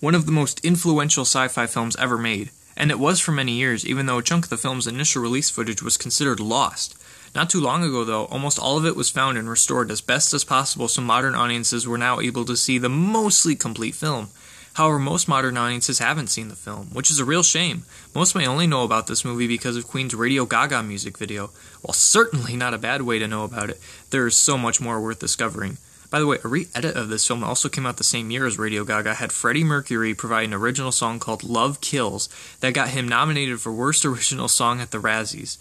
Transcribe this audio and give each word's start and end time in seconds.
one 0.00 0.14
of 0.14 0.24
the 0.24 0.32
most 0.32 0.64
influential 0.64 1.26
sci 1.26 1.46
fi 1.48 1.66
films 1.66 1.94
ever 1.96 2.16
made, 2.16 2.50
and 2.74 2.90
it 2.90 2.98
was 2.98 3.20
for 3.20 3.32
many 3.32 3.52
years, 3.52 3.84
even 3.84 4.06
though 4.06 4.18
a 4.18 4.22
chunk 4.22 4.44
of 4.44 4.50
the 4.50 4.56
film's 4.56 4.86
initial 4.86 5.20
release 5.20 5.50
footage 5.50 5.82
was 5.82 5.98
considered 5.98 6.40
lost. 6.40 6.96
Not 7.34 7.50
too 7.50 7.60
long 7.60 7.84
ago, 7.84 8.02
though, 8.02 8.24
almost 8.24 8.58
all 8.58 8.78
of 8.78 8.86
it 8.86 8.96
was 8.96 9.10
found 9.10 9.36
and 9.36 9.48
restored 9.48 9.90
as 9.90 10.00
best 10.00 10.32
as 10.32 10.42
possible 10.42 10.88
so 10.88 11.02
modern 11.02 11.34
audiences 11.34 11.86
were 11.86 11.98
now 11.98 12.18
able 12.18 12.46
to 12.46 12.56
see 12.56 12.78
the 12.78 12.88
mostly 12.88 13.54
complete 13.54 13.94
film. 13.94 14.30
However, 14.74 14.98
most 14.98 15.28
modern 15.28 15.58
audiences 15.58 15.98
haven't 15.98 16.28
seen 16.28 16.48
the 16.48 16.56
film, 16.56 16.88
which 16.92 17.10
is 17.10 17.20
a 17.20 17.24
real 17.24 17.42
shame. 17.42 17.84
Most 18.14 18.34
may 18.34 18.46
only 18.46 18.66
know 18.66 18.84
about 18.84 19.06
this 19.06 19.24
movie 19.24 19.46
because 19.46 19.76
of 19.76 19.86
Queen's 19.86 20.14
Radio 20.14 20.46
Gaga 20.46 20.82
music 20.82 21.18
video. 21.18 21.50
While 21.82 21.92
certainly 21.92 22.56
not 22.56 22.72
a 22.72 22.78
bad 22.78 23.02
way 23.02 23.18
to 23.18 23.28
know 23.28 23.44
about 23.44 23.68
it, 23.68 23.80
there 24.10 24.26
is 24.26 24.36
so 24.36 24.56
much 24.56 24.80
more 24.80 25.00
worth 25.00 25.18
discovering. 25.18 25.76
By 26.10 26.18
the 26.18 26.26
way, 26.26 26.38
a 26.42 26.48
re 26.48 26.66
edit 26.74 26.96
of 26.96 27.08
this 27.08 27.26
film 27.26 27.44
also 27.44 27.68
came 27.68 27.86
out 27.86 27.96
the 27.96 28.04
same 28.04 28.32
year 28.32 28.44
as 28.44 28.58
Radio 28.58 28.84
Gaga 28.84 29.14
had 29.14 29.32
Freddie 29.32 29.62
Mercury 29.62 30.12
provide 30.12 30.44
an 30.44 30.54
original 30.54 30.90
song 30.90 31.20
called 31.20 31.44
Love 31.44 31.80
Kills 31.80 32.28
that 32.58 32.74
got 32.74 32.88
him 32.88 33.06
nominated 33.06 33.60
for 33.60 33.72
Worst 33.72 34.04
Original 34.04 34.48
Song 34.48 34.80
at 34.80 34.90
the 34.90 34.98
Razzies. 34.98 35.56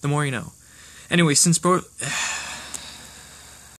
The 0.00 0.08
more 0.08 0.24
you 0.24 0.32
know. 0.32 0.52
Anyway, 1.08 1.34
since 1.34 1.58
both. 1.58 1.86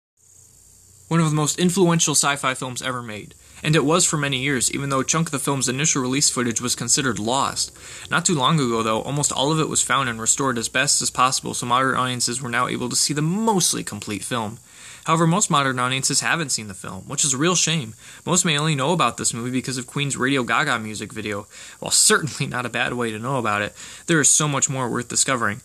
One 1.09 1.19
of 1.19 1.29
the 1.29 1.37
most 1.37 1.59
influential 1.59 2.15
sci 2.15 2.37
fi 2.37 2.55
films 2.55 2.83
ever 2.83 3.03
made. 3.03 3.35
And 3.65 3.77
it 3.77 3.85
was 3.85 4.05
for 4.05 4.17
many 4.17 4.39
years, 4.39 4.73
even 4.73 4.91
though 4.91 5.01
a 5.01 5.05
chunk 5.05 5.29
of 5.29 5.33
the 5.33 5.39
film's 5.39 5.69
initial 5.69 6.03
release 6.03 6.31
footage 6.31 6.61
was 6.61 6.75
considered 6.75 7.19
lost. 7.19 7.77
Not 8.11 8.25
too 8.25 8.35
long 8.35 8.59
ago, 8.59 8.83
though, 8.83 9.03
almost 9.03 9.33
all 9.33 9.53
of 9.53 9.61
it 9.61 9.69
was 9.69 9.83
found 9.83 10.09
and 10.09 10.21
restored 10.21 10.59
as 10.59 10.69
best 10.69 11.01
as 11.01 11.11
possible 11.11 11.55
so 11.55 11.67
modern 11.67 11.95
audiences 11.95 12.43
were 12.43 12.49
now 12.49 12.67
able 12.67 12.89
to 12.89 12.97
see 12.97 13.15
the 13.15 13.23
mostly 13.23 13.85
complete 13.85 14.25
film. 14.25 14.59
However, 15.05 15.27
most 15.27 15.51
modern 15.51 15.79
audiences 15.79 16.21
haven't 16.21 16.51
seen 16.51 16.69
the 16.69 16.75
film, 16.75 17.05
which 17.09 17.25
is 17.25 17.35
a 17.35 17.39
real 17.39 17.57
shame. 17.57 17.95
Most 18.25 18.45
may 18.45 18.57
only 18.57 18.75
know 18.75 18.93
about 18.93 19.17
this 19.17 19.35
movie 19.35 19.51
because 19.51 19.77
of 19.77 19.87
Queen's 19.87 20.17
Radio 20.17 20.45
Gaga 20.45 20.79
music 20.79 21.13
video. 21.13 21.47
While 21.81 21.91
certainly 21.93 22.47
not 22.47 22.67
a 22.67 22.71
bad 22.71 22.95
way 22.95 23.11
to 23.11 23.19
know 23.19 23.39
about 23.39 23.63
it, 23.63 23.75
there 24.07 24.21
is 24.21 24.29
so 24.29 24.47
much 24.47 24.71
more 24.71 24.89
worth 24.89 25.09
discovering. 25.09 25.61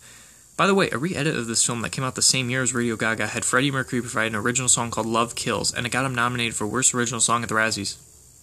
By 0.56 0.66
the 0.66 0.74
way, 0.74 0.90
a 0.90 0.98
re 0.98 1.14
edit 1.14 1.36
of 1.36 1.46
this 1.46 1.64
film 1.64 1.82
that 1.82 1.92
came 1.92 2.04
out 2.04 2.16
the 2.16 2.22
same 2.22 2.50
year 2.50 2.62
as 2.62 2.74
Radio 2.74 2.96
Gaga 2.96 3.28
had 3.28 3.44
Freddie 3.44 3.70
Mercury 3.70 4.00
provide 4.00 4.32
an 4.32 4.34
original 4.34 4.68
song 4.68 4.90
called 4.90 5.06
Love 5.06 5.36
Kills, 5.36 5.72
and 5.72 5.86
it 5.86 5.92
got 5.92 6.04
him 6.04 6.16
nominated 6.16 6.56
for 6.56 6.66
Worst 6.66 6.92
Original 6.94 7.20
Song 7.20 7.44
at 7.44 7.48
the 7.48 7.54
Razzies. 7.54 7.96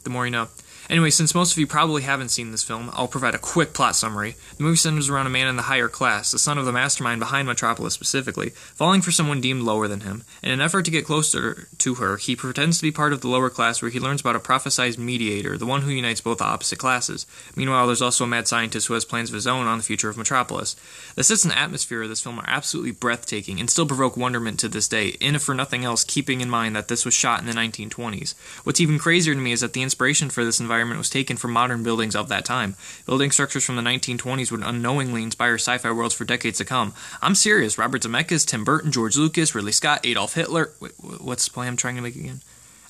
The 0.04 0.10
more 0.10 0.26
you 0.26 0.32
know. 0.32 0.48
Anyway, 0.88 1.10
since 1.10 1.34
most 1.34 1.52
of 1.52 1.58
you 1.58 1.66
probably 1.66 2.04
haven't 2.04 2.30
seen 2.30 2.52
this 2.52 2.64
film, 2.64 2.92
I'll 2.94 3.08
provide 3.08 3.34
a 3.34 3.40
quick 3.40 3.74
plot 3.74 3.96
summary. 3.96 4.36
The 4.58 4.64
movie 4.64 4.78
centers 4.78 5.10
around 5.10 5.26
a 5.26 5.32
man 5.32 5.48
in 5.48 5.56
the 5.56 5.64
higher 5.64 5.88
class, 5.88 6.32
the 6.32 6.38
son 6.38 6.60
of 6.60 6.66
the 6.66 6.72
mastermind 6.72 7.20
behind 7.20 7.48
Metropolis 7.48 7.96
specifically, 7.96 8.50
falling 8.52 9.02
for 9.02 9.12
someone 9.12 9.42
deemed 9.42 9.64
lower 9.64 9.88
than 9.88 10.02
him. 10.02 10.24
In 10.44 10.52
an 10.52 10.62
effort 10.62 10.86
to 10.86 10.92
get 10.92 11.06
closer 11.06 11.68
to 11.80 11.96
her, 11.96 12.18
he 12.18 12.36
pretends 12.36 12.78
to 12.78 12.84
be 12.84 12.92
part 12.92 13.14
of 13.14 13.22
the 13.22 13.28
lower 13.28 13.50
class 13.50 13.82
where 13.82 13.90
he 13.90 14.00
learns 14.00 14.22
about 14.22 14.36
a 14.36 14.40
prophesized 14.40 15.00
mediator, 15.00 15.58
the 15.58 15.66
one 15.66 15.82
who 15.82 15.90
unites 15.90 16.22
both 16.22 16.40
opposite 16.40 16.78
classes. 16.78 17.26
Meanwhile, 17.56 17.88
there's 17.88 18.02
also 18.02 18.26
a 18.26 18.28
mad 18.28 18.48
scientist 18.48 18.88
who 18.88 18.94
has 18.94 19.06
plans 19.06 19.30
of 19.30 19.36
his 19.36 19.48
own 19.48 19.66
on 19.66 19.80
the 19.80 19.84
future 19.84 20.10
of 20.10 20.18
Metropolis. 20.18 20.76
The 21.16 21.24
sets 21.24 21.46
and 21.46 21.54
atmosphere 21.54 22.04
of 22.04 22.10
this 22.10 22.22
film 22.22 22.38
are 22.40 22.46
absolutely 22.48 22.92
breathtaking 22.92 23.60
and 23.60 23.72
still 23.72 23.88
provoke 23.88 24.16
wonderment 24.16 24.60
to 24.60 24.70
this 24.70 24.88
day, 24.88 25.10
in 25.20 25.34
if 25.34 25.42
for 25.42 25.56
nothing 25.56 25.84
else, 25.84 26.04
keeping 26.04 26.42
in 26.42 26.50
mind 26.50 26.76
that 26.76 26.90
this 26.90 27.06
was 27.06 27.16
shot 27.16 27.40
in 27.40 27.48
the 27.48 27.54
1920s. 27.54 28.36
What's 28.64 28.80
even 28.80 29.00
crazier 29.00 29.34
to 29.34 29.42
me 29.42 29.52
is 29.52 29.62
that 29.62 29.74
the 29.74 29.82
inspiration 29.82 30.30
for 30.30 30.46
this 30.46 30.60
environment 30.60 30.75
was 30.84 31.10
taken 31.10 31.38
from 31.38 31.52
modern 31.52 31.84
buildings 31.84 32.16
of 32.16 32.28
that 32.30 32.46
time. 32.46 32.76
Building 33.06 33.32
structures 33.32 33.64
from 33.64 33.76
the 33.76 33.82
1920s 33.82 34.52
would 34.52 34.64
unknowingly 34.64 35.24
inspire 35.24 35.56
sci 35.56 35.78
fi 35.78 35.92
worlds 35.92 36.14
for 36.14 36.26
decades 36.26 36.58
to 36.58 36.66
come. 36.66 36.94
I'm 37.22 37.36
serious. 37.36 37.78
Robert 37.78 38.02
Zemeckis, 38.02 38.46
Tim 38.46 38.64
Burton, 38.64 38.92
George 38.92 39.18
Lucas, 39.18 39.56
Ridley 39.56 39.72
Scott, 39.72 40.06
Adolf 40.06 40.34
Hitler. 40.34 40.72
Wait, 40.80 40.92
what's 41.00 41.46
the 41.46 41.54
point 41.54 41.68
I'm 41.68 41.78
trying 41.78 41.96
to 41.96 42.02
make 42.02 42.16
again? 42.16 42.42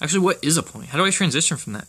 Actually, 0.01 0.19
what 0.19 0.43
is 0.43 0.57
a 0.57 0.63
point? 0.63 0.87
How 0.87 0.97
do 0.97 1.05
I 1.05 1.09
transition 1.09 1.57
from 1.57 1.73
that? 1.73 1.87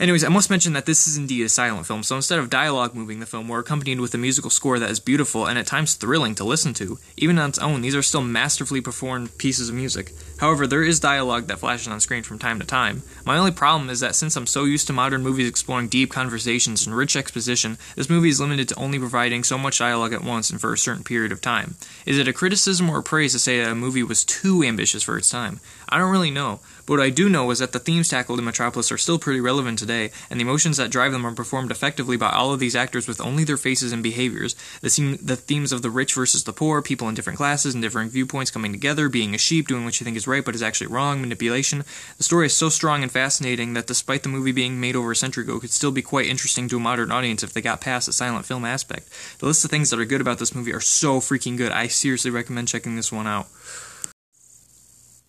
Anyways, 0.00 0.22
I 0.22 0.28
must 0.28 0.48
mention 0.48 0.74
that 0.74 0.86
this 0.86 1.08
is 1.08 1.16
indeed 1.16 1.42
a 1.42 1.48
silent 1.48 1.84
film, 1.84 2.04
so 2.04 2.14
instead 2.14 2.38
of 2.38 2.48
dialogue 2.48 2.94
moving 2.94 3.18
the 3.18 3.26
film, 3.26 3.48
we're 3.48 3.58
accompanied 3.58 3.98
with 3.98 4.14
a 4.14 4.18
musical 4.18 4.48
score 4.48 4.78
that 4.78 4.90
is 4.90 5.00
beautiful 5.00 5.44
and 5.44 5.58
at 5.58 5.66
times 5.66 5.94
thrilling 5.94 6.36
to 6.36 6.44
listen 6.44 6.72
to. 6.74 7.00
Even 7.16 7.36
on 7.36 7.48
its 7.48 7.58
own, 7.58 7.80
these 7.80 7.96
are 7.96 8.02
still 8.02 8.22
masterfully 8.22 8.80
performed 8.80 9.36
pieces 9.38 9.68
of 9.68 9.74
music. 9.74 10.12
However, 10.38 10.68
there 10.68 10.84
is 10.84 11.00
dialogue 11.00 11.48
that 11.48 11.58
flashes 11.58 11.88
on 11.88 11.98
screen 11.98 12.22
from 12.22 12.38
time 12.38 12.60
to 12.60 12.64
time. 12.64 13.02
My 13.26 13.38
only 13.38 13.50
problem 13.50 13.90
is 13.90 13.98
that 13.98 14.14
since 14.14 14.36
I'm 14.36 14.46
so 14.46 14.66
used 14.66 14.86
to 14.86 14.92
modern 14.92 15.24
movies 15.24 15.48
exploring 15.48 15.88
deep 15.88 16.12
conversations 16.12 16.86
and 16.86 16.94
rich 16.94 17.16
exposition, 17.16 17.76
this 17.96 18.08
movie 18.08 18.28
is 18.28 18.40
limited 18.40 18.68
to 18.68 18.78
only 18.78 19.00
providing 19.00 19.42
so 19.42 19.58
much 19.58 19.80
dialogue 19.80 20.12
at 20.12 20.22
once 20.22 20.48
and 20.48 20.60
for 20.60 20.72
a 20.72 20.78
certain 20.78 21.02
period 21.02 21.32
of 21.32 21.40
time. 21.40 21.74
Is 22.06 22.18
it 22.18 22.28
a 22.28 22.32
criticism 22.32 22.88
or 22.88 22.98
a 22.98 23.02
praise 23.02 23.32
to 23.32 23.40
say 23.40 23.60
that 23.60 23.72
a 23.72 23.74
movie 23.74 24.04
was 24.04 24.24
too 24.24 24.62
ambitious 24.62 25.02
for 25.02 25.18
its 25.18 25.28
time? 25.28 25.58
I 25.88 25.98
don't 25.98 26.12
really 26.12 26.30
know, 26.30 26.60
but 26.88 26.94
what 26.94 27.04
I 27.04 27.10
do 27.10 27.28
know 27.28 27.50
is 27.50 27.58
that 27.58 27.72
the 27.72 27.78
themes 27.78 28.08
tackled 28.08 28.38
in 28.38 28.46
Metropolis 28.46 28.90
are 28.90 28.96
still 28.96 29.18
pretty 29.18 29.42
relevant 29.42 29.78
today, 29.78 30.10
and 30.30 30.40
the 30.40 30.44
emotions 30.44 30.78
that 30.78 30.90
drive 30.90 31.12
them 31.12 31.26
are 31.26 31.34
performed 31.34 31.70
effectively 31.70 32.16
by 32.16 32.30
all 32.30 32.50
of 32.50 32.60
these 32.60 32.74
actors 32.74 33.06
with 33.06 33.20
only 33.20 33.44
their 33.44 33.58
faces 33.58 33.92
and 33.92 34.02
behaviors. 34.02 34.56
The, 34.80 34.88
theme, 34.88 35.18
the 35.20 35.36
themes 35.36 35.70
of 35.70 35.82
the 35.82 35.90
rich 35.90 36.14
versus 36.14 36.44
the 36.44 36.52
poor, 36.54 36.80
people 36.80 37.06
in 37.10 37.14
different 37.14 37.36
classes 37.36 37.74
and 37.74 37.82
different 37.82 38.10
viewpoints 38.10 38.50
coming 38.50 38.72
together, 38.72 39.10
being 39.10 39.34
a 39.34 39.38
sheep, 39.38 39.68
doing 39.68 39.84
what 39.84 40.00
you 40.00 40.04
think 40.06 40.16
is 40.16 40.26
right 40.26 40.42
but 40.42 40.54
is 40.54 40.62
actually 40.62 40.86
wrong, 40.86 41.20
manipulation. 41.20 41.84
The 42.16 42.24
story 42.24 42.46
is 42.46 42.56
so 42.56 42.70
strong 42.70 43.02
and 43.02 43.12
fascinating 43.12 43.74
that 43.74 43.86
despite 43.86 44.22
the 44.22 44.30
movie 44.30 44.52
being 44.52 44.80
made 44.80 44.96
over 44.96 45.12
a 45.12 45.16
century 45.16 45.44
ago, 45.44 45.60
could 45.60 45.72
still 45.72 45.92
be 45.92 46.00
quite 46.00 46.24
interesting 46.24 46.70
to 46.70 46.78
a 46.78 46.80
modern 46.80 47.12
audience 47.12 47.42
if 47.42 47.52
they 47.52 47.60
got 47.60 47.82
past 47.82 48.06
the 48.06 48.14
silent 48.14 48.46
film 48.46 48.64
aspect. 48.64 49.10
The 49.40 49.46
list 49.46 49.62
of 49.62 49.70
things 49.70 49.90
that 49.90 50.00
are 50.00 50.06
good 50.06 50.22
about 50.22 50.38
this 50.38 50.54
movie 50.54 50.72
are 50.72 50.80
so 50.80 51.20
freaking 51.20 51.58
good. 51.58 51.70
I 51.70 51.88
seriously 51.88 52.30
recommend 52.30 52.68
checking 52.68 52.96
this 52.96 53.12
one 53.12 53.26
out 53.26 53.48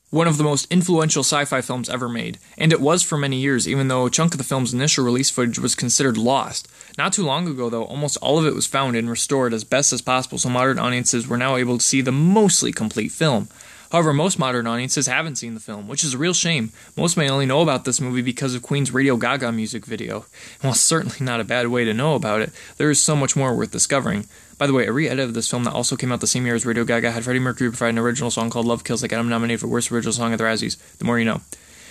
one 0.09 0.27
of 0.27 0.37
the 0.37 0.43
most 0.43 0.71
influential 0.71 1.23
sci 1.23 1.45
fi 1.45 1.61
films 1.61 1.87
ever 1.87 2.09
made, 2.09 2.39
and 2.57 2.73
it 2.73 2.81
was 2.81 3.03
for 3.03 3.17
many 3.17 3.37
years, 3.37 3.67
even 3.67 3.89
though 3.89 4.07
a 4.07 4.11
chunk 4.11 4.33
of 4.33 4.39
the 4.39 4.43
film's 4.43 4.73
initial 4.73 5.05
release 5.05 5.29
footage 5.29 5.59
was 5.59 5.75
considered 5.75 6.17
lost. 6.17 6.67
Not 6.97 7.13
too 7.13 7.23
long 7.23 7.47
ago, 7.47 7.69
though, 7.69 7.83
almost 7.83 8.17
all 8.17 8.39
of 8.39 8.45
it 8.45 8.55
was 8.55 8.65
found 8.65 8.95
and 8.95 9.09
restored 9.09 9.53
as 9.53 9.63
best 9.63 9.93
as 9.93 10.01
possible 10.01 10.39
so 10.39 10.49
modern 10.49 10.79
audiences 10.79 11.27
were 11.27 11.37
now 11.37 11.57
able 11.57 11.77
to 11.77 11.85
see 11.85 12.01
the 12.01 12.11
mostly 12.11 12.71
complete 12.71 13.11
film. 13.11 13.49
However, 13.91 14.13
most 14.13 14.37
modern 14.37 14.67
audiences 14.67 15.07
haven't 15.07 15.37
seen 15.37 15.55
the 15.55 15.59
film, 15.59 15.87
which 15.87 16.03
is 16.03 16.13
a 16.13 16.17
real 16.17 16.33
shame. 16.33 16.71
Most 16.95 17.17
may 17.17 17.29
only 17.29 17.47
know 17.47 17.61
about 17.61 17.85
this 17.85 17.99
movie 17.99 18.21
because 18.21 18.53
of 18.53 18.61
Queen's 18.61 18.93
Radio 18.93 19.17
Gaga 19.17 19.51
music 19.51 19.85
video. 19.85 20.25
And 20.61 20.61
while 20.63 20.73
certainly 20.73 21.17
not 21.21 21.39
a 21.39 21.43
bad 21.43 21.67
way 21.67 21.85
to 21.85 21.93
know 21.93 22.15
about 22.15 22.41
it, 22.41 22.51
there 22.77 22.91
is 22.91 23.01
so 23.01 23.15
much 23.15 23.35
more 23.35 23.55
worth 23.55 23.71
discovering. 23.71 24.25
By 24.59 24.67
the 24.67 24.73
way, 24.73 24.85
a 24.85 24.91
re-edit 24.91 25.25
of 25.25 25.33
this 25.33 25.49
film 25.49 25.63
that 25.63 25.73
also 25.73 25.95
came 25.95 26.11
out 26.11 26.19
the 26.19 26.27
same 26.27 26.45
year 26.45 26.55
as 26.55 26.65
Radio 26.65 26.83
Gaga 26.83 27.11
had 27.11 27.23
Freddie 27.23 27.39
Mercury 27.39 27.69
provide 27.69 27.89
an 27.89 27.97
original 27.97 28.29
song 28.29 28.49
called 28.49 28.65
Love 28.65 28.83
Kills 28.83 29.01
that 29.01 29.07
got 29.07 29.21
him 29.21 29.29
nominated 29.29 29.61
for 29.61 29.67
Worst 29.67 29.91
Original 29.91 30.13
Song 30.13 30.33
at 30.33 30.37
the 30.37 30.43
Razzies. 30.43 30.77
The 30.97 31.05
more 31.05 31.17
you 31.17 31.25
know. 31.25 31.41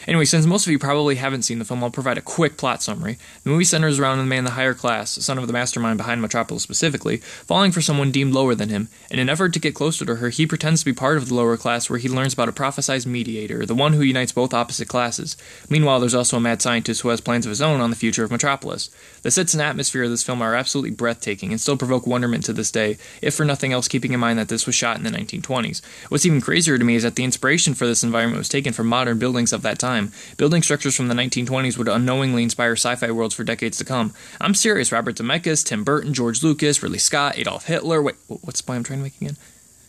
Anyway, 0.09 0.25
since 0.25 0.47
most 0.47 0.67
of 0.67 0.73
you 0.73 0.79
probably 0.79 1.17
haven't 1.17 1.43
seen 1.43 1.59
the 1.59 1.67
film, 1.67 1.85
I'll 1.85 1.91
provide 1.91 2.17
a 2.17 2.23
quick 2.23 2.57
plot 2.57 2.83
summary. 2.83 3.19
The 3.45 3.51
movie 3.51 3.65
centers 3.65 3.99
around 3.99 4.21
a 4.21 4.25
man 4.25 4.39
in 4.39 4.45
the 4.47 4.53
higher 4.53 4.73
class, 4.73 5.11
son 5.11 5.37
of 5.37 5.47
the 5.47 5.53
mastermind 5.53 5.99
behind 5.99 6.23
Metropolis 6.23 6.63
specifically, 6.63 7.19
falling 7.19 7.73
for 7.73 7.83
someone 7.83 8.11
deemed 8.11 8.33
lower 8.33 8.55
than 8.55 8.71
him. 8.71 8.89
In 9.11 9.19
an 9.19 9.29
effort 9.29 9.53
to 9.53 9.61
get 9.61 9.75
closer 9.75 10.07
to 10.07 10.17
her, 10.17 10.31
he 10.31 10.47
pretends 10.47 10.81
to 10.81 10.87
be 10.87 10.95
part 10.95 11.19
of 11.19 11.29
the 11.29 11.35
lower 11.35 11.59
class 11.59 11.91
where 11.91 11.99
he 11.99 12.09
learns 12.09 12.33
about 12.33 12.49
a 12.49 12.53
prophesized 12.53 13.05
mediator, 13.05 13.67
the 13.67 13.75
one 13.75 13.93
who 13.93 14.01
unites 14.01 14.33
both 14.33 14.55
opposite 14.55 14.89
classes. 14.89 15.37
Meanwhile, 15.69 16.01
there's 16.01 16.15
also 16.15 16.39
a 16.39 16.41
mad 16.41 16.63
scientist 16.63 17.03
who 17.03 17.11
has 17.11 17.21
plans 17.21 17.45
of 17.45 17.51
his 17.51 17.61
own 17.61 17.83
on 17.83 17.91
the 17.91 17.97
future 17.97 18.25
of 18.25 18.31
Metropolis. 18.31 18.89
The 19.21 19.31
sets 19.31 19.53
and 19.53 19.61
atmosphere 19.61 20.05
of 20.05 20.11
this 20.11 20.23
film 20.23 20.41
are 20.41 20.55
absolutely 20.55 20.93
breathtaking 20.93 21.51
and 21.51 21.61
still 21.61 21.77
provoke 21.77 22.07
wonderment 22.07 22.47
to 22.47 22.55
this 22.55 22.71
day, 22.71 22.97
if 23.21 23.35
for 23.35 23.45
nothing 23.45 23.75
else 23.75 23.89
keeping 23.89 24.15
in 24.15 24.21
mind 24.21 24.39
that 24.39 24.49
this 24.49 24.65
was 24.65 24.75
shot 24.75 24.97
in 24.97 25.03
the 25.03 25.11
1920s. 25.11 25.83
What's 26.09 26.25
even 26.25 26.41
crazier 26.41 26.79
to 26.79 26.85
me 26.85 26.95
is 26.95 27.03
that 27.03 27.17
the 27.17 27.25
inspiration 27.25 27.75
for 27.75 27.87
this 27.87 28.03
environment 28.03 28.39
was 28.39 28.49
taken 28.49 28.73
from 28.73 28.87
modern 28.87 29.19
buildings 29.19 29.53
of 29.53 29.61
that 29.61 29.79
time. 29.79 29.98
Building 30.37 30.63
structures 30.63 30.79
structures 30.79 30.97
from 30.97 31.09
the 31.09 31.23
1920s 31.23 31.77
would 31.77 31.89
unknowingly 31.89 32.43
inspire 32.45 32.73
sci 32.73 32.95
fi 32.95 33.11
worlds 33.11 33.35
for 33.35 33.43
decades 33.45 33.79
to 33.79 33.85
come. 33.85 34.15
I'm 34.41 34.55
serious. 34.55 34.93
Robert 34.93 35.17
Zemeckis, 35.17 35.65
Tim 35.65 35.83
Burton, 35.85 36.15
George 36.15 36.43
Lucas, 36.43 36.83
Ridley 36.83 36.99
Scott, 36.99 37.37
Adolf 37.37 37.67
Hitler. 37.67 38.01
Wait, 38.01 38.15
what's 38.29 38.61
the 38.61 38.67
point 38.67 38.77
I'm 38.79 38.85
trying 38.85 39.01
to 39.01 39.03
make 39.03 39.21
again? 39.21 39.37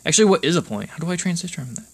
Actually, 0.05 0.25
what 0.25 0.43
is 0.43 0.55
a 0.55 0.61
point? 0.61 0.89
How 0.89 0.97
do 0.97 1.11
I 1.11 1.15
transition 1.15 1.65
from 1.65 1.75
that? 1.75 1.85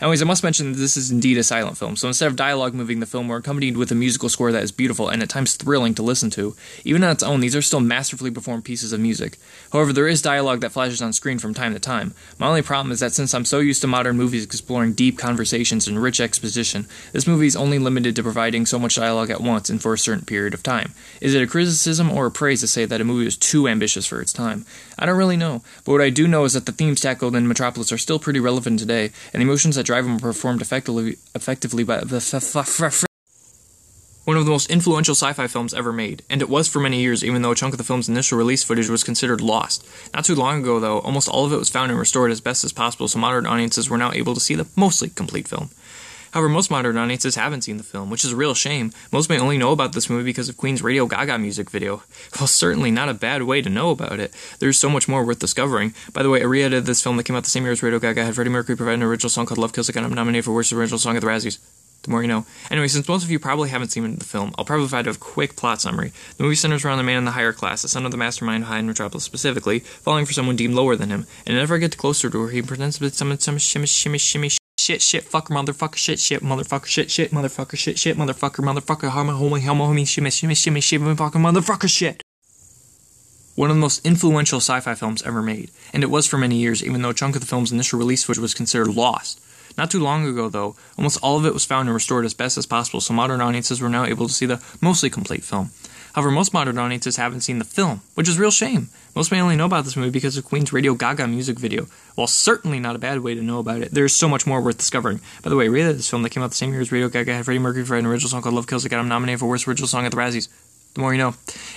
Anyways, 0.00 0.20
I 0.20 0.26
must 0.26 0.42
mention 0.42 0.72
that 0.72 0.78
this 0.78 0.96
is 0.96 1.10
indeed 1.10 1.38
a 1.38 1.42
silent 1.42 1.78
film, 1.78 1.96
so 1.96 2.06
instead 2.06 2.26
of 2.26 2.36
dialogue 2.36 2.74
moving 2.74 3.00
the 3.00 3.06
film, 3.06 3.28
we're 3.28 3.38
accompanied 3.38 3.78
with 3.78 3.90
a 3.90 3.94
musical 3.94 4.28
score 4.28 4.52
that 4.52 4.62
is 4.62 4.70
beautiful 4.70 5.08
and 5.08 5.22
at 5.22 5.30
times 5.30 5.56
thrilling 5.56 5.94
to 5.94 6.02
listen 6.02 6.28
to. 6.30 6.54
Even 6.84 7.02
on 7.02 7.12
its 7.12 7.22
own, 7.22 7.40
these 7.40 7.56
are 7.56 7.62
still 7.62 7.80
masterfully 7.80 8.30
performed 8.30 8.64
pieces 8.64 8.92
of 8.92 9.00
music. 9.00 9.38
However, 9.72 9.94
there 9.94 10.06
is 10.06 10.20
dialogue 10.20 10.60
that 10.60 10.72
flashes 10.72 11.00
on 11.00 11.14
screen 11.14 11.38
from 11.38 11.54
time 11.54 11.72
to 11.72 11.80
time. 11.80 12.12
My 12.38 12.46
only 12.46 12.60
problem 12.60 12.92
is 12.92 13.00
that 13.00 13.12
since 13.12 13.32
I'm 13.32 13.46
so 13.46 13.58
used 13.58 13.80
to 13.80 13.86
modern 13.86 14.16
movies 14.16 14.44
exploring 14.44 14.92
deep 14.92 15.16
conversations 15.16 15.88
and 15.88 16.02
rich 16.02 16.20
exposition, 16.20 16.86
this 17.12 17.26
movie 17.26 17.46
is 17.46 17.56
only 17.56 17.78
limited 17.78 18.14
to 18.16 18.22
providing 18.22 18.66
so 18.66 18.78
much 18.78 18.96
dialogue 18.96 19.30
at 19.30 19.40
once 19.40 19.70
and 19.70 19.80
for 19.80 19.94
a 19.94 19.98
certain 19.98 20.26
period 20.26 20.52
of 20.52 20.62
time. 20.62 20.92
Is 21.22 21.34
it 21.34 21.42
a 21.42 21.46
criticism 21.46 22.10
or 22.10 22.26
a 22.26 22.30
praise 22.30 22.60
to 22.60 22.66
say 22.66 22.84
that 22.84 23.00
a 23.00 23.04
movie 23.04 23.26
is 23.26 23.36
too 23.36 23.66
ambitious 23.66 24.04
for 24.04 24.20
its 24.20 24.32
time? 24.32 24.66
I 24.98 25.06
don't 25.06 25.16
really 25.16 25.36
know, 25.36 25.62
but 25.84 25.92
what 25.92 26.00
I 26.02 26.10
do 26.10 26.28
know 26.28 26.44
is 26.44 26.52
that 26.52 26.66
the 26.66 26.72
themes 26.72 27.00
tackled 27.00 27.34
in 27.34 27.48
Metropolis 27.48 27.92
are 27.92 27.98
still 27.98 28.18
pretty 28.18 28.40
relevant 28.40 28.78
today, 28.78 29.10
and 29.32 29.40
the 29.40 29.46
emotions 29.46 29.76
that 29.76 29.85
drive 29.86 30.04
them 30.04 30.18
performed 30.18 30.60
effectively, 30.60 31.16
effectively 31.34 31.84
by 31.84 32.00
the 32.00 32.20
one 34.26 34.36
of 34.36 34.44
the 34.44 34.50
most 34.50 34.70
influential 34.72 35.14
sci-fi 35.14 35.46
films 35.46 35.72
ever 35.72 35.92
made, 35.92 36.24
and 36.28 36.42
it 36.42 36.48
was 36.48 36.66
for 36.66 36.80
many 36.80 37.00
years 37.00 37.22
even 37.22 37.42
though 37.42 37.52
a 37.52 37.54
chunk 37.54 37.72
of 37.72 37.78
the 37.78 37.84
film's 37.84 38.08
initial 38.08 38.36
release 38.36 38.64
footage 38.64 38.90
was 38.90 39.04
considered 39.04 39.40
lost. 39.40 39.86
Not 40.12 40.24
too 40.24 40.34
long 40.34 40.62
ago 40.62 40.80
though, 40.80 40.98
almost 40.98 41.28
all 41.28 41.46
of 41.46 41.52
it 41.52 41.58
was 41.58 41.70
found 41.70 41.92
and 41.92 42.00
restored 42.00 42.32
as 42.32 42.40
best 42.40 42.64
as 42.64 42.72
possible 42.72 43.06
so 43.06 43.20
modern 43.20 43.46
audiences 43.46 43.88
were 43.88 43.96
now 43.96 44.10
able 44.12 44.34
to 44.34 44.40
see 44.40 44.56
the 44.56 44.66
mostly 44.74 45.10
complete 45.10 45.46
film. 45.46 45.70
However, 46.36 46.50
most 46.50 46.70
modern 46.70 46.98
audiences 46.98 47.36
haven't 47.36 47.62
seen 47.62 47.78
the 47.78 47.82
film, 47.82 48.10
which 48.10 48.22
is 48.22 48.32
a 48.32 48.36
real 48.36 48.52
shame. 48.52 48.92
Most 49.10 49.30
may 49.30 49.38
only 49.38 49.56
know 49.56 49.72
about 49.72 49.94
this 49.94 50.10
movie 50.10 50.24
because 50.24 50.50
of 50.50 50.58
Queen's 50.58 50.82
Radio 50.82 51.06
Gaga 51.06 51.38
music 51.38 51.70
video. 51.70 52.02
Well, 52.38 52.46
certainly 52.46 52.90
not 52.90 53.08
a 53.08 53.14
bad 53.14 53.44
way 53.44 53.62
to 53.62 53.70
know 53.70 53.88
about 53.88 54.20
it. 54.20 54.34
There's 54.58 54.78
so 54.78 54.90
much 54.90 55.08
more 55.08 55.24
worth 55.24 55.38
discovering. 55.38 55.94
By 56.12 56.22
the 56.22 56.28
way, 56.28 56.42
a 56.42 56.48
re-edited 56.48 56.84
this 56.84 57.02
film 57.02 57.16
that 57.16 57.22
came 57.22 57.36
out 57.36 57.44
the 57.44 57.48
same 57.48 57.62
year 57.62 57.72
as 57.72 57.82
Radio 57.82 57.98
Gaga 57.98 58.22
had 58.22 58.34
Freddie 58.34 58.50
Mercury 58.50 58.76
provide 58.76 58.96
an 58.96 59.02
original 59.02 59.30
song 59.30 59.46
called 59.46 59.56
Love 59.56 59.72
Kills 59.72 59.88
Again. 59.88 60.04
I'm 60.04 60.12
nominated 60.12 60.44
for 60.44 60.52
Worst 60.52 60.74
Original 60.74 60.98
Song 60.98 61.16
at 61.16 61.22
the 61.22 61.26
Razzies. 61.26 61.58
The 62.02 62.10
more 62.10 62.20
you 62.20 62.28
know. 62.28 62.44
Anyway, 62.70 62.88
since 62.88 63.08
most 63.08 63.24
of 63.24 63.30
you 63.30 63.38
probably 63.38 63.70
haven't 63.70 63.88
seen 63.88 64.16
the 64.16 64.22
film, 64.22 64.52
I'll 64.58 64.66
probably 64.66 64.86
provide 64.86 65.06
a 65.06 65.14
quick 65.14 65.56
plot 65.56 65.80
summary. 65.80 66.12
The 66.36 66.42
movie 66.42 66.54
centers 66.54 66.84
around 66.84 66.98
a 66.98 67.02
man 67.02 67.16
in 67.16 67.24
the 67.24 67.30
higher 67.30 67.54
class, 67.54 67.80
the 67.80 67.88
son 67.88 68.04
of 68.04 68.10
the 68.10 68.18
mastermind 68.18 68.64
behind 68.64 68.86
Metropolis 68.86 69.24
specifically, 69.24 69.78
falling 69.78 70.26
for 70.26 70.34
someone 70.34 70.56
deemed 70.56 70.74
lower 70.74 70.96
than 70.96 71.08
him, 71.08 71.26
and 71.46 71.56
never 71.56 71.78
get 71.78 71.96
closer 71.96 72.28
to 72.28 72.42
her, 72.42 72.50
he 72.50 72.60
pretends 72.60 72.98
to 72.98 73.00
be 73.00 73.38
some 73.38 73.58
shimmy 73.58 73.86
shimmy 73.86 74.18
shimmy 74.18 74.50
shit, 74.86 75.02
shit, 75.02 75.24
fucker, 75.24 75.50
motherfucker, 75.50 75.96
shit, 75.96 76.20
shit, 76.20 76.42
motherfucker, 76.44 76.86
shit, 76.86 77.10
shit, 77.10 77.32
motherfucker, 77.32 77.76
shit, 77.76 77.98
shit, 77.98 78.16
motherfucker, 78.16 78.62
motherfucker, 78.62 79.08
homo, 79.08 79.32
homo, 79.32 79.58
homo, 79.58 79.86
homo, 79.86 80.04
shimmy, 80.04 80.30
shimmy, 80.30 80.54
shimmy, 80.54 80.80
shimmy, 80.80 81.16
fucking 81.16 81.40
motherfucker, 81.40 81.88
shit. 81.88 82.22
One 83.56 83.68
of 83.68 83.74
the 83.74 83.80
most 83.80 84.06
influential 84.06 84.60
sci-fi 84.60 84.94
films 84.94 85.24
ever 85.24 85.42
made, 85.42 85.72
and 85.92 86.04
it 86.04 86.10
was 86.10 86.28
for 86.28 86.38
many 86.38 86.58
years, 86.58 86.84
even 86.84 87.02
though 87.02 87.10
a 87.10 87.14
chunk 87.14 87.34
of 87.34 87.40
the 87.40 87.48
film's 87.48 87.72
initial 87.72 87.98
release 87.98 88.22
footage 88.22 88.40
was 88.40 88.54
considered 88.54 88.94
lost. 88.94 89.40
Not 89.76 89.90
too 89.90 89.98
long 89.98 90.24
ago, 90.24 90.48
though, 90.48 90.76
almost 90.96 91.18
all 91.20 91.36
of 91.36 91.46
it 91.46 91.52
was 91.52 91.64
found 91.64 91.88
and 91.88 91.94
restored 91.94 92.24
as 92.24 92.34
best 92.34 92.56
as 92.56 92.64
possible, 92.64 93.00
so 93.00 93.12
modern 93.12 93.40
audiences 93.40 93.80
were 93.80 93.88
now 93.88 94.04
able 94.04 94.28
to 94.28 94.32
see 94.32 94.46
the 94.46 94.62
mostly 94.80 95.10
complete 95.10 95.42
film. 95.42 95.70
However, 96.16 96.30
most 96.30 96.54
modern 96.54 96.78
audiences 96.78 97.16
haven't 97.16 97.42
seen 97.42 97.58
the 97.58 97.64
film, 97.66 98.00
which 98.14 98.26
is 98.26 98.38
a 98.38 98.40
real 98.40 98.50
shame. 98.50 98.88
Most 99.14 99.30
may 99.30 99.38
only 99.38 99.54
know 99.54 99.66
about 99.66 99.84
this 99.84 99.96
movie 99.96 100.08
because 100.08 100.38
of 100.38 100.46
Queen's 100.46 100.72
Radio 100.72 100.94
Gaga 100.94 101.28
music 101.28 101.58
video. 101.58 101.88
While 102.14 102.26
certainly 102.26 102.80
not 102.80 102.96
a 102.96 102.98
bad 102.98 103.20
way 103.20 103.34
to 103.34 103.42
know 103.42 103.58
about 103.58 103.82
it, 103.82 103.92
there's 103.92 104.14
so 104.14 104.26
much 104.26 104.46
more 104.46 104.62
worth 104.62 104.78
discovering. 104.78 105.20
By 105.42 105.50
the 105.50 105.56
way, 105.56 105.68
rated 105.68 105.98
this 105.98 106.08
film 106.08 106.22
that 106.22 106.30
came 106.30 106.42
out 106.42 106.48
the 106.48 106.56
same 106.56 106.72
year 106.72 106.80
as 106.80 106.90
Radio 106.90 107.10
Gaga 107.10 107.34
had 107.34 107.44
Freddie 107.44 107.58
Mercury 107.58 107.84
for 107.84 107.96
an 107.96 108.06
original 108.06 108.30
song 108.30 108.40
called 108.40 108.54
Love 108.54 108.66
Kills 108.66 108.82
that 108.84 108.88
got 108.88 109.00
him 109.00 109.08
nominated 109.08 109.40
for 109.40 109.46
Worst 109.46 109.68
Original 109.68 109.88
Song 109.88 110.06
at 110.06 110.10
the 110.10 110.16
Razzies 110.16 110.48
the 110.96 111.00
more 111.02 111.12
you 111.12 111.18
know. 111.18 111.34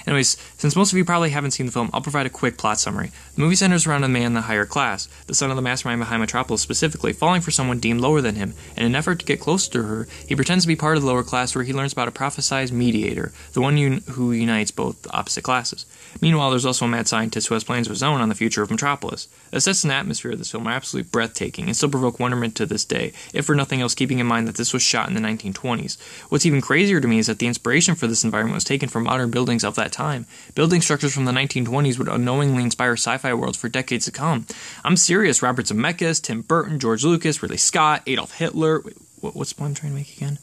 Anyways, 0.08 0.38
since 0.58 0.76
most 0.76 0.92
of 0.92 0.98
you 0.98 1.06
probably 1.06 1.30
haven't 1.30 1.52
seen 1.52 1.66
the 1.66 1.72
film, 1.72 1.90
I'll 1.94 2.02
provide 2.02 2.26
a 2.26 2.32
quick 2.32 2.58
plot 2.58 2.80
summary. 2.80 3.12
The 3.36 3.42
movie 3.42 3.56
centers 3.56 3.86
around 3.86 4.04
a 4.04 4.08
man 4.08 4.28
in 4.28 4.34
the 4.34 4.42
higher 4.42 4.66
class, 4.66 5.08
the 5.28 5.36
son 5.36 5.50
of 5.50 5.56
the 5.56 5.62
mastermind 5.62 6.00
behind 6.00 6.22
Metropolis 6.22 6.62
specifically, 6.62 7.14
falling 7.14 7.42
for 7.42 7.52
someone 7.52 7.80
deemed 7.80 8.02
lower 8.02 8.22
than 8.22 8.36
him. 8.36 8.54
In 8.76 8.86
an 8.86 8.96
effort 8.96 9.20
to 9.20 9.26
get 9.26 9.40
closer 9.40 9.72
to 9.74 9.84
her, 9.84 10.08
he 10.26 10.36
pretends 10.36 10.64
to 10.64 10.68
be 10.68 10.76
part 10.76 10.98
of 10.98 11.04
the 11.04 11.08
lower 11.08 11.24
class 11.24 11.54
where 11.54 11.64
he 11.64 11.74
learns 11.74 11.94
about 11.94 12.08
a 12.08 12.12
prophesized 12.12 12.72
mediator, 12.72 13.32
the 13.54 13.62
one 13.62 13.78
un- 13.78 14.04
who 14.12 14.32
unites 14.32 14.72
both 14.72 15.02
the 15.02 15.12
opposite 15.12 15.44
classes. 15.44 15.86
Meanwhile, 16.22 16.50
there's 16.50 16.66
also 16.66 16.86
a 16.86 16.90
mad 16.90 17.08
scientist 17.08 17.48
who 17.48 17.54
has 17.54 17.64
plans 17.64 17.88
of 17.88 17.92
his 17.92 18.04
own 18.04 18.22
on 18.22 18.30
the 18.30 18.36
future 18.36 18.64
of 18.64 18.72
Metropolis. 18.72 19.28
The 19.52 19.62
sets 19.62 19.84
and 19.84 19.92
atmosphere 19.92 20.32
of 20.32 20.38
this 20.38 20.52
film 20.52 20.68
are 20.68 20.72
absolutely 20.72 21.10
breathtaking 21.10 21.66
and 21.66 21.76
still 21.76 21.90
provoke 21.90 22.20
wonderment 22.20 22.56
to 22.56 22.66
this 22.66 22.86
day, 22.86 23.14
if 23.34 23.46
for 23.46 23.56
nothing 23.56 23.82
else 23.82 23.96
keeping 23.96 24.20
in 24.20 24.28
mind 24.28 24.48
that 24.48 24.56
this 24.56 24.74
was 24.74 24.82
shot 24.82 25.10
in 25.10 25.14
the 25.14 25.22
1920s. 25.22 25.98
What's 26.30 26.46
even 26.46 26.62
crazier 26.62 27.02
to 27.02 27.08
me 27.08 27.20
is 27.20 27.28
that 27.28 27.40
the 27.40 27.48
inspiration 27.48 27.96
for 27.96 28.08
this 28.08 28.24
environment 28.24 28.56
was 28.56 28.64
taken 28.64 28.88
from 28.88 29.09
modern 29.10 29.32
buildings 29.32 29.64
of 29.64 29.74
that 29.74 29.92
time. 29.92 30.28
Building 30.54 30.82
structures 30.82 31.16
from 31.16 31.26
the 31.26 31.32
1920s 31.32 31.98
would 31.98 32.08
unknowingly 32.08 32.62
inspire 32.62 32.94
sci-fi 32.94 33.34
worlds 33.34 33.58
for 33.58 33.68
decades 33.68 34.06
to 34.06 34.12
come. 34.12 34.46
I'm 34.84 34.98
serious. 34.98 35.42
Robert 35.42 35.66
Zemeckis, 35.66 36.22
Tim 36.22 36.44
Burton, 36.44 36.80
George 36.80 37.04
Lucas, 37.04 37.42
Ridley 37.42 37.58
Scott, 37.58 38.04
Adolf 38.06 38.34
Hitler. 38.34 38.82
Wait, 38.82 38.96
what's 39.22 39.52
the 39.52 39.56
point 39.56 39.70
I'm 39.70 39.76
trying 39.76 39.94
to 39.94 39.98
make 39.98 40.16
again? 40.16 40.38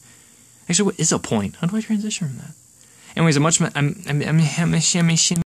Actually, 0.67 0.87
what 0.87 0.99
is 0.99 1.13
a 1.13 1.19
point? 1.19 1.55
How 1.55 1.67
do 1.67 1.77
I 1.77 1.81
transition 1.81 2.27
from 2.27 2.37
that? 2.39 2.51
Anyways, 3.15 3.37
a 3.37 3.39
much 3.39 3.61
I'm 3.61 3.71
I'm 3.73 3.95
I'm, 4.05 4.21
I'm, 4.21 4.39
I'm, 4.41 4.73
I'm 4.73 5.46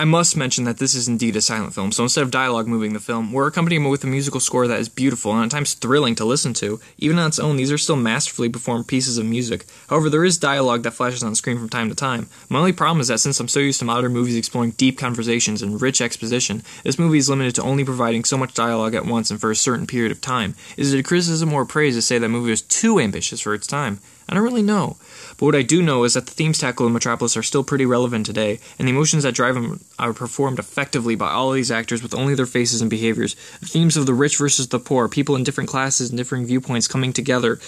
I 0.00 0.04
must 0.04 0.34
mention 0.34 0.64
that 0.64 0.78
this 0.78 0.94
is 0.94 1.08
indeed 1.08 1.36
a 1.36 1.42
silent 1.42 1.74
film, 1.74 1.92
so 1.92 2.04
instead 2.04 2.22
of 2.22 2.30
dialogue 2.30 2.66
moving 2.66 2.94
the 2.94 3.00
film, 3.00 3.34
we're 3.34 3.48
accompanying 3.48 3.84
it 3.84 3.88
with 3.90 4.02
a 4.02 4.06
musical 4.06 4.40
score 4.40 4.66
that 4.66 4.80
is 4.80 4.88
beautiful 4.88 5.34
and 5.34 5.44
at 5.44 5.50
times 5.50 5.74
thrilling 5.74 6.14
to 6.14 6.24
listen 6.24 6.54
to. 6.54 6.80
Even 6.96 7.18
on 7.18 7.26
its 7.26 7.38
own, 7.38 7.58
these 7.58 7.70
are 7.70 7.76
still 7.76 7.96
masterfully 7.96 8.48
performed 8.48 8.88
pieces 8.88 9.18
of 9.18 9.26
music. 9.26 9.66
However, 9.90 10.08
there 10.08 10.24
is 10.24 10.38
dialogue 10.38 10.84
that 10.84 10.94
flashes 10.94 11.22
on 11.22 11.34
screen 11.34 11.58
from 11.58 11.68
time 11.68 11.90
to 11.90 11.94
time. 11.94 12.30
My 12.48 12.60
only 12.60 12.72
problem 12.72 13.02
is 13.02 13.08
that 13.08 13.20
since 13.20 13.38
I'm 13.40 13.48
so 13.48 13.60
used 13.60 13.78
to 13.80 13.84
modern 13.84 14.14
movies 14.14 14.38
exploring 14.38 14.70
deep 14.70 14.96
conversations 14.96 15.60
and 15.60 15.82
rich 15.82 16.00
exposition, 16.00 16.62
this 16.82 16.98
movie 16.98 17.18
is 17.18 17.28
limited 17.28 17.54
to 17.56 17.62
only 17.62 17.84
providing 17.84 18.24
so 18.24 18.38
much 18.38 18.54
dialogue 18.54 18.94
at 18.94 19.04
once 19.04 19.30
and 19.30 19.38
for 19.38 19.50
a 19.50 19.54
certain 19.54 19.86
period 19.86 20.12
of 20.12 20.22
time. 20.22 20.54
Is 20.78 20.94
it 20.94 21.00
a 21.00 21.02
criticism 21.02 21.52
or 21.52 21.60
a 21.60 21.66
praise 21.66 21.94
to 21.96 22.00
say 22.00 22.16
that 22.16 22.28
movie 22.30 22.52
was 22.52 22.62
too 22.62 22.98
ambitious 23.00 23.42
for 23.42 23.52
its 23.52 23.66
time? 23.66 24.00
I 24.30 24.34
don't 24.34 24.44
really 24.44 24.62
know. 24.62 24.96
But 25.38 25.46
what 25.46 25.56
I 25.56 25.62
do 25.62 25.82
know 25.82 26.04
is 26.04 26.14
that 26.14 26.26
the 26.26 26.32
themes 26.32 26.58
tackled 26.58 26.86
in 26.86 26.92
Metropolis 26.92 27.36
are 27.36 27.42
still 27.42 27.64
pretty 27.64 27.84
relevant 27.84 28.26
today, 28.26 28.60
and 28.78 28.86
the 28.86 28.92
emotions 28.92 29.24
that 29.24 29.34
drive 29.34 29.56
them 29.56 29.80
are 29.98 30.12
performed 30.12 30.60
effectively 30.60 31.16
by 31.16 31.30
all 31.30 31.48
of 31.48 31.56
these 31.56 31.72
actors 31.72 32.00
with 32.00 32.14
only 32.14 32.36
their 32.36 32.46
faces 32.46 32.80
and 32.80 32.88
behaviors. 32.88 33.34
The 33.58 33.66
themes 33.66 33.96
of 33.96 34.06
the 34.06 34.14
rich 34.14 34.38
versus 34.38 34.68
the 34.68 34.78
poor, 34.78 35.08
people 35.08 35.34
in 35.34 35.42
different 35.42 35.68
classes 35.68 36.10
and 36.10 36.16
differing 36.16 36.46
viewpoints 36.46 36.86
coming 36.86 37.12
together, 37.12 37.58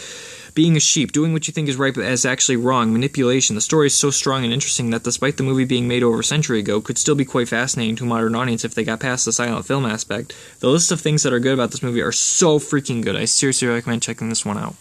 being 0.55 0.77
a 0.77 0.81
sheep, 0.81 1.11
doing 1.11 1.33
what 1.33 1.49
you 1.49 1.53
think 1.53 1.69
is 1.69 1.77
right 1.77 1.95
but 1.95 2.05
is 2.05 2.25
actually 2.25 2.57
wrong, 2.57 2.93
manipulation. 2.93 3.57
The 3.57 3.61
story 3.61 3.89
is 3.89 3.95
so 3.95 4.11
strong 4.11 4.45
and 4.45 4.53
interesting 4.53 4.91
that 4.91 5.03
despite 5.03 5.39
the 5.39 5.43
movie 5.43 5.65
being 5.65 5.89
made 5.89 6.05
over 6.05 6.21
a 6.21 6.25
century 6.25 6.61
ago, 6.61 6.81
could 6.81 6.99
still 6.99 7.17
be 7.17 7.25
quite 7.25 7.49
fascinating 7.49 7.97
to 7.97 8.05
a 8.05 8.07
modern 8.07 8.37
audience 8.37 8.65
if 8.65 8.75
they 8.75 8.85
got 8.85 9.01
past 9.01 9.25
the 9.25 9.33
silent 9.33 9.67
film 9.67 9.85
aspect. 9.85 10.33
The 10.61 10.69
list 10.69 10.93
of 10.93 11.01
things 11.01 11.25
that 11.25 11.33
are 11.33 11.41
good 11.41 11.55
about 11.55 11.73
this 11.73 11.83
movie 11.83 12.03
are 12.03 12.13
so 12.13 12.61
freaking 12.61 13.03
good. 13.03 13.17
I 13.17 13.25
seriously 13.25 13.67
recommend 13.67 14.03
checking 14.03 14.29
this 14.29 14.45
one 14.45 14.59
out. 14.59 14.77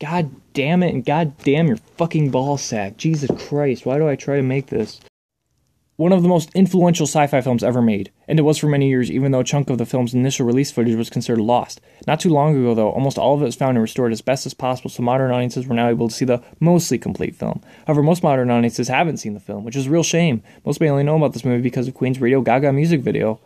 God 0.00 0.30
damn 0.54 0.82
it 0.82 0.94
and 0.94 1.04
god 1.04 1.36
damn 1.44 1.66
your 1.66 1.76
fucking 1.76 2.30
ball 2.30 2.56
sack. 2.56 2.96
Jesus 2.96 3.30
Christ, 3.46 3.84
why 3.84 3.98
do 3.98 4.08
I 4.08 4.16
try 4.16 4.36
to 4.36 4.42
make 4.42 4.68
this? 4.68 4.98
One 5.96 6.12
of 6.12 6.22
the 6.22 6.28
most 6.28 6.48
influential 6.54 7.04
sci 7.06 7.26
fi 7.26 7.42
films 7.42 7.62
ever 7.62 7.82
made, 7.82 8.10
and 8.26 8.38
it 8.38 8.42
was 8.42 8.56
for 8.56 8.66
many 8.66 8.88
years, 8.88 9.10
even 9.10 9.30
though 9.30 9.40
a 9.40 9.44
chunk 9.44 9.68
of 9.68 9.76
the 9.76 9.84
film's 9.84 10.14
initial 10.14 10.46
release 10.46 10.70
footage 10.70 10.94
was 10.94 11.10
considered 11.10 11.42
lost. 11.42 11.82
Not 12.06 12.18
too 12.18 12.30
long 12.30 12.56
ago, 12.56 12.74
though, 12.74 12.88
almost 12.88 13.18
all 13.18 13.34
of 13.34 13.42
it 13.42 13.44
was 13.44 13.56
found 13.56 13.76
and 13.76 13.82
restored 13.82 14.10
as 14.10 14.22
best 14.22 14.46
as 14.46 14.54
possible, 14.54 14.88
so 14.88 15.02
modern 15.02 15.30
audiences 15.30 15.66
were 15.66 15.74
now 15.74 15.90
able 15.90 16.08
to 16.08 16.14
see 16.14 16.24
the 16.24 16.42
mostly 16.58 16.96
complete 16.96 17.36
film. 17.36 17.60
However, 17.86 18.02
most 18.02 18.22
modern 18.22 18.50
audiences 18.50 18.88
haven't 18.88 19.18
seen 19.18 19.34
the 19.34 19.40
film, 19.40 19.64
which 19.64 19.76
is 19.76 19.88
a 19.88 19.90
real 19.90 20.02
shame. 20.02 20.42
Most 20.64 20.80
may 20.80 20.88
only 20.88 21.04
know 21.04 21.18
about 21.18 21.34
this 21.34 21.44
movie 21.44 21.60
because 21.60 21.86
of 21.86 21.92
Queen's 21.92 22.22
Radio 22.22 22.40
Gaga 22.40 22.72
music 22.72 23.02
video. 23.02 23.38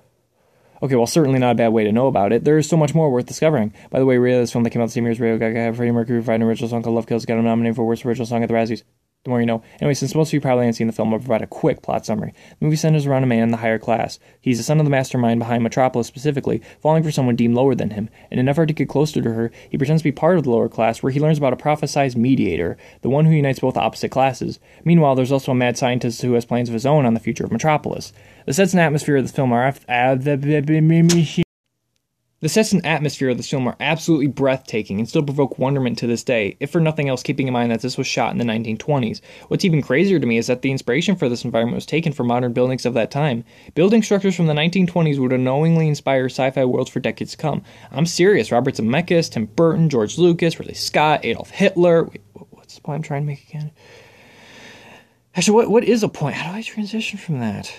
Okay, 0.85 0.97
well, 0.97 1.07
certainly 1.07 1.39
not 1.39 1.53
a 1.53 1.55
bad 1.55 1.69
way 1.69 1.85
to 1.85 1.93
know 1.93 2.09
about 2.09 2.31
it. 2.31 2.45
There 2.45 2.59
is 2.59 2.69
so 2.69 2.77
much 2.77 2.95
more 2.95 3.11
worth 3.11 3.25
discovering. 3.25 3.73
By 3.89 4.01
the 4.01 4.05
way, 4.05 4.19
Ray, 4.19 4.33
this 4.33 4.53
film 4.53 4.65
that 4.65 4.71
came 4.71 4.83
out 4.83 4.85
the 4.85 4.93
same 4.93 5.05
year 5.05 5.13
as 5.13 5.19
Radio 5.19 5.39
Gaga 5.39 5.73
Freddie 5.73 5.93
Mercury 5.93 6.23
an 6.23 6.43
original 6.43 6.69
song 6.69 6.83
called 6.83 6.95
Love 6.95 7.07
Kills, 7.07 7.25
got 7.25 7.39
nominated 7.39 7.75
for 7.75 7.87
Worst 7.87 8.05
Original 8.05 8.27
Song 8.27 8.43
at 8.43 8.51
the 8.51 8.55
Razzies 8.55 8.83
the 9.25 9.31
more 9.31 9.41
you 9.41 9.47
know. 9.47 9.63
Anyway, 9.81 9.95
since 9.95 10.15
most 10.15 10.29
of 10.29 10.35
you 10.35 10.41
probably 10.41 10.65
haven't 10.65 10.75
seen 10.75 10.87
the 10.87 10.93
film, 10.93 11.13
I'll 11.13 11.19
provide 11.19 11.43
a 11.43 11.47
quick 11.47 11.81
plot 11.81 12.05
summary. 12.05 12.35
The 12.59 12.65
movie 12.65 12.77
centers 12.77 13.07
around 13.07 13.23
a 13.23 13.27
man 13.27 13.43
in 13.43 13.51
the 13.51 13.57
higher 13.57 13.79
class. 13.79 14.19
He's 14.41 14.59
the 14.59 14.65
son 14.65 14.79
of 14.79 14.85
the 14.85 14.91
mastermind 14.91 15.41
behind 15.41 15.63
Metropolis 15.63 16.07
specifically, 16.07 16.61
falling 16.81 17.03
for 17.03 17.11
someone 17.11 17.35
deemed 17.35 17.55
lower 17.55 17.75
than 17.75 17.91
him. 17.91 18.11
In 18.31 18.39
an 18.39 18.49
effort 18.49 18.67
to 18.67 18.75
get 18.75 18.89
closer 18.89 19.23
to 19.23 19.33
her, 19.33 19.51
he 19.71 19.79
pretends 19.79 20.03
to 20.03 20.09
be 20.09 20.13
part 20.13 20.37
of 20.37 20.45
the 20.45 20.51
lower 20.51 20.69
class, 20.69 21.03
where 21.03 21.13
he 21.13 21.21
learns 21.21 21.39
about 21.39 21.55
a 21.55 21.57
prophesized 21.57 22.17
mediator, 22.17 22.77
the 23.01 23.09
one 23.09 23.25
who 23.25 23.33
unites 23.33 23.61
both 23.61 23.79
opposite 23.79 24.11
classes. 24.11 24.61
Meanwhile, 24.85 25.15
there's 25.15 25.33
also 25.33 25.53
a 25.53 25.55
mad 25.55 25.79
scientist 25.79 26.21
who 26.21 26.35
has 26.35 26.45
plans 26.45 26.69
of 26.69 26.75
his 26.75 26.87
own 26.87 27.07
on 27.07 27.15
the 27.15 27.21
future 27.21 27.45
of 27.45 27.53
Metropolis. 27.53 28.13
The 28.45 28.53
sets 28.53 28.75
and 28.75 28.81
atmosphere 28.81 29.17
of 29.17 29.25
this 29.25 29.33
film 29.33 29.53
are. 29.53 29.65
The 32.45 32.51
sets 32.51 32.75
and 32.75 32.85
atmosphere 32.85 33.31
of 33.31 33.39
this 33.39 33.49
film 33.49 33.67
are 33.67 33.77
absolutely 33.81 34.27
breathtaking 34.27 34.99
and 34.99 35.09
still 35.09 35.23
provoke 35.23 35.59
wonderment 35.59 35.97
to 35.97 36.07
this 36.07 36.23
day, 36.23 36.59
if 36.61 36.71
for 36.71 36.79
nothing 36.79 37.09
else 37.09 37.23
keeping 37.23 37.47
in 37.47 37.55
mind 37.55 37.73
that 37.73 37.81
this 37.81 37.97
was 37.97 38.07
shot 38.07 38.33
in 38.33 38.37
the 38.37 38.45
1920s. 38.45 39.23
What's 39.49 39.65
even 39.65 39.81
crazier 39.81 40.21
to 40.21 40.27
me 40.27 40.37
is 40.37 40.49
that 40.49 40.61
the 40.61 40.71
inspiration 40.71 41.17
for 41.17 41.31
this 41.31 41.47
environment 41.47 41.77
was 41.77 41.87
taken 41.87 42.13
from 42.13 42.27
modern 42.27 42.53
buildings 42.53 42.85
of 42.85 42.93
that 42.93 43.11
time. 43.11 43.45
Building 43.75 44.03
structures 44.03 44.37
from 44.37 44.47
the 44.47 44.53
1920s 44.53 45.19
would 45.19 45.33
unknowingly 45.33 45.89
inspire 45.89 46.27
sci-fi 46.27 46.67
worlds 46.67 46.91
for 46.91 47.01
decades 47.01 47.31
to 47.31 47.39
come. 47.39 47.63
I'm 47.91 48.05
serious. 48.05 48.53
Robert 48.53 48.75
Zemeckis, 48.75 49.31
Tim 49.31 49.47
Burton, 49.47 49.89
George 49.89 50.19
Lucas, 50.19 50.59
Ridley 50.59 50.75
Scott, 50.75 51.25
Adolf 51.25 51.49
Hitler. 51.49 52.05
Wait, 52.05 52.21
what's 52.51 52.75
the 52.75 52.83
point 52.83 52.97
I'm 52.97 53.03
trying 53.03 53.23
to 53.23 53.27
make 53.27 53.49
again? 53.49 53.71
Actually, 55.35 55.55
what, 55.55 55.71
what 55.71 55.85
is 55.85 56.03
a 56.03 56.11
point? 56.11 56.35
How 56.35 56.53
do 56.53 56.59
I 56.59 56.61
transition 56.61 57.19
from 57.19 57.39
that? 57.39 57.75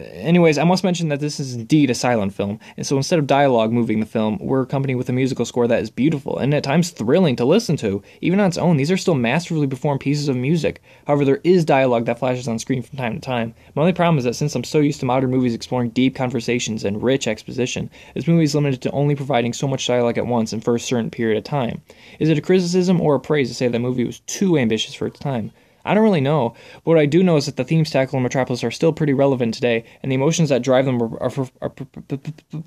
Anyways, 0.00 0.58
I 0.58 0.64
must 0.64 0.84
mention 0.84 1.08
that 1.08 1.20
this 1.20 1.38
is 1.38 1.54
indeed 1.54 1.90
a 1.90 1.94
silent 1.94 2.34
film, 2.34 2.58
and 2.76 2.86
so 2.86 2.96
instead 2.96 3.18
of 3.18 3.26
dialogue 3.26 3.72
moving 3.72 4.00
the 4.00 4.06
film, 4.06 4.38
we're 4.40 4.62
accompanied 4.62 4.94
with 4.94 5.08
a 5.08 5.12
musical 5.12 5.44
score 5.44 5.66
that 5.66 5.82
is 5.82 5.90
beautiful 5.90 6.38
and 6.38 6.54
at 6.54 6.64
times 6.64 6.90
thrilling 6.90 7.36
to 7.36 7.44
listen 7.44 7.76
to. 7.78 8.02
Even 8.20 8.40
on 8.40 8.48
its 8.48 8.58
own, 8.58 8.76
these 8.76 8.90
are 8.90 8.96
still 8.96 9.14
masterfully 9.14 9.66
performed 9.66 10.00
pieces 10.00 10.28
of 10.28 10.36
music. 10.36 10.82
However, 11.06 11.24
there 11.24 11.40
is 11.44 11.64
dialogue 11.64 12.06
that 12.06 12.18
flashes 12.18 12.48
on 12.48 12.58
screen 12.58 12.82
from 12.82 12.98
time 12.98 13.14
to 13.14 13.20
time. 13.20 13.54
My 13.74 13.82
only 13.82 13.92
problem 13.92 14.18
is 14.18 14.24
that 14.24 14.34
since 14.34 14.54
I'm 14.54 14.64
so 14.64 14.78
used 14.78 15.00
to 15.00 15.06
modern 15.06 15.30
movies 15.30 15.54
exploring 15.54 15.90
deep 15.90 16.14
conversations 16.14 16.84
and 16.84 17.02
rich 17.02 17.26
exposition, 17.26 17.90
this 18.14 18.26
movie 18.26 18.44
is 18.44 18.54
limited 18.54 18.82
to 18.82 18.90
only 18.92 19.14
providing 19.14 19.52
so 19.52 19.68
much 19.68 19.86
dialogue 19.86 20.18
at 20.18 20.26
once 20.26 20.52
and 20.52 20.64
for 20.64 20.74
a 20.74 20.80
certain 20.80 21.10
period 21.10 21.38
of 21.38 21.44
time. 21.44 21.82
Is 22.18 22.28
it 22.28 22.38
a 22.38 22.42
criticism 22.42 23.00
or 23.00 23.14
a 23.14 23.20
praise 23.20 23.48
to 23.48 23.54
say 23.54 23.68
that 23.68 23.78
movie 23.78 24.04
was 24.04 24.20
too 24.20 24.56
ambitious 24.56 24.94
for 24.94 25.06
its 25.06 25.18
time? 25.18 25.52
I 25.90 25.94
don't 25.94 26.04
really 26.04 26.20
know, 26.20 26.54
but 26.84 26.86
what 26.86 26.98
I 26.98 27.06
do 27.06 27.20
know 27.24 27.36
is 27.36 27.46
that 27.46 27.56
the 27.56 27.64
themes 27.64 27.90
tackled 27.90 28.18
in 28.18 28.22
Metropolis 28.22 28.62
are 28.62 28.70
still 28.70 28.92
pretty 28.92 29.12
relevant 29.12 29.54
today, 29.54 29.84
and 30.04 30.12
the 30.12 30.14
emotions 30.14 30.48
that 30.48 30.62
drive 30.62 30.84
them 30.84 31.02
are, 31.02 31.20
are, 31.20 31.32
are, 31.60 31.72
are 32.00 32.62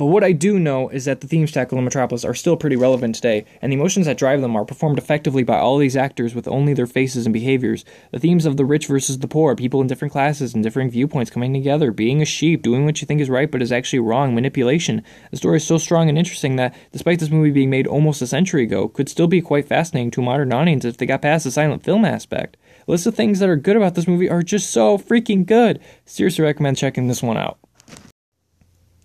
But 0.00 0.06
what 0.06 0.24
I 0.24 0.32
do 0.32 0.58
know 0.58 0.88
is 0.88 1.04
that 1.04 1.20
the 1.20 1.26
themes 1.26 1.52
tackled 1.52 1.78
in 1.78 1.84
Metropolis 1.84 2.24
are 2.24 2.32
still 2.32 2.56
pretty 2.56 2.74
relevant 2.74 3.14
today, 3.14 3.44
and 3.60 3.70
the 3.70 3.76
emotions 3.76 4.06
that 4.06 4.16
drive 4.16 4.40
them 4.40 4.56
are 4.56 4.64
performed 4.64 4.96
effectively 4.96 5.42
by 5.42 5.58
all 5.58 5.76
these 5.76 5.94
actors 5.94 6.34
with 6.34 6.48
only 6.48 6.72
their 6.72 6.86
faces 6.86 7.26
and 7.26 7.34
behaviors. 7.34 7.84
The 8.10 8.18
themes 8.18 8.46
of 8.46 8.56
the 8.56 8.64
rich 8.64 8.86
versus 8.86 9.18
the 9.18 9.28
poor, 9.28 9.54
people 9.54 9.82
in 9.82 9.88
different 9.88 10.12
classes 10.12 10.54
and 10.54 10.64
differing 10.64 10.88
viewpoints 10.88 11.30
coming 11.30 11.52
together, 11.52 11.92
being 11.92 12.22
a 12.22 12.24
sheep, 12.24 12.62
doing 12.62 12.86
what 12.86 13.02
you 13.02 13.06
think 13.06 13.20
is 13.20 13.28
right 13.28 13.50
but 13.50 13.60
is 13.60 13.72
actually 13.72 13.98
wrong, 13.98 14.34
manipulation. 14.34 15.02
The 15.32 15.36
story 15.36 15.58
is 15.58 15.66
so 15.66 15.76
strong 15.76 16.08
and 16.08 16.16
interesting 16.16 16.56
that, 16.56 16.74
despite 16.92 17.20
this 17.20 17.28
movie 17.28 17.50
being 17.50 17.68
made 17.68 17.86
almost 17.86 18.22
a 18.22 18.26
century 18.26 18.62
ago, 18.62 18.88
could 18.88 19.10
still 19.10 19.28
be 19.28 19.42
quite 19.42 19.68
fascinating 19.68 20.12
to 20.12 20.22
a 20.22 20.24
modern 20.24 20.50
audience 20.54 20.86
if 20.86 20.96
they 20.96 21.04
got 21.04 21.20
past 21.20 21.44
the 21.44 21.50
silent 21.50 21.84
film 21.84 22.06
aspect. 22.06 22.56
The 22.86 22.92
list 22.92 23.06
of 23.06 23.14
things 23.14 23.38
that 23.40 23.50
are 23.50 23.56
good 23.56 23.76
about 23.76 23.96
this 23.96 24.08
movie 24.08 24.30
are 24.30 24.42
just 24.42 24.70
so 24.70 24.96
freaking 24.96 25.44
good. 25.44 25.78
Seriously 26.06 26.42
recommend 26.42 26.78
checking 26.78 27.06
this 27.06 27.22
one 27.22 27.36
out 27.36 27.58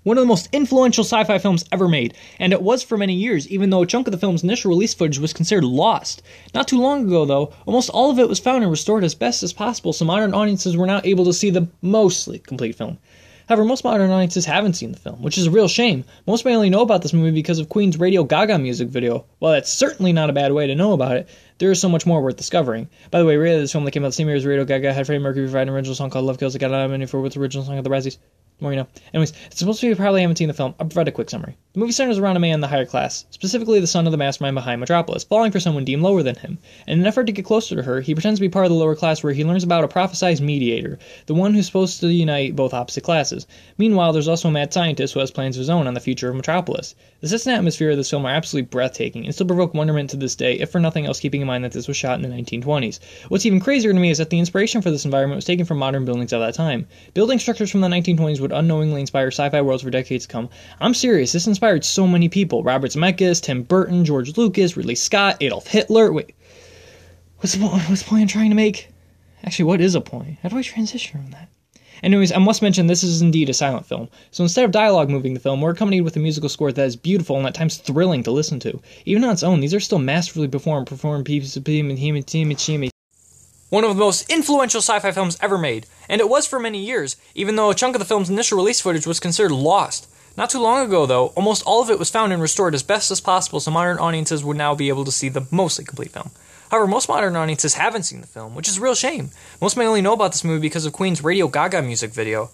one 0.06 0.20
of 0.20 0.22
the 0.22 0.28
most 0.28 0.48
influential 0.52 1.04
sci 1.04 1.24
fi 1.24 1.40
films 1.40 1.66
ever 1.72 1.88
made, 1.88 2.14
and 2.38 2.54
it 2.54 2.62
was 2.62 2.84
for 2.84 2.96
many 2.96 3.16
years, 3.16 3.48
even 3.48 3.72
though 3.72 3.82
a 3.82 3.88
chunk 3.88 4.06
of 4.06 4.12
the 4.12 4.20
film's 4.20 4.44
initial 4.44 4.70
release 4.70 4.94
footage 4.94 5.18
was 5.18 5.34
considered 5.34 5.64
lost. 5.64 6.22
Not 6.54 6.68
too 6.68 6.80
long 6.80 7.08
ago, 7.08 7.26
though, 7.26 7.54
almost 7.66 7.90
all 7.90 8.12
of 8.12 8.20
it 8.20 8.30
was 8.30 8.38
found 8.38 8.62
and 8.62 8.70
restored 8.70 9.04
as 9.04 9.16
best 9.16 9.42
as 9.42 9.52
possible, 9.52 9.94
so 9.94 10.06
modern 10.06 10.36
audiences 10.36 10.78
were 10.78 10.86
now 10.86 11.02
able 11.04 11.26
to 11.26 11.34
see 11.34 11.50
the 11.50 11.70
mostly 11.82 12.38
complete 12.38 12.76
film. 12.76 13.00
However, 13.48 13.66
most 13.66 13.84
modern 13.84 14.12
audiences 14.12 14.46
haven't 14.46 14.76
seen 14.76 14.92
the 14.92 15.00
film, 15.00 15.24
which 15.24 15.40
is 15.40 15.48
a 15.48 15.52
real 15.52 15.68
shame. 15.68 16.04
Most 16.28 16.46
may 16.46 16.56
only 16.56 16.70
know 16.70 16.84
about 16.84 17.02
this 17.02 17.14
movie 17.14 17.32
because 17.32 17.58
of 17.58 17.70
Queen's 17.70 18.00
Radio 18.00 18.24
Gaga 18.24 18.60
music 18.60 18.90
video. 18.90 19.26
While 19.40 19.54
that's 19.54 19.72
certainly 19.72 20.14
not 20.14 20.30
a 20.30 20.34
bad 20.34 20.52
way 20.52 20.68
to 20.68 20.76
know 20.76 20.94
about 20.94 21.18
it, 21.18 21.28
there 21.58 21.72
is 21.72 21.82
so 21.82 21.90
much 21.90 22.06
more 22.06 22.22
worth 22.22 22.38
discovering. 22.38 22.90
By 23.10 23.18
the 23.18 23.26
way, 23.26 23.38
really, 23.38 23.60
this 23.60 23.72
film 23.72 23.86
that 23.86 23.92
came 23.92 24.04
out 24.04 24.10
the 24.10 24.14
same 24.14 24.28
year 24.28 24.38
as 24.38 24.46
Radio 24.46 24.66
Gaga 24.66 24.94
had 24.94 25.08
Freddie 25.08 25.24
Mercury 25.24 25.46
provide 25.46 25.68
an 25.68 25.74
original 25.74 25.96
song 25.96 26.12
called 26.12 26.26
Love 26.26 26.38
Kills. 26.38 26.54
It 26.54 26.60
got 26.60 26.70
nominated 26.70 27.10
for 27.10 27.28
the 27.28 27.40
original 27.40 27.66
song 27.66 27.80
of 27.80 27.84
the 27.84 27.90
Razzies 27.90 28.20
more 28.60 28.72
you 28.72 28.78
know. 28.78 28.88
Anyways, 29.14 29.34
it's 29.48 29.60
supposed 29.60 29.80
to 29.82 29.86
be 29.86 29.90
you 29.90 29.96
probably 29.96 30.22
haven't 30.22 30.38
seen 30.38 30.48
the 30.48 30.54
film. 30.54 30.76
I'll 30.80 30.88
provide 30.88 31.08
a 31.08 31.12
quick 31.12 31.30
summary. 31.30 31.58
The 31.74 31.80
movie 31.82 31.92
centers 31.92 32.18
around 32.18 32.38
a 32.38 32.40
man 32.40 32.54
in 32.54 32.62
the 32.62 32.70
higher 32.70 32.86
class, 32.86 33.26
specifically 33.32 33.82
the 33.82 33.88
son 33.88 34.06
of 34.06 34.12
the 34.12 34.18
mastermind 34.18 34.56
behind 34.56 34.80
Metropolis, 34.80 35.26
falling 35.26 35.52
for 35.52 35.60
someone 35.60 35.84
deemed 35.84 36.04
lower 36.04 36.24
than 36.24 36.36
him. 36.36 36.58
In 36.88 37.02
an 37.02 37.06
effort 37.06 37.26
to 37.26 37.34
get 37.34 37.44
closer 37.44 37.76
to 37.76 37.84
her, 37.84 38.00
he 38.00 38.16
pretends 38.16 38.40
to 38.40 38.42
be 38.42 38.48
part 38.48 38.66
of 38.66 38.72
the 38.72 38.78
lower 38.78 38.96
class 38.96 39.22
where 39.22 39.34
he 39.34 39.44
learns 39.44 39.66
about 39.66 39.84
a 39.84 39.90
prophesized 39.90 40.40
mediator, 40.40 40.98
the 41.26 41.34
one 41.34 41.54
who's 41.54 41.66
supposed 41.66 42.00
to 42.00 42.08
unite 42.08 42.56
both 42.56 42.74
opposite 42.74 43.04
classes. 43.04 43.46
Meanwhile, 43.78 44.14
there's 44.14 44.30
also 44.30 44.48
a 44.48 44.52
mad 44.52 44.72
scientist 44.72 45.14
who 45.14 45.20
has 45.20 45.32
plans 45.32 45.58
of 45.58 45.60
his 45.60 45.70
own 45.70 45.86
on 45.86 45.94
the 45.94 46.00
future 46.00 46.30
of 46.30 46.38
Metropolis. 46.38 46.96
The 47.20 47.28
set 47.28 47.46
and 47.46 47.58
atmosphere 47.58 47.92
of 47.92 47.98
this 47.98 48.10
film 48.10 48.26
are 48.26 48.34
absolutely 48.34 48.70
breathtaking 48.70 49.26
and 49.26 49.34
still 49.34 49.48
provoke 49.48 49.74
wonderment 49.74 50.12
to 50.12 50.18
this 50.18 50.36
day, 50.36 50.54
if 50.54 50.70
for 50.70 50.80
nothing 50.80 51.06
else 51.06 51.20
keeping 51.20 51.42
in 51.42 51.48
mind 51.48 51.66
that 51.66 51.74
this 51.74 51.90
was 51.90 51.98
shot 51.98 52.18
in 52.18 52.30
the 52.30 52.34
1920s. 52.34 53.00
What's 53.28 53.46
even 53.46 53.60
crazier 53.60 53.92
to 53.92 54.00
me 54.00 54.12
is 54.12 54.20
that 54.20 54.30
the 54.30 54.40
inspiration 54.40 54.82
for 54.82 54.92
this 54.92 55.04
environment 55.04 55.40
was 55.40 55.46
taken 55.46 55.66
from 55.66 55.80
modern 55.80 56.06
buildings 56.06 56.32
of 56.32 56.40
that 56.40 56.54
time. 56.54 56.88
Building 57.14 57.40
structures 57.40 57.70
from 57.70 57.82
the 57.82 57.90
1920s 57.90 58.40
would 58.46 58.58
unknowingly 58.58 59.02
inspire 59.02 59.16
inspire 59.16 59.50
sci-fi 59.50 59.62
worlds 59.62 59.84
for 59.84 59.90
decades 59.90 60.28
to 60.28 60.32
come. 60.32 60.50
I'm 60.80 60.94
serious. 60.94 61.32
This 61.32 61.48
inspired 61.48 61.84
so 61.84 62.06
many 62.06 62.30
people: 62.30 62.64
Robert 62.64 62.92
Zemeckis, 62.92 63.42
Tim 63.42 63.64
Burton, 63.64 64.06
George 64.06 64.38
Lucas, 64.38 64.78
Ridley 64.78 64.96
Scott, 64.96 65.38
Adolf 65.42 65.68
Hitler. 65.68 66.12
Wait, 66.12 66.36
what's 67.38 67.54
the, 67.54 67.66
what's 67.66 68.04
the 68.04 68.10
point 68.10 68.22
I'm 68.22 68.28
trying 68.28 68.50
to 68.50 68.56
make? 68.56 68.90
Actually, 69.44 69.66
what 69.66 69.82
is 69.82 69.96
a 69.96 70.02
point? 70.02 70.38
How 70.44 70.50
do 70.50 70.58
I 70.58 70.62
transition 70.62 71.22
from 71.22 71.32
that? 71.32 71.50
Anyways, 72.04 72.34
I 72.34 72.40
must 72.40 72.62
mention 72.62 72.88
this 72.88 73.04
is 73.04 73.22
indeed 73.22 73.50
a 73.50 73.54
silent 73.54 73.86
film. 73.86 74.10
So 74.32 74.44
instead 74.44 74.66
of 74.66 74.72
dialogue 74.72 75.10
moving 75.10 75.34
the 75.34 75.40
film, 75.40 75.62
we're 75.62 75.72
accompanied 75.72 76.02
with 76.02 76.18
a 76.18 76.20
musical 76.20 76.50
score 76.50 76.72
that 76.72 76.86
is 76.86 76.96
beautiful 76.98 77.38
and 77.38 77.48
at 77.48 77.56
times 77.56 77.78
thrilling 77.78 78.24
to 78.24 78.32
listen 78.32 78.60
to. 78.60 78.82
Even 79.06 79.24
on 79.24 79.32
its 79.32 79.44
own, 79.44 79.62
these 79.62 79.74
are 79.74 79.80
still 79.80 80.00
masterfully 80.00 80.50
performed, 80.50 80.88
performed 80.88 81.26
pieces 81.26 81.56
of 81.56 81.64
one 83.70 83.84
of 83.84 83.90
the 83.90 84.00
most 84.00 84.30
influential 84.30 84.80
sci 84.80 85.00
fi 85.00 85.12
films 85.12 85.38
ever 85.42 85.58
made, 85.58 85.88
and 86.08 86.22
it 86.22 86.30
was 86.30 86.46
for 86.46 86.60
many 86.60 86.78
years, 86.78 87.16
even 87.34 87.56
though 87.56 87.72
a 87.72 87.76
chunk 87.76 87.96
of 87.96 88.00
the 88.00 88.06
film's 88.06 88.30
initial 88.30 88.58
release 88.58 88.80
footage 88.80 89.08
was 89.08 89.20
considered 89.20 89.52
lost. 89.52 90.08
Not 90.38 90.50
too 90.50 90.60
long 90.60 90.86
ago, 90.86 91.06
though, 91.06 91.28
almost 91.28 91.64
all 91.66 91.82
of 91.82 91.90
it 91.90 91.98
was 91.98 92.10
found 92.10 92.34
and 92.34 92.42
restored 92.42 92.76
as 92.76 92.84
best 92.84 93.10
as 93.10 93.22
possible 93.22 93.60
so 93.60 93.72
modern 93.72 93.98
audiences 93.98 94.44
would 94.44 94.58
now 94.58 94.76
be 94.76 94.90
able 94.90 95.06
to 95.06 95.12
see 95.12 95.30
the 95.30 95.48
mostly 95.50 95.86
complete 95.86 96.12
film. 96.12 96.30
However, 96.70 96.88
most 96.88 97.08
modern 97.08 97.36
audiences 97.36 97.76
haven't 97.76 98.04
seen 98.04 98.22
the 98.22 98.28
film, 98.28 98.54
which 98.54 98.68
is 98.68 98.78
a 98.78 98.82
real 98.82 98.96
shame. 98.96 99.30
Most 99.62 99.78
may 99.78 99.88
only 99.88 100.02
know 100.02 100.14
about 100.14 100.34
this 100.34 100.44
movie 100.44 100.62
because 100.62 100.86
of 100.86 100.94
Queen's 100.94 101.24
Radio 101.24 101.48
Gaga 101.48 101.82
music 101.82 102.12
video. 102.12 102.50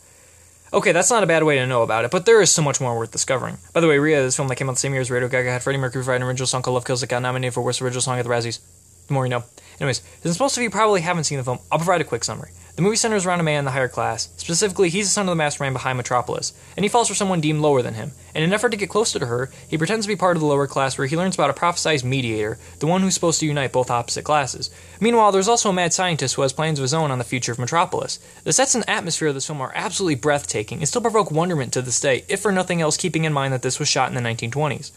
Okay, 0.74 0.92
that's 0.92 1.10
not 1.10 1.24
a 1.24 1.28
bad 1.28 1.44
way 1.44 1.58
to 1.58 1.68
know 1.68 1.82
about 1.82 2.06
it, 2.06 2.12
but 2.12 2.26
there 2.26 2.42
is 2.42 2.52
so 2.52 2.62
much 2.62 2.80
more 2.80 2.98
worth 2.98 3.12
discovering. 3.12 3.58
By 3.74 3.82
the 3.82 3.88
way, 3.88 4.00
Ria, 4.00 4.22
this 4.22 4.36
film 4.36 4.48
that 4.48 4.56
came 4.56 4.70
out 4.70 4.74
the 4.74 4.80
same 4.80 4.94
year 4.94 5.02
as 5.02 5.12
Radio 5.12 5.28
Gaga 5.28 5.52
had 5.52 5.64
Freddie 5.64 5.80
Mercury 5.80 6.04
provide 6.04 6.22
an 6.22 6.28
original 6.28 6.48
song 6.48 6.62
called 6.62 6.76
Love 6.76 6.86
Kills 6.86 7.02
that 7.02 7.08
got 7.08 7.22
nominated 7.22 7.54
for 7.54 7.62
Worst 7.62 7.82
Original 7.82 8.02
Song 8.02 8.20
at 8.20 8.24
the 8.24 8.30
Razzies. 8.30 8.60
The 9.08 9.14
more 9.14 9.26
you 9.26 9.32
know. 9.32 9.44
Anyways, 9.82 10.04
since 10.22 10.40
most 10.40 10.58
of 10.58 10.64
you 10.64 10.70
probably 10.70 11.02
haven't 11.02 11.24
seen 11.24 11.40
the 11.40 11.44
film, 11.44 11.58
I'll 11.72 11.80
provide 11.80 12.02
a 12.02 12.04
quick 12.04 12.24
summary. 12.24 12.52
The 12.76 12.84
movie 12.84 12.98
centers 12.98 13.26
around 13.26 13.40
a 13.40 13.44
man 13.44 13.58
in 13.58 13.66
the 13.66 13.72
higher 13.72 13.88
class. 13.88 14.30
Specifically, 14.38 14.90
he's 14.90 15.08
the 15.08 15.12
son 15.12 15.26
of 15.26 15.32
the 15.32 15.36
mastermind 15.36 15.74
behind 15.74 15.98
Metropolis, 15.98 16.54
and 16.78 16.86
he 16.86 16.90
falls 16.90 17.08
for 17.08 17.16
someone 17.16 17.42
deemed 17.42 17.62
lower 17.62 17.82
than 17.82 17.96
him. 17.96 18.12
In 18.36 18.44
an 18.44 18.54
effort 18.54 18.70
to 18.70 18.78
get 18.78 18.92
closer 18.92 19.18
to 19.18 19.26
her, 19.26 19.50
he 19.68 19.80
pretends 19.80 20.06
to 20.06 20.08
be 20.08 20.16
part 20.16 20.38
of 20.38 20.42
the 20.42 20.48
lower 20.48 20.68
class 20.68 21.00
where 21.00 21.08
he 21.08 21.18
learns 21.18 21.34
about 21.34 21.50
a 21.50 21.54
prophesized 21.54 22.04
mediator, 22.04 22.60
the 22.78 22.86
one 22.86 23.02
who's 23.02 23.16
supposed 23.16 23.40
to 23.40 23.48
unite 23.48 23.72
both 23.72 23.90
opposite 23.90 24.24
classes. 24.24 24.70
Meanwhile, 25.00 25.32
there's 25.32 25.48
also 25.48 25.72
a 25.72 25.74
mad 25.74 25.94
scientist 25.94 26.36
who 26.36 26.44
has 26.44 26.54
plans 26.54 26.78
of 26.78 26.84
his 26.84 26.94
own 26.94 27.10
on 27.10 27.18
the 27.18 27.24
future 27.24 27.52
of 27.52 27.58
Metropolis. 27.58 28.20
The 28.44 28.54
sets 28.54 28.76
and 28.76 28.88
atmosphere 28.88 29.30
of 29.30 29.34
this 29.34 29.48
film 29.48 29.62
are 29.62 29.72
absolutely 29.74 30.16
breathtaking 30.16 30.78
and 30.78 30.88
still 30.88 31.02
provoke 31.02 31.32
wonderment 31.32 31.74
to 31.74 31.82
this 31.82 32.00
day, 32.00 32.24
if 32.28 32.40
for 32.40 32.52
nothing 32.52 32.82
else 32.82 32.98
keeping 32.98 33.26
in 33.26 33.34
mind 33.34 33.52
that 33.52 33.64
this 33.64 33.80
was 33.80 33.90
shot 33.90 34.10
in 34.10 34.16
the 34.16 34.30
1920s. 34.30 34.92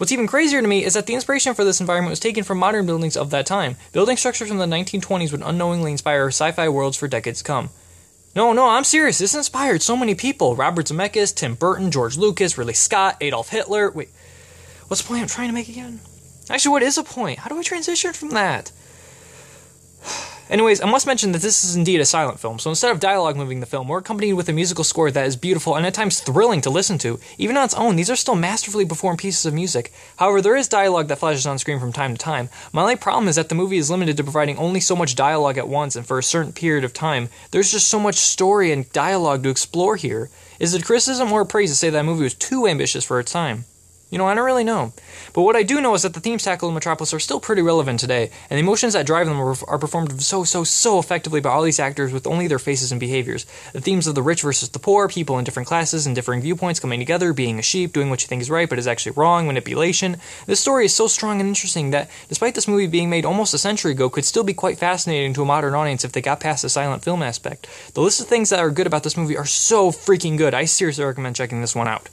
What's 0.00 0.12
even 0.12 0.26
crazier 0.26 0.62
to 0.62 0.66
me 0.66 0.82
is 0.82 0.94
that 0.94 1.04
the 1.04 1.12
inspiration 1.12 1.52
for 1.52 1.62
this 1.62 1.78
environment 1.78 2.08
was 2.08 2.20
taken 2.20 2.42
from 2.42 2.56
modern 2.56 2.86
buildings 2.86 3.18
of 3.18 3.28
that 3.32 3.44
time. 3.44 3.76
Building 3.92 4.16
structures 4.16 4.48
from 4.48 4.56
the 4.56 4.64
1920s 4.64 5.30
would 5.30 5.42
unknowingly 5.44 5.92
inspire 5.92 6.28
sci 6.28 6.52
fi 6.52 6.70
worlds 6.70 6.96
for 6.96 7.06
decades 7.06 7.40
to 7.40 7.44
come. 7.44 7.68
No, 8.34 8.54
no, 8.54 8.66
I'm 8.66 8.84
serious. 8.84 9.18
This 9.18 9.34
inspired 9.34 9.82
so 9.82 9.98
many 9.98 10.14
people. 10.14 10.56
Robert 10.56 10.86
Zemeckis, 10.86 11.34
Tim 11.34 11.54
Burton, 11.54 11.90
George 11.90 12.16
Lucas, 12.16 12.56
Ridley 12.56 12.72
Scott, 12.72 13.18
Adolf 13.20 13.50
Hitler. 13.50 13.90
Wait, 13.90 14.08
what's 14.88 15.02
the 15.02 15.08
point 15.08 15.20
I'm 15.20 15.28
trying 15.28 15.48
to 15.48 15.54
make 15.54 15.68
again? 15.68 16.00
Actually, 16.48 16.72
what 16.72 16.82
is 16.82 16.96
a 16.96 17.04
point? 17.04 17.40
How 17.40 17.50
do 17.50 17.58
I 17.58 17.62
transition 17.62 18.14
from 18.14 18.30
that? 18.30 18.72
Anyways, 20.50 20.80
I 20.80 20.90
must 20.90 21.06
mention 21.06 21.30
that 21.30 21.42
this 21.42 21.62
is 21.62 21.76
indeed 21.76 22.00
a 22.00 22.04
silent 22.04 22.40
film, 22.40 22.58
so 22.58 22.70
instead 22.70 22.90
of 22.90 22.98
dialogue 22.98 23.36
moving 23.36 23.60
the 23.60 23.66
film, 23.66 23.86
we're 23.86 23.98
accompanied 23.98 24.32
with 24.32 24.48
a 24.48 24.52
musical 24.52 24.82
score 24.82 25.08
that 25.08 25.24
is 25.24 25.36
beautiful 25.36 25.76
and 25.76 25.86
at 25.86 25.94
times 25.94 26.18
thrilling 26.18 26.60
to 26.62 26.70
listen 26.70 26.98
to. 26.98 27.20
Even 27.38 27.56
on 27.56 27.66
its 27.66 27.74
own, 27.74 27.94
these 27.94 28.10
are 28.10 28.16
still 28.16 28.34
masterfully 28.34 28.84
performed 28.84 29.20
pieces 29.20 29.46
of 29.46 29.54
music. 29.54 29.92
However, 30.16 30.42
there 30.42 30.56
is 30.56 30.66
dialogue 30.66 31.06
that 31.06 31.20
flashes 31.20 31.46
on 31.46 31.60
screen 31.60 31.78
from 31.78 31.92
time 31.92 32.14
to 32.14 32.18
time. 32.18 32.48
My 32.72 32.82
only 32.82 32.96
problem 32.96 33.28
is 33.28 33.36
that 33.36 33.48
the 33.48 33.54
movie 33.54 33.78
is 33.78 33.92
limited 33.92 34.16
to 34.16 34.24
providing 34.24 34.58
only 34.58 34.80
so 34.80 34.96
much 34.96 35.14
dialogue 35.14 35.56
at 35.56 35.68
once 35.68 35.94
and 35.94 36.04
for 36.04 36.18
a 36.18 36.22
certain 36.22 36.52
period 36.52 36.82
of 36.82 36.92
time. 36.92 37.28
There's 37.52 37.70
just 37.70 37.86
so 37.86 38.00
much 38.00 38.16
story 38.16 38.72
and 38.72 38.92
dialogue 38.92 39.44
to 39.44 39.50
explore 39.50 39.94
here. 39.94 40.30
Is 40.58 40.74
it 40.74 40.84
criticism 40.84 41.30
or 41.30 41.44
praise 41.44 41.70
to 41.70 41.76
say 41.76 41.90
that 41.90 42.04
movie 42.04 42.24
was 42.24 42.34
too 42.34 42.66
ambitious 42.66 43.04
for 43.04 43.20
its 43.20 43.30
time? 43.30 43.66
You 44.10 44.18
know, 44.18 44.26
I 44.26 44.34
don't 44.34 44.44
really 44.44 44.64
know. 44.64 44.92
But 45.32 45.42
what 45.42 45.54
I 45.54 45.62
do 45.62 45.80
know 45.80 45.94
is 45.94 46.02
that 46.02 46.14
the 46.14 46.20
themes 46.20 46.42
tackled 46.42 46.70
in 46.70 46.74
Metropolis 46.74 47.14
are 47.14 47.20
still 47.20 47.38
pretty 47.38 47.62
relevant 47.62 48.00
today, 48.00 48.30
and 48.50 48.58
the 48.58 48.62
emotions 48.62 48.92
that 48.94 49.06
drive 49.06 49.28
them 49.28 49.40
are, 49.40 49.78
performed 49.78 50.20
so, 50.20 50.42
so, 50.42 50.64
so 50.64 50.98
effectively 50.98 51.40
by 51.40 51.50
all 51.50 51.62
these 51.62 51.78
actors 51.78 52.12
with 52.12 52.26
only 52.26 52.48
their 52.48 52.58
faces 52.58 52.90
and 52.90 52.98
behaviors. 52.98 53.46
The 53.72 53.80
themes 53.80 54.08
of 54.08 54.16
the 54.16 54.22
rich 54.22 54.42
versus 54.42 54.68
the 54.68 54.80
poor, 54.80 55.08
people 55.08 55.38
in 55.38 55.44
different 55.44 55.68
classes 55.68 56.06
and 56.06 56.14
differing 56.16 56.42
viewpoints 56.42 56.80
coming 56.80 56.98
together, 56.98 57.32
being 57.32 57.60
a 57.60 57.62
sheep, 57.62 57.92
doing 57.92 58.10
what 58.10 58.20
you 58.22 58.26
think 58.26 58.42
is 58.42 58.50
right 58.50 58.68
but 58.68 58.80
is 58.80 58.88
actually 58.88 59.12
wrong, 59.12 59.46
manipulation. 59.46 60.16
This 60.46 60.58
story 60.58 60.86
is 60.86 60.94
so 60.94 61.06
strong 61.06 61.40
and 61.40 61.48
interesting 61.48 61.90
that, 61.90 62.10
despite 62.28 62.56
this 62.56 62.66
movie 62.66 62.88
being 62.88 63.10
made 63.10 63.24
almost 63.24 63.54
a 63.54 63.58
century 63.58 63.92
ago, 63.92 64.10
could 64.10 64.24
still 64.24 64.44
be 64.44 64.54
quite 64.54 64.78
fascinating 64.78 65.34
to 65.34 65.42
a 65.42 65.46
modern 65.46 65.74
audience 65.74 66.04
if 66.04 66.10
they 66.10 66.20
got 66.20 66.40
past 66.40 66.62
the 66.62 66.68
silent 66.68 67.04
film 67.04 67.22
aspect. 67.22 67.68
The 67.94 68.00
list 68.00 68.20
of 68.20 68.26
things 68.26 68.50
that 68.50 68.58
are 68.58 68.70
good 68.70 68.88
about 68.88 69.04
this 69.04 69.16
movie 69.16 69.36
are 69.36 69.46
so 69.46 69.92
freaking 69.92 70.36
good. 70.36 70.52
I 70.52 70.64
seriously 70.64 71.04
recommend 71.04 71.36
checking 71.36 71.60
this 71.60 71.76
one 71.76 71.86
out. 71.86 72.08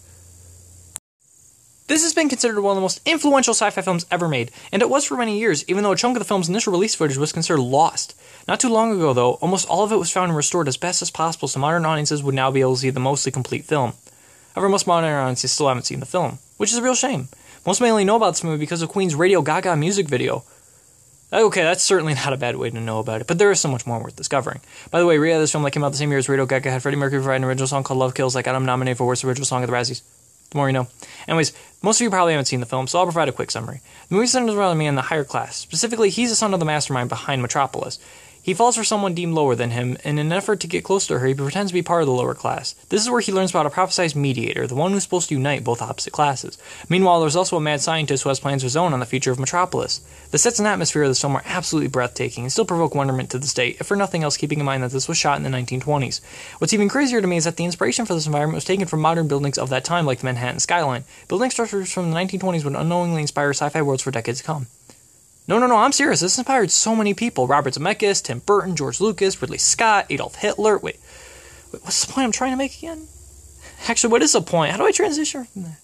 This 1.88 2.04
has 2.04 2.14
been 2.14 2.28
considered 2.28 2.60
one 2.60 2.72
of 2.72 2.76
the 2.76 2.82
most 2.82 3.00
influential 3.08 3.54
sci 3.54 3.70
fi 3.70 3.82
films 3.82 4.06
ever 4.12 4.28
made, 4.28 4.52
and 4.74 4.82
it 4.82 4.90
was 4.90 5.06
for 5.06 5.16
many 5.16 5.40
years, 5.40 5.64
even 5.70 5.84
though 5.84 5.94
a 5.94 5.96
chunk 5.96 6.18
of 6.18 6.20
the 6.20 6.28
film's 6.28 6.50
initial 6.50 6.74
release 6.74 6.96
footage 6.96 7.16
was 7.16 7.32
considered 7.32 7.62
lost. 7.62 8.14
Not 8.46 8.60
too 8.60 8.68
long 8.68 8.92
ago, 8.92 9.14
though, 9.14 9.34
almost 9.36 9.70
all 9.70 9.86
of 9.86 9.94
it 9.94 9.98
was 9.98 10.12
found 10.12 10.30
and 10.30 10.36
restored 10.36 10.68
as 10.68 10.76
best 10.76 11.02
as 11.02 11.10
possible 11.10 11.48
so 11.48 11.62
modern 11.62 11.86
audiences 11.86 12.22
would 12.22 12.36
now 12.36 12.52
be 12.52 12.60
able 12.60 12.76
to 12.76 12.82
see 12.82 12.90
the 12.90 13.00
mostly 13.00 13.32
complete 13.32 13.64
film. 13.64 13.94
However, 14.54 14.68
most 14.68 14.86
modern 14.86 15.14
audiences 15.14 15.54
still 15.54 15.70
haven't 15.70 15.84
seen 15.84 16.02
the 16.02 16.06
film, 16.06 16.40
which 16.58 16.74
is 16.74 16.78
a 16.78 16.82
real 16.82 16.94
shame. 16.94 17.30
Most 17.66 17.80
may 17.80 17.90
only 17.90 18.04
know 18.04 18.18
about 18.18 18.32
this 18.32 18.44
movie 18.44 18.60
because 18.60 18.82
of 18.82 18.90
Queen's 18.90 19.16
Radio 19.16 19.42
Gaga 19.42 19.78
music 19.78 20.10
video. 20.10 20.44
Okay, 21.32 21.64
that's 21.64 21.84
certainly 21.84 22.14
not 22.26 22.34
a 22.34 22.38
bad 22.38 22.58
way 22.58 22.70
to 22.70 22.82
know 22.82 23.00
about 23.00 23.22
it, 23.22 23.28
but 23.28 23.40
there 23.40 23.52
is 23.52 23.62
so 23.62 23.70
much 23.70 23.88
more 23.88 24.04
worth 24.04 24.18
discovering. 24.18 24.60
By 24.92 25.00
the 25.00 25.06
way, 25.06 25.18
Ria, 25.20 25.40
this 25.40 25.54
film 25.54 25.64
that 25.64 25.72
came 25.72 25.86
out 25.86 25.94
the 25.94 25.98
same 25.98 26.10
year 26.10 26.20
as 26.20 26.28
Radio 26.28 26.46
Gaga 26.46 26.70
had 26.70 26.82
Freddie 26.82 26.98
Mercury 26.98 27.22
provide 27.22 27.38
an 27.38 27.46
original 27.46 27.68
song 27.68 27.84
called 27.84 28.00
Love 28.00 28.14
Kills 28.14 28.36
got 28.36 28.56
him 28.56 28.66
nominated 28.66 28.98
for 28.98 29.08
Worst 29.08 29.24
Original 29.24 29.46
Song 29.46 29.64
at 29.64 29.68
the 29.68 29.72
Razzies. 29.72 30.02
The 30.50 30.58
more 30.58 30.68
you 30.68 30.74
know. 30.74 30.88
Anyways, 31.28 31.54
most 31.82 32.00
of 32.00 32.06
you 32.06 32.10
probably 32.10 32.34
haven't 32.34 32.46
seen 32.46 32.60
the 32.60 32.66
film, 32.66 32.88
so 32.88 33.00
I'll 33.00 33.06
provide 33.06 33.30
a 33.30 33.34
quick 33.34 33.52
summary. 33.52 33.82
The 34.10 34.16
movie 34.16 34.28
centers 34.28 34.56
around 34.56 34.72
a 34.72 34.76
man 34.76 34.90
in 34.90 34.96
the 34.96 35.02
higher 35.04 35.24
class. 35.24 35.58
Specifically, 35.58 36.10
he's 36.10 36.30
the 36.30 36.36
son 36.36 36.54
of 36.54 36.60
the 36.60 36.66
mastermind 36.66 37.10
behind 37.10 37.42
Metropolis. 37.42 38.00
He 38.48 38.54
falls 38.54 38.78
for 38.78 38.86
someone 38.86 39.14
deemed 39.14 39.34
lower 39.34 39.56
than 39.56 39.72
him, 39.72 39.98
and 40.06 40.18
in 40.18 40.28
an 40.28 40.32
effort 40.32 40.62
to 40.62 40.68
get 40.68 40.86
close 40.86 41.06
to 41.08 41.20
her, 41.20 41.28
he 41.28 41.34
pretends 41.34 41.72
to 41.72 41.74
be 41.74 41.82
part 41.82 42.02
of 42.02 42.08
the 42.08 42.14
lower 42.14 42.34
class. 42.34 42.76
This 42.88 43.02
is 43.02 43.10
where 43.10 43.20
he 43.20 43.34
learns 43.34 43.50
about 43.50 43.66
a 43.66 43.70
prophesized 43.70 44.16
mediator, 44.16 44.66
the 44.66 44.74
one 44.74 44.94
who's 44.94 45.04
supposed 45.04 45.28
to 45.28 45.36
unite 45.36 45.66
both 45.66 45.82
opposite 45.82 46.14
classes. 46.14 46.58
Meanwhile, 46.88 47.20
there's 47.20 47.36
also 47.36 47.58
a 47.58 47.60
mad 47.60 47.82
scientist 47.82 48.24
who 48.24 48.30
has 48.30 48.40
plans 48.40 48.64
of 48.64 48.68
his 48.68 48.78
own 48.78 48.94
on 48.94 49.02
the 49.02 49.06
future 49.06 49.32
of 49.32 49.38
Metropolis. 49.38 50.00
The 50.32 50.38
sets 50.38 50.60
and 50.60 50.68
atmosphere 50.68 51.04
of 51.04 51.10
this 51.10 51.20
film 51.20 51.36
are 51.36 51.44
absolutely 51.44 51.90
breathtaking 51.90 52.46
and 52.46 52.52
still 52.54 52.64
provoke 52.64 52.96
wonderment 52.96 53.32
to 53.32 53.38
this 53.38 53.54
day, 53.54 53.76
if 53.82 53.86
for 53.86 53.98
nothing 53.98 54.24
else 54.24 54.38
keeping 54.38 54.60
in 54.60 54.66
mind 54.66 54.82
that 54.82 54.92
this 54.92 55.10
was 55.10 55.18
shot 55.18 55.36
in 55.36 55.44
the 55.44 55.50
1920s. 55.50 56.22
What's 56.60 56.72
even 56.72 56.88
crazier 56.88 57.20
to 57.20 57.28
me 57.28 57.36
is 57.36 57.44
that 57.44 57.58
the 57.58 57.66
inspiration 57.66 58.06
for 58.06 58.14
this 58.14 58.28
environment 58.28 58.56
was 58.56 58.64
taken 58.64 58.88
from 58.88 59.02
modern 59.02 59.28
buildings 59.28 59.58
of 59.58 59.68
that 59.72 59.84
time, 59.84 60.06
like 60.06 60.20
the 60.20 60.26
Manhattan 60.26 60.62
skyline. 60.62 61.04
Building 61.28 61.52
structures 61.52 61.92
from 61.92 62.12
the 62.12 62.16
1920s 62.16 62.64
would 62.64 62.76
unknowingly 62.76 63.20
inspire 63.20 63.50
sci-fi 63.50 63.82
worlds 63.82 64.04
for 64.04 64.12
decades 64.12 64.40
to 64.40 64.46
come. 64.46 64.68
No, 65.48 65.60
no, 65.60 65.68
no, 65.68 65.78
I'm 65.78 65.94
serious. 65.94 66.20
This 66.20 66.38
inspired 66.38 66.72
so 66.72 66.94
many 66.94 67.14
people. 67.14 67.48
Robert 67.48 67.74
Zemeckis, 67.74 68.22
Tim 68.22 68.40
Burton, 68.40 68.76
George 68.76 69.00
Lucas, 69.00 69.42
Ridley 69.42 69.58
Scott, 69.58 70.06
Adolf 70.10 70.36
Hitler. 70.36 70.78
Wait, 70.78 71.00
wait, 71.72 71.84
what's 71.84 72.06
the 72.06 72.12
point 72.12 72.26
I'm 72.26 72.32
trying 72.34 72.52
to 72.52 72.58
make 72.58 72.78
again? 72.78 73.08
Actually, 73.88 74.12
what 74.12 74.22
is 74.22 74.34
the 74.34 74.42
point? 74.42 74.72
How 74.72 74.78
do 74.78 74.86
I 74.86 74.92
transition 74.92 75.46
from 75.46 75.64
that? 75.64 75.80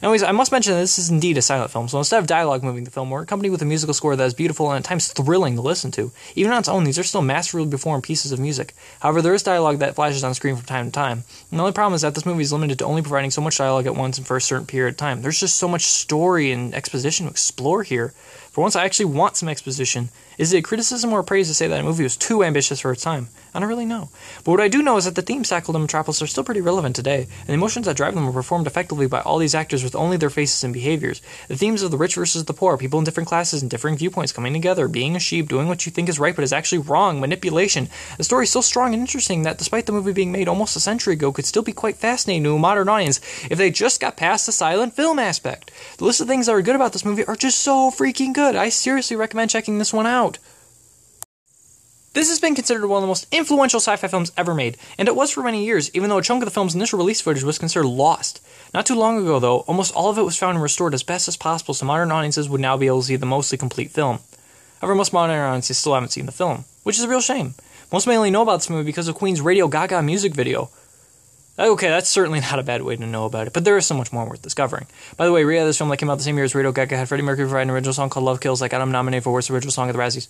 Anyways, 0.00 0.22
I 0.22 0.30
must 0.30 0.52
mention 0.52 0.74
that 0.74 0.80
this 0.80 0.98
is 0.98 1.10
indeed 1.10 1.36
a 1.38 1.42
silent 1.42 1.72
film, 1.72 1.88
so 1.88 1.98
instead 1.98 2.20
of 2.20 2.28
dialogue 2.28 2.62
moving 2.62 2.84
the 2.84 2.90
film, 2.90 3.10
we're 3.10 3.22
accompanied 3.22 3.50
with 3.50 3.62
a 3.62 3.64
musical 3.64 3.92
score 3.92 4.14
that 4.14 4.24
is 4.24 4.32
beautiful 4.32 4.70
and 4.70 4.84
at 4.84 4.88
times 4.88 5.12
thrilling 5.12 5.56
to 5.56 5.60
listen 5.60 5.90
to. 5.90 6.12
Even 6.36 6.52
on 6.52 6.60
its 6.60 6.68
own, 6.68 6.84
these 6.84 7.00
are 7.00 7.02
still 7.02 7.20
masterfully 7.20 7.68
performed 7.68 8.04
pieces 8.04 8.30
of 8.30 8.38
music. 8.38 8.74
However, 9.00 9.20
there 9.20 9.34
is 9.34 9.42
dialogue 9.42 9.80
that 9.80 9.96
flashes 9.96 10.22
on 10.22 10.34
screen 10.34 10.54
from 10.54 10.66
time 10.66 10.86
to 10.86 10.92
time. 10.92 11.24
And 11.50 11.58
the 11.58 11.64
only 11.64 11.72
problem 11.72 11.94
is 11.94 12.02
that 12.02 12.14
this 12.14 12.24
movie 12.24 12.44
is 12.44 12.52
limited 12.52 12.78
to 12.78 12.84
only 12.84 13.02
providing 13.02 13.32
so 13.32 13.40
much 13.40 13.58
dialogue 13.58 13.86
at 13.86 13.96
once 13.96 14.18
and 14.18 14.26
for 14.26 14.36
a 14.36 14.40
certain 14.40 14.66
period 14.66 14.94
of 14.94 14.98
time. 14.98 15.20
There's 15.20 15.40
just 15.40 15.58
so 15.58 15.66
much 15.66 15.86
story 15.86 16.52
and 16.52 16.74
exposition 16.74 17.26
to 17.26 17.32
explore 17.32 17.82
here. 17.82 18.14
For 18.50 18.62
once, 18.62 18.76
I 18.76 18.84
actually 18.84 19.06
want 19.06 19.36
some 19.36 19.48
exposition. 19.48 20.08
Is 20.38 20.52
it 20.52 20.58
a 20.58 20.62
criticism 20.62 21.12
or 21.12 21.22
praise 21.24 21.48
to 21.48 21.54
say 21.54 21.66
that 21.66 21.80
a 21.80 21.82
movie 21.82 22.04
was 22.04 22.16
too 22.16 22.44
ambitious 22.44 22.80
for 22.80 22.92
its 22.92 23.02
time? 23.02 23.28
I 23.52 23.58
don't 23.58 23.68
really 23.68 23.84
know. 23.84 24.08
But 24.44 24.52
what 24.52 24.60
I 24.60 24.68
do 24.68 24.82
know 24.82 24.96
is 24.96 25.04
that 25.04 25.16
the 25.16 25.22
themes 25.22 25.48
tackled 25.48 25.74
in 25.74 25.82
Metropolis 25.82 26.22
are 26.22 26.28
still 26.28 26.44
pretty 26.44 26.60
relevant 26.60 26.94
today, 26.94 27.22
and 27.22 27.48
the 27.48 27.54
emotions 27.54 27.86
that 27.86 27.96
drive 27.96 28.14
them 28.14 28.28
are 28.28 28.32
performed 28.32 28.68
effectively 28.68 29.08
by 29.08 29.20
all 29.20 29.38
these 29.38 29.54
actors 29.54 29.82
with 29.82 29.96
only 29.96 30.16
their 30.16 30.30
faces 30.30 30.62
and 30.62 30.72
behaviors. 30.72 31.20
The 31.48 31.56
themes 31.56 31.82
of 31.82 31.90
the 31.90 31.96
rich 31.96 32.14
versus 32.14 32.44
the 32.44 32.54
poor, 32.54 32.76
people 32.76 33.00
in 33.00 33.04
different 33.04 33.28
classes 33.28 33.62
and 33.62 33.70
differing 33.70 33.96
viewpoints 33.96 34.32
coming 34.32 34.52
together, 34.52 34.86
being 34.86 35.16
a 35.16 35.20
sheep, 35.20 35.48
doing 35.48 35.66
what 35.66 35.86
you 35.86 35.92
think 35.92 36.08
is 36.08 36.20
right 36.20 36.36
but 36.36 36.44
is 36.44 36.52
actually 36.52 36.78
wrong, 36.78 37.20
manipulation. 37.20 37.88
The 38.16 38.24
story 38.24 38.44
is 38.44 38.52
so 38.52 38.60
strong 38.60 38.94
and 38.94 39.00
interesting 39.00 39.42
that 39.42 39.58
despite 39.58 39.86
the 39.86 39.92
movie 39.92 40.12
being 40.12 40.30
made 40.30 40.46
almost 40.46 40.76
a 40.76 40.80
century 40.80 41.14
ago, 41.14 41.32
could 41.32 41.46
still 41.46 41.62
be 41.62 41.72
quite 41.72 41.96
fascinating 41.96 42.44
to 42.44 42.54
a 42.54 42.58
modern 42.58 42.88
audience 42.88 43.20
if 43.50 43.58
they 43.58 43.70
just 43.70 44.00
got 44.00 44.16
past 44.16 44.46
the 44.46 44.52
silent 44.52 44.94
film 44.94 45.18
aspect. 45.18 45.72
The 45.96 46.04
list 46.04 46.20
of 46.20 46.28
things 46.28 46.46
that 46.46 46.52
are 46.52 46.62
good 46.62 46.76
about 46.76 46.92
this 46.92 47.04
movie 47.04 47.24
are 47.24 47.34
just 47.34 47.58
so 47.58 47.90
freaking 47.90 48.32
good. 48.34 48.37
I 48.38 48.68
seriously 48.68 49.16
recommend 49.16 49.50
checking 49.50 49.78
this 49.78 49.92
one 49.92 50.06
out. 50.06 50.38
This 52.14 52.28
has 52.28 52.40
been 52.40 52.54
considered 52.54 52.86
one 52.86 52.98
of 52.98 53.02
the 53.02 53.08
most 53.08 53.26
influential 53.32 53.80
sci 53.80 53.96
fi 53.96 54.08
films 54.08 54.32
ever 54.36 54.54
made, 54.54 54.76
and 54.96 55.08
it 55.08 55.16
was 55.16 55.30
for 55.30 55.42
many 55.42 55.64
years, 55.64 55.90
even 55.94 56.08
though 56.08 56.18
a 56.18 56.22
chunk 56.22 56.42
of 56.42 56.46
the 56.46 56.52
film's 56.52 56.74
initial 56.74 56.98
release 56.98 57.20
footage 57.20 57.42
was 57.42 57.58
considered 57.58 57.86
lost. 57.86 58.40
Not 58.72 58.86
too 58.86 58.94
long 58.94 59.18
ago, 59.18 59.38
though, 59.38 59.58
almost 59.60 59.94
all 59.94 60.08
of 60.08 60.18
it 60.18 60.22
was 60.22 60.36
found 60.36 60.56
and 60.56 60.62
restored 60.62 60.94
as 60.94 61.02
best 61.02 61.28
as 61.28 61.36
possible 61.36 61.74
so 61.74 61.86
modern 61.86 62.10
audiences 62.10 62.48
would 62.48 62.60
now 62.60 62.76
be 62.76 62.86
able 62.86 63.00
to 63.00 63.06
see 63.06 63.16
the 63.16 63.26
mostly 63.26 63.58
complete 63.58 63.90
film. 63.90 64.20
However, 64.80 64.94
most 64.94 65.12
modern 65.12 65.38
audiences 65.38 65.78
still 65.78 65.94
haven't 65.94 66.10
seen 66.10 66.26
the 66.26 66.32
film, 66.32 66.64
which 66.84 66.96
is 66.96 67.04
a 67.04 67.08
real 67.08 67.20
shame. 67.20 67.54
Most 67.92 68.06
may 68.06 68.16
only 68.16 68.30
know 68.30 68.42
about 68.42 68.58
this 68.58 68.70
movie 68.70 68.84
because 68.84 69.08
of 69.08 69.14
Queen's 69.14 69.40
Radio 69.40 69.68
Gaga 69.68 70.02
music 70.02 70.34
video. 70.34 70.70
Okay, 71.58 71.88
that's 71.88 72.08
certainly 72.08 72.40
not 72.40 72.58
a 72.58 72.62
bad 72.62 72.82
way 72.82 72.96
to 72.96 73.06
know 73.06 73.24
about 73.24 73.46
it, 73.48 73.52
but 73.52 73.64
there 73.64 73.76
is 73.76 73.86
so 73.86 73.94
much 73.94 74.12
more 74.12 74.28
worth 74.28 74.42
discovering. 74.42 74.86
By 75.16 75.26
the 75.26 75.32
way, 75.32 75.44
Ria, 75.44 75.64
this 75.64 75.78
film 75.78 75.90
that 75.90 75.96
came 75.96 76.08
out 76.08 76.18
the 76.18 76.24
same 76.24 76.36
year 76.36 76.44
as 76.44 76.54
Radio 76.54 76.72
Gaga 76.72 76.96
had 76.96 77.08
Freddie 77.08 77.24
Mercury 77.24 77.46
provide 77.46 77.62
an 77.62 77.70
original 77.70 77.92
song 77.92 78.10
called 78.10 78.24
Love 78.24 78.40
Kills 78.40 78.60
that 78.60 78.68
got 78.68 78.80
him 78.80 78.92
nominated 78.92 79.24
for 79.24 79.32
Worst 79.32 79.50
Original 79.50 79.72
Song 79.72 79.88
at 79.88 79.92
the 79.92 79.98
Razzies 79.98 80.28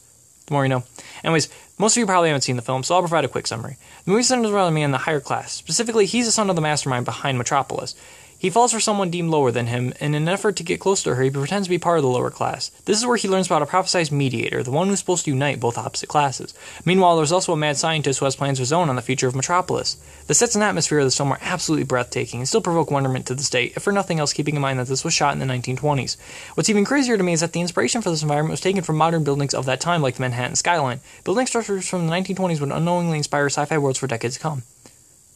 the 0.49 0.54
more 0.54 0.64
you 0.64 0.68
know. 0.68 0.82
Anyways, 1.23 1.49
most 1.78 1.97
of 1.97 2.00
you 2.00 2.06
probably 2.06 2.28
haven't 2.28 2.42
seen 2.42 2.56
the 2.56 2.62
film, 2.62 2.82
so 2.82 2.94
I'll 2.94 3.02
provide 3.02 3.25
a 3.25 3.28
quick 3.28 3.47
summary. 3.47 3.76
The 4.04 4.11
movie 4.11 4.23
centers 4.23 4.50
around 4.50 4.68
a 4.68 4.73
man 4.73 4.87
in 4.87 4.90
the 4.90 4.99
higher 4.99 5.20
class. 5.20 5.52
Specifically, 5.52 6.06
he's 6.06 6.26
the 6.26 6.32
son 6.32 6.50
of 6.50 6.56
the 6.56 6.62
mastermind 6.62 7.04
behind 7.04 7.38
Metropolis. 7.38 7.94
He 8.40 8.50
falls 8.50 8.73
for 8.73 8.78
someone 8.78 9.11
deemed 9.11 9.30
lower 9.30 9.50
than 9.50 9.66
him, 9.66 9.92
and 10.00 10.14
in 10.14 10.23
an 10.23 10.28
effort 10.28 10.54
to 10.57 10.62
get 10.62 10.78
close 10.78 11.02
to 11.02 11.16
her, 11.16 11.23
he 11.25 11.30
pretends 11.30 11.66
to 11.66 11.71
be 11.71 11.78
part 11.78 11.99
of 11.99 12.04
the 12.04 12.09
lower 12.09 12.30
class. 12.30 12.71
This 12.85 12.97
is 12.97 13.04
where 13.04 13.16
he 13.16 13.28
learns 13.28 13.47
about 13.49 13.62
a 13.62 13.66
prophesized 13.66 14.12
mediator, 14.12 14.62
the 14.62 14.71
one 14.71 14.87
who's 14.87 15.00
supposed 15.00 15.25
to 15.25 15.33
unite 15.33 15.59
both 15.59 15.76
opposite 15.76 16.09
classes. 16.09 16.54
Meanwhile, 16.85 17.16
there's 17.16 17.33
also 17.33 17.52
a 17.52 17.57
mad 17.57 17.76
scientist 17.76 18.21
who 18.21 18.26
has 18.26 18.37
plans 18.37 18.61
of 18.61 18.62
his 18.62 18.73
own 18.73 18.88
on 18.88 18.95
the 18.95 19.02
future 19.02 19.26
of 19.26 19.35
Metropolis. 19.35 19.97
The 20.28 20.35
sets 20.35 20.54
and 20.54 20.62
atmosphere 20.62 21.00
of 21.00 21.07
this 21.07 21.16
film 21.16 21.33
are 21.33 21.40
absolutely 21.42 21.85
breathtaking 21.85 22.38
and 22.38 22.47
still 22.47 22.61
provoke 22.61 22.92
wonderment 22.92 23.26
to 23.26 23.35
this 23.35 23.50
day, 23.50 23.73
if 23.75 23.83
for 23.83 23.92
nothing 23.92 24.21
else 24.21 24.33
keeping 24.33 24.54
in 24.54 24.62
mind 24.62 24.78
that 24.78 24.87
this 24.87 25.02
was 25.02 25.14
shot 25.14 25.33
in 25.33 25.40
the 25.40 25.52
1920s. 25.52 26.16
What's 26.54 26.71
even 26.71 26.85
crazier 26.85 27.16
to 27.16 27.25
me 27.25 27.33
is 27.33 27.40
that 27.40 27.54
the 27.54 27.61
inspiration 27.61 28.02
for 28.02 28.11
this 28.11 28.23
environment 28.23 28.52
was 28.52 28.61
taken 28.61 28.85
from 28.85 28.97
modern 28.97 29.25
buildings 29.25 29.52
of 29.52 29.66
that 29.66 29.80
time, 29.80 30.00
like 30.00 30.14
the 30.14 30.23
Manhattan 30.23 30.54
skyline. 30.54 31.00
Building 31.25 31.47
structures 31.49 31.88
from 31.88 32.07
the 32.07 32.12
1920s 32.12 32.61
would 32.61 32.71
unknowingly 32.71 33.18
inspire 33.18 33.47
sci-fi 33.47 33.78
worlds 33.78 33.99
for 33.99 34.07
decades 34.07 34.37
to 34.37 34.40
come. 34.40 34.62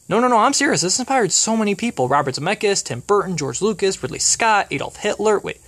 No, 0.09 0.19
no, 0.19 0.27
no, 0.27 0.37
I'm 0.37 0.53
serious. 0.53 0.81
This 0.81 0.99
inspired 0.99 1.31
so 1.31 1.55
many 1.55 1.75
people. 1.75 2.09
Robert 2.09 2.35
Zemeckis, 2.35 2.83
Tim 2.83 2.99
Burton, 3.01 3.37
George 3.37 3.61
Lucas, 3.61 4.01
Ridley 4.03 4.19
Scott, 4.19 4.67
Adolf 4.69 4.97
Hitler. 4.97 5.39
Wait, 5.39 5.61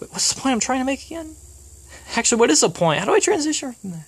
wait, 0.00 0.10
what's 0.10 0.32
the 0.32 0.40
point 0.40 0.52
I'm 0.52 0.60
trying 0.60 0.80
to 0.80 0.84
make 0.84 1.06
again? 1.06 1.36
Actually, 2.16 2.40
what 2.40 2.50
is 2.50 2.60
the 2.60 2.70
point? 2.70 2.98
How 2.98 3.06
do 3.06 3.14
I 3.14 3.20
transition 3.20 3.72
from 3.72 3.92
that? 3.92 4.06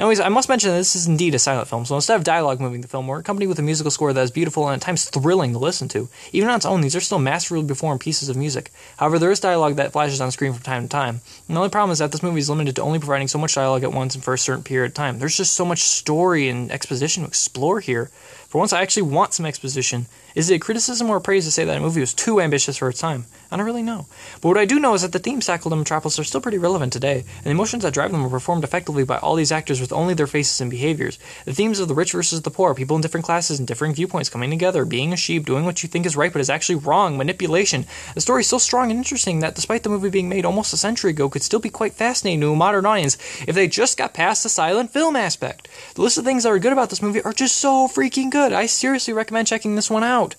Anyways, 0.00 0.20
I 0.20 0.30
must 0.30 0.48
mention 0.48 0.70
that 0.70 0.78
this 0.78 0.96
is 0.96 1.06
indeed 1.06 1.34
a 1.34 1.38
silent 1.38 1.68
film, 1.68 1.84
so 1.84 1.94
instead 1.94 2.16
of 2.16 2.24
dialogue 2.24 2.58
moving 2.58 2.80
the 2.80 2.88
film, 2.88 3.06
we're 3.06 3.18
accompanied 3.18 3.48
with 3.48 3.58
a 3.58 3.62
musical 3.62 3.90
score 3.90 4.14
that 4.14 4.22
is 4.22 4.30
beautiful 4.30 4.66
and 4.66 4.80
at 4.80 4.80
times 4.80 5.04
thrilling 5.04 5.52
to 5.52 5.58
listen 5.58 5.88
to. 5.88 6.08
Even 6.32 6.48
on 6.48 6.56
its 6.56 6.64
own, 6.64 6.80
these 6.80 6.96
are 6.96 7.00
still 7.00 7.18
masterfully 7.18 7.68
performed 7.68 8.00
pieces 8.00 8.30
of 8.30 8.36
music. 8.36 8.72
However, 8.96 9.18
there 9.18 9.30
is 9.30 9.40
dialogue 9.40 9.76
that 9.76 9.92
flashes 9.92 10.22
on 10.22 10.30
screen 10.30 10.54
from 10.54 10.62
time 10.62 10.84
to 10.84 10.88
time. 10.88 11.20
And 11.46 11.54
the 11.54 11.60
only 11.60 11.68
problem 11.68 11.92
is 11.92 11.98
that 11.98 12.12
this 12.12 12.22
movie 12.22 12.40
is 12.40 12.48
limited 12.48 12.76
to 12.76 12.82
only 12.82 12.98
providing 12.98 13.28
so 13.28 13.38
much 13.38 13.54
dialogue 13.54 13.84
at 13.84 13.92
once 13.92 14.14
and 14.14 14.24
for 14.24 14.32
a 14.32 14.38
certain 14.38 14.64
period 14.64 14.92
of 14.92 14.94
time. 14.94 15.18
There's 15.18 15.36
just 15.36 15.54
so 15.54 15.66
much 15.66 15.82
story 15.82 16.48
and 16.48 16.72
exposition 16.72 17.24
to 17.24 17.28
explore 17.28 17.80
here. 17.80 18.10
For 18.50 18.58
once, 18.58 18.72
I 18.72 18.82
actually 18.82 19.02
want 19.02 19.32
some 19.32 19.46
exposition. 19.46 20.06
Is 20.34 20.50
it 20.50 20.56
a 20.56 20.58
criticism 20.58 21.08
or 21.08 21.20
praise 21.20 21.44
to 21.44 21.52
say 21.52 21.64
that 21.64 21.76
a 21.76 21.80
movie 21.80 22.00
was 22.00 22.12
too 22.12 22.40
ambitious 22.40 22.76
for 22.76 22.88
its 22.88 22.98
time? 22.98 23.26
I 23.48 23.56
don't 23.56 23.66
really 23.66 23.82
know. 23.82 24.06
But 24.40 24.48
what 24.48 24.58
I 24.58 24.64
do 24.64 24.80
know 24.80 24.94
is 24.94 25.02
that 25.02 25.12
the 25.12 25.20
themes 25.20 25.46
tackled 25.46 25.72
in 25.72 25.78
Metropolis 25.78 26.18
are 26.18 26.24
still 26.24 26.40
pretty 26.40 26.58
relevant 26.58 26.92
today, 26.92 27.24
and 27.36 27.44
the 27.44 27.50
emotions 27.50 27.84
that 27.84 27.94
drive 27.94 28.10
them 28.10 28.24
are 28.24 28.28
performed 28.28 28.64
effectively 28.64 29.04
by 29.04 29.18
all 29.18 29.36
these 29.36 29.52
actors 29.52 29.80
with 29.80 29.92
only 29.92 30.14
their 30.14 30.26
faces 30.26 30.60
and 30.60 30.68
behaviors. 30.70 31.18
The 31.44 31.54
themes 31.54 31.78
of 31.78 31.86
the 31.86 31.94
rich 31.94 32.10
versus 32.10 32.42
the 32.42 32.50
poor, 32.50 32.74
people 32.74 32.96
in 32.96 33.02
different 33.02 33.26
classes 33.26 33.60
and 33.60 33.68
differing 33.68 33.94
viewpoints 33.94 34.30
coming 34.30 34.50
together, 34.50 34.84
being 34.84 35.12
a 35.12 35.16
sheep, 35.16 35.46
doing 35.46 35.64
what 35.64 35.84
you 35.84 35.88
think 35.88 36.04
is 36.04 36.16
right 36.16 36.32
but 36.32 36.40
is 36.40 36.50
actually 36.50 36.76
wrong, 36.76 37.16
manipulation. 37.16 37.86
The 38.14 38.20
story 38.20 38.40
is 38.40 38.48
so 38.48 38.58
strong 38.58 38.90
and 38.90 38.98
interesting 38.98 39.40
that 39.40 39.54
despite 39.54 39.84
the 39.84 39.90
movie 39.90 40.10
being 40.10 40.28
made 40.28 40.44
almost 40.44 40.72
a 40.72 40.76
century 40.76 41.10
ago, 41.10 41.28
could 41.28 41.42
still 41.42 41.60
be 41.60 41.70
quite 41.70 41.94
fascinating 41.94 42.40
to 42.40 42.52
a 42.52 42.56
modern 42.56 42.86
audience 42.86 43.16
if 43.46 43.54
they 43.54 43.68
just 43.68 43.96
got 43.96 44.14
past 44.14 44.42
the 44.42 44.48
silent 44.48 44.92
film 44.92 45.14
aspect. 45.14 45.68
The 45.94 46.02
list 46.02 46.18
of 46.18 46.24
things 46.24 46.42
that 46.42 46.50
are 46.50 46.58
good 46.58 46.72
about 46.72 46.90
this 46.90 47.02
movie 47.02 47.22
are 47.22 47.32
just 47.32 47.56
so 47.56 47.88
freaking 47.88 48.30
good 48.30 48.39
good. 48.40 48.52
I 48.54 48.64
seriously 48.64 49.12
recommend 49.12 49.48
checking 49.48 49.76
this 49.76 49.90
one 49.90 50.02
out. 50.02 50.34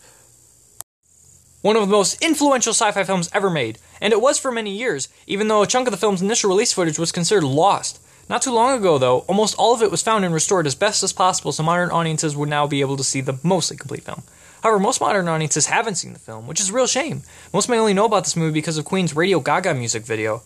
One 1.62 1.76
of 1.76 1.84
the 1.84 1.92
most 1.92 2.20
influential 2.24 2.74
sci 2.74 2.92
fi 2.92 3.04
films 3.04 3.30
ever 3.32 3.52
made, 3.52 3.78
and 4.02 4.12
it 4.12 4.20
was 4.20 4.40
for 4.40 4.52
many 4.52 4.72
years, 4.72 5.08
even 5.28 5.48
though 5.48 5.62
a 5.62 5.68
chunk 5.68 5.88
of 5.88 5.92
the 5.92 5.98
film's 5.98 6.24
initial 6.24 6.50
release 6.50 6.74
footage 6.74 6.98
was 6.98 7.12
considered 7.12 7.44
lost. 7.44 8.02
Not 8.28 8.42
too 8.42 8.52
long 8.52 8.76
ago, 8.76 8.98
though, 8.98 9.20
almost 9.28 9.56
all 9.60 9.76
of 9.76 9.84
it 9.84 9.92
was 9.92 10.02
found 10.02 10.26
and 10.26 10.34
restored 10.34 10.66
as 10.66 10.74
best 10.74 11.04
as 11.04 11.14
possible 11.14 11.52
so 11.52 11.62
modern 11.62 11.92
audiences 11.92 12.36
would 12.36 12.50
now 12.50 12.66
be 12.66 12.82
able 12.82 12.98
to 12.98 13.04
see 13.04 13.22
the 13.22 13.38
mostly 13.44 13.78
complete 13.78 14.04
film. 14.04 14.24
However, 14.64 14.80
most 14.80 15.00
modern 15.00 15.28
audiences 15.28 15.68
haven't 15.68 15.96
seen 15.96 16.14
the 16.14 16.20
film, 16.20 16.48
which 16.48 16.60
is 16.60 16.72
a 16.72 16.74
real 16.74 16.88
shame. 16.88 17.22
Most 17.54 17.70
may 17.70 17.78
only 17.78 17.94
know 17.94 18.06
about 18.06 18.24
this 18.24 18.36
movie 18.36 18.54
because 18.54 18.80
of 18.80 18.86
Queen's 18.86 19.16
Radio 19.16 19.40
Gaga 19.40 19.76
music 19.76 20.04
video. 20.06 20.42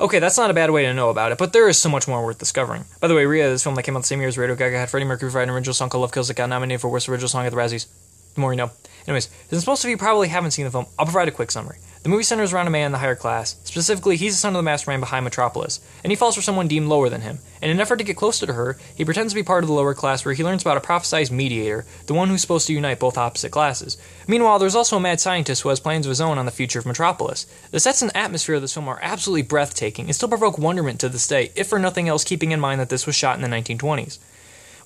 Okay, 0.00 0.18
that's 0.18 0.38
not 0.38 0.50
a 0.50 0.54
bad 0.54 0.70
way 0.70 0.84
to 0.84 0.94
know 0.94 1.10
about 1.10 1.32
it, 1.32 1.38
but 1.38 1.52
there 1.52 1.68
is 1.68 1.78
so 1.78 1.88
much 1.88 2.08
more 2.08 2.24
worth 2.24 2.38
discovering. 2.38 2.84
By 3.00 3.08
the 3.08 3.14
way, 3.14 3.26
Rhea, 3.26 3.48
this 3.48 3.62
film 3.62 3.74
that 3.76 3.82
came 3.82 3.96
out 3.96 4.00
the 4.00 4.06
same 4.06 4.20
year 4.20 4.28
as 4.28 4.38
Radio 4.38 4.56
Gaga 4.56 4.78
had 4.78 4.90
Freddie 4.90 5.06
Mercury 5.06 5.30
provide 5.30 5.44
an 5.44 5.54
original 5.54 5.74
song 5.74 5.90
called 5.90 6.02
Love 6.02 6.12
Kills 6.12 6.28
that 6.28 6.34
got 6.34 6.48
nominated 6.48 6.80
for 6.80 6.88
Worst 6.88 7.08
Original 7.08 7.28
Song 7.28 7.46
at 7.46 7.50
the 7.50 7.56
Razzies. 7.56 7.86
The 8.34 8.40
more 8.40 8.52
you 8.52 8.56
know. 8.56 8.70
Anyways, 9.06 9.28
since 9.50 9.66
most 9.66 9.84
of 9.84 9.90
you 9.90 9.96
probably 9.96 10.28
haven't 10.28 10.52
seen 10.52 10.64
the 10.64 10.70
film, 10.70 10.86
I'll 10.98 11.06
provide 11.06 11.28
a 11.28 11.32
quick 11.32 11.50
summary. 11.50 11.76
The 12.02 12.08
movie 12.08 12.24
centers 12.24 12.52
around 12.52 12.66
a 12.66 12.70
man 12.70 12.86
in 12.86 12.92
the 12.92 12.98
higher 12.98 13.14
class. 13.14 13.54
Specifically, 13.62 14.16
he's 14.16 14.34
the 14.34 14.40
son 14.40 14.54
of 14.54 14.58
the 14.58 14.64
mastermind 14.64 15.00
behind 15.00 15.22
Metropolis, 15.22 15.78
and 16.02 16.10
he 16.10 16.16
falls 16.16 16.34
for 16.34 16.42
someone 16.42 16.66
deemed 16.66 16.88
lower 16.88 17.08
than 17.08 17.20
him. 17.20 17.38
In 17.60 17.70
an 17.70 17.80
effort 17.80 17.98
to 17.98 18.04
get 18.04 18.16
closer 18.16 18.44
to 18.44 18.54
her, 18.54 18.76
he 18.96 19.04
pretends 19.04 19.32
to 19.32 19.38
be 19.38 19.44
part 19.44 19.62
of 19.62 19.68
the 19.68 19.74
lower 19.74 19.94
class 19.94 20.24
where 20.24 20.34
he 20.34 20.42
learns 20.42 20.62
about 20.62 20.76
a 20.76 20.80
prophesized 20.80 21.30
mediator, 21.30 21.84
the 22.06 22.14
one 22.14 22.28
who's 22.28 22.40
supposed 22.40 22.66
to 22.66 22.72
unite 22.72 22.98
both 22.98 23.16
opposite 23.16 23.52
classes. 23.52 23.98
Meanwhile, 24.26 24.58
there's 24.58 24.74
also 24.74 24.96
a 24.96 25.00
mad 25.00 25.20
scientist 25.20 25.62
who 25.62 25.68
has 25.68 25.78
plans 25.78 26.04
of 26.04 26.10
his 26.10 26.20
own 26.20 26.38
on 26.38 26.44
the 26.44 26.50
future 26.50 26.80
of 26.80 26.86
Metropolis. 26.86 27.46
The 27.70 27.78
sets 27.78 28.02
and 28.02 28.10
atmosphere 28.16 28.56
of 28.56 28.62
this 28.62 28.74
film 28.74 28.88
are 28.88 28.98
absolutely 29.00 29.42
breathtaking 29.42 30.06
and 30.06 30.14
still 30.16 30.28
provoke 30.28 30.58
wonderment 30.58 30.98
to 31.00 31.08
this 31.08 31.28
day, 31.28 31.52
if 31.54 31.68
for 31.68 31.78
nothing 31.78 32.08
else 32.08 32.24
keeping 32.24 32.50
in 32.50 32.58
mind 32.58 32.80
that 32.80 32.88
this 32.88 33.06
was 33.06 33.14
shot 33.14 33.36
in 33.36 33.42
the 33.42 33.56
1920s. 33.56 34.18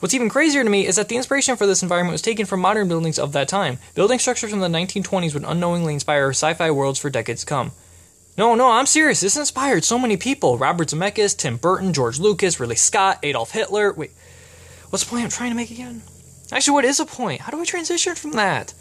What's 0.00 0.14
even 0.14 0.28
crazier 0.28 0.62
to 0.62 0.70
me 0.70 0.87
is 0.87 0.96
that 0.96 1.09
the 1.09 1.16
inspiration 1.16 1.56
for 1.56 1.66
this 1.66 1.82
environment 1.82 2.12
was 2.12 2.22
taken 2.22 2.44
from 2.44 2.61
modern 2.61 2.88
buildings 2.88 3.18
of 3.18 3.32
that 3.32 3.48
time. 3.48 3.78
Building 3.94 4.18
structures 4.18 4.50
from 4.50 4.61
the 4.61 4.68
1920s 4.68 5.32
would 5.32 5.44
unknowingly 5.44 5.94
inspire 5.94 6.30
sci 6.30 6.52
fi 6.54 6.70
worlds 6.70 6.98
for 6.98 7.09
decades 7.09 7.40
to 7.40 7.46
come. 7.46 7.72
No, 8.37 8.54
no, 8.54 8.70
I'm 8.70 8.85
serious. 8.85 9.20
This 9.20 9.37
inspired 9.37 9.85
so 9.85 9.98
many 9.98 10.18
people. 10.18 10.59
Robert 10.59 10.88
Zemeckis, 10.88 11.37
Tim 11.37 11.56
Burton, 11.56 11.94
George 11.94 12.18
Lucas, 12.18 12.61
Ridley 12.61 12.76
Scott, 12.76 13.18
Adolf 13.22 13.52
Hitler. 13.52 13.94
Wait, 13.94 14.11
what's 14.90 15.04
the 15.04 15.11
point 15.11 15.24
I'm 15.24 15.30
trying 15.30 15.50
to 15.50 15.56
make 15.56 15.70
again? 15.70 16.02
Actually, 16.52 16.74
what 16.74 16.85
is 16.85 16.98
the 16.98 17.06
point? 17.06 17.40
How 17.40 17.50
do 17.50 17.61
I 17.61 17.64
transition 17.64 18.14
from 18.14 18.32
that? 18.32 18.74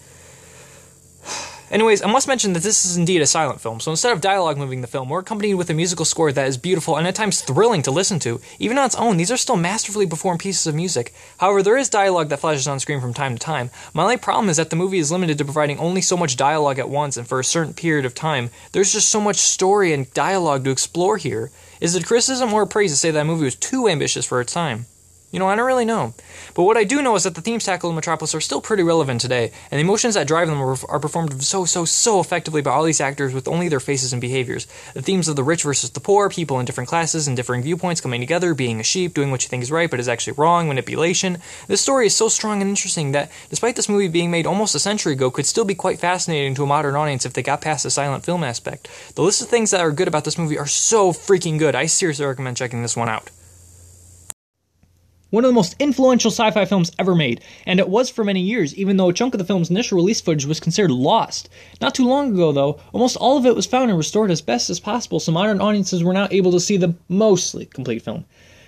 Anyways, 1.71 2.04
I 2.04 2.12
must 2.12 2.28
mention 2.28 2.54
that 2.54 2.62
this 2.62 2.86
is 2.86 2.95
indeed 2.95 3.23
a 3.23 3.25
silent 3.25 3.60
film, 3.60 3.80
so 3.80 3.89
instead 3.89 4.13
of 4.13 4.21
dialogue 4.21 4.58
moving 4.58 4.82
the 4.82 4.88
film, 4.88 5.10
we're 5.10 5.19
accompanied 5.19 5.56
with 5.56 5.71
a 5.71 5.73
musical 5.73 6.06
score 6.06 6.32
that 6.32 6.47
is 6.47 6.58
beautiful 6.58 6.95
and 6.95 7.08
at 7.08 7.15
times 7.15 7.41
thrilling 7.41 7.82
to 7.82 7.91
listen 7.91 8.19
to. 8.19 8.39
Even 8.60 8.78
on 8.78 8.86
its 8.86 8.95
own, 8.95 9.17
these 9.17 9.32
are 9.32 9.38
still 9.38 9.58
masterfully 9.58 10.06
performed 10.06 10.39
pieces 10.39 10.67
of 10.67 10.75
music. 10.75 11.12
However, 11.39 11.63
there 11.63 11.75
is 11.75 11.89
dialogue 11.89 12.30
that 12.30 12.39
flashes 12.39 12.67
on 12.67 12.80
screen 12.80 13.01
from 13.01 13.15
time 13.15 13.34
to 13.34 13.39
time. 13.39 13.71
My 13.95 14.04
only 14.04 14.17
problem 14.17 14.47
is 14.47 14.58
that 14.58 14.69
the 14.69 14.75
movie 14.75 14.99
is 14.99 15.12
limited 15.12 15.39
to 15.39 15.45
providing 15.45 15.80
only 15.80 16.01
so 16.01 16.15
much 16.15 16.38
dialogue 16.38 16.78
at 16.78 16.89
once 16.89 17.17
and 17.17 17.28
for 17.28 17.39
a 17.39 17.43
certain 17.43 17.73
period 17.73 18.06
of 18.06 18.13
time. 18.13 18.51
There's 18.71 18.93
just 18.93 19.10
so 19.10 19.19
much 19.19 19.38
story 19.38 19.91
and 19.91 20.13
dialogue 20.13 20.65
to 20.65 20.71
explore 20.71 21.17
here. 21.17 21.49
Is 21.82 21.95
it 21.95 22.06
criticism 22.06 22.54
or 22.54 22.67
praise 22.67 22.91
to 22.91 22.97
say 22.97 23.10
that 23.10 23.25
movie 23.25 23.45
was 23.45 23.56
too 23.56 23.88
ambitious 23.88 24.25
for 24.25 24.39
its 24.39 24.54
time? 24.54 24.86
You 25.36 25.39
know, 25.39 25.50
I 25.50 25.58
don't 25.58 25.65
really 25.65 25.84
know. 25.84 26.13
But 26.54 26.63
what 26.63 26.78
I 26.78 26.86
do 26.86 27.02
know 27.02 27.15
is 27.15 27.26
that 27.26 27.36
the 27.36 27.41
themes 27.41 27.65
tackled 27.65 27.91
in 27.91 27.95
Metropolis 27.95 28.34
are 28.34 28.39
still 28.39 28.62
pretty 28.62 28.84
relevant 28.84 29.19
today, 29.19 29.52
and 29.69 29.78
the 29.78 29.84
emotions 29.84 30.13
that 30.13 30.28
drive 30.28 30.48
them 30.48 30.62
are, 30.62 30.78
are, 30.88 30.98
performed 30.98 31.43
so, 31.43 31.65
so, 31.65 31.84
so 31.84 32.21
effectively 32.21 32.62
by 32.62 32.71
all 32.71 32.86
these 32.86 33.02
actors 33.02 33.34
with 33.34 33.45
only 33.45 33.67
their 33.67 33.82
faces 33.82 34.13
and 34.13 34.21
behaviors. 34.21 34.65
The 34.93 35.02
themes 35.02 35.28
of 35.28 35.36
the 35.36 35.43
rich 35.43 35.63
versus 35.63 35.89
the 35.89 36.00
poor, 36.00 36.30
people 36.30 36.58
in 36.62 36.65
different 36.65 36.88
classes 36.88 37.28
and 37.28 37.36
differing 37.36 37.63
viewpoints 37.63 38.00
coming 38.00 38.21
together, 38.21 38.54
being 38.54 38.80
a 38.80 38.84
sheep, 38.84 39.13
doing 39.13 39.30
what 39.30 39.43
you 39.43 39.50
think 39.50 39.62
is 39.62 39.74
right 39.74 39.91
but 39.91 40.00
is 40.00 40.08
actually 40.08 40.36
wrong, 40.38 40.69
manipulation. 40.69 41.39
This 41.67 41.82
story 41.82 42.06
is 42.06 42.15
so 42.15 42.30
strong 42.30 42.62
and 42.62 42.69
interesting 42.69 43.12
that, 43.12 43.30
despite 43.50 43.76
this 43.76 43.89
movie 43.89 44.08
being 44.08 44.32
made 44.32 44.48
almost 44.48 44.74
a 44.74 44.80
century 44.80 45.12
ago, 45.12 45.32
could 45.32 45.45
still 45.45 45.65
be 45.65 45.76
quite 45.76 46.00
fascinating 46.00 46.56
to 46.56 46.63
a 46.63 46.65
modern 46.65 46.95
audience 46.95 47.26
if 47.26 47.34
they 47.34 47.43
got 47.43 47.60
past 47.60 47.84
the 47.84 47.89
silent 47.89 48.24
film 48.24 48.41
aspect. 48.41 48.88
The 49.15 49.21
list 49.21 49.41
of 49.41 49.50
things 49.50 49.71
that 49.71 49.82
are 49.82 49.91
good 49.91 50.08
about 50.08 50.24
this 50.24 50.38
movie 50.38 50.58
are 50.58 50.65
so 50.65 51.12
freaking 51.12 51.60
good. 51.60 51.76
I 51.76 51.88
seriously 51.88 52.26
recommend 52.26 52.56
checking 52.56 52.84
this 52.84 52.95
one 52.95 53.10
out 53.10 53.32
one 55.32 55.44
of 55.44 55.50
the 55.50 55.56
most 55.56 55.76
influential 55.80 56.30
sci 56.32 56.52
fi 56.52 56.66
films 56.66 56.92
ever 57.00 57.16
made, 57.16 57.42
and 57.66 57.80
it 57.80 57.90
was 57.90 58.10
for 58.10 58.24
many 58.24 58.42
years, 58.42 58.76
even 58.76 58.98
though 58.98 59.10
a 59.10 59.14
chunk 59.14 59.34
of 59.34 59.38
the 59.40 59.44
film's 59.44 59.70
initial 59.70 59.98
release 59.98 60.22
footage 60.22 60.46
was 60.46 60.60
considered 60.60 60.92
lost. 60.92 61.50
Not 61.82 61.96
too 61.96 62.08
long 62.08 62.34
ago, 62.34 62.52
though, 62.52 62.80
almost 62.94 63.18
all 63.18 63.38
of 63.38 63.46
it 63.46 63.56
was 63.56 63.66
found 63.66 63.90
and 63.90 63.98
restored 63.98 64.32
as 64.32 64.42
best 64.42 64.70
as 64.70 64.80
possible, 64.80 65.20
so 65.20 65.32
modern 65.32 65.62
audiences 65.62 66.04
were 66.04 66.14
now 66.14 66.28
able 66.32 66.52
to 66.52 66.60
see 66.60 66.78
the 66.78 66.94
mostly 67.10 67.66
complete 67.66 68.02
film. 68.02 68.26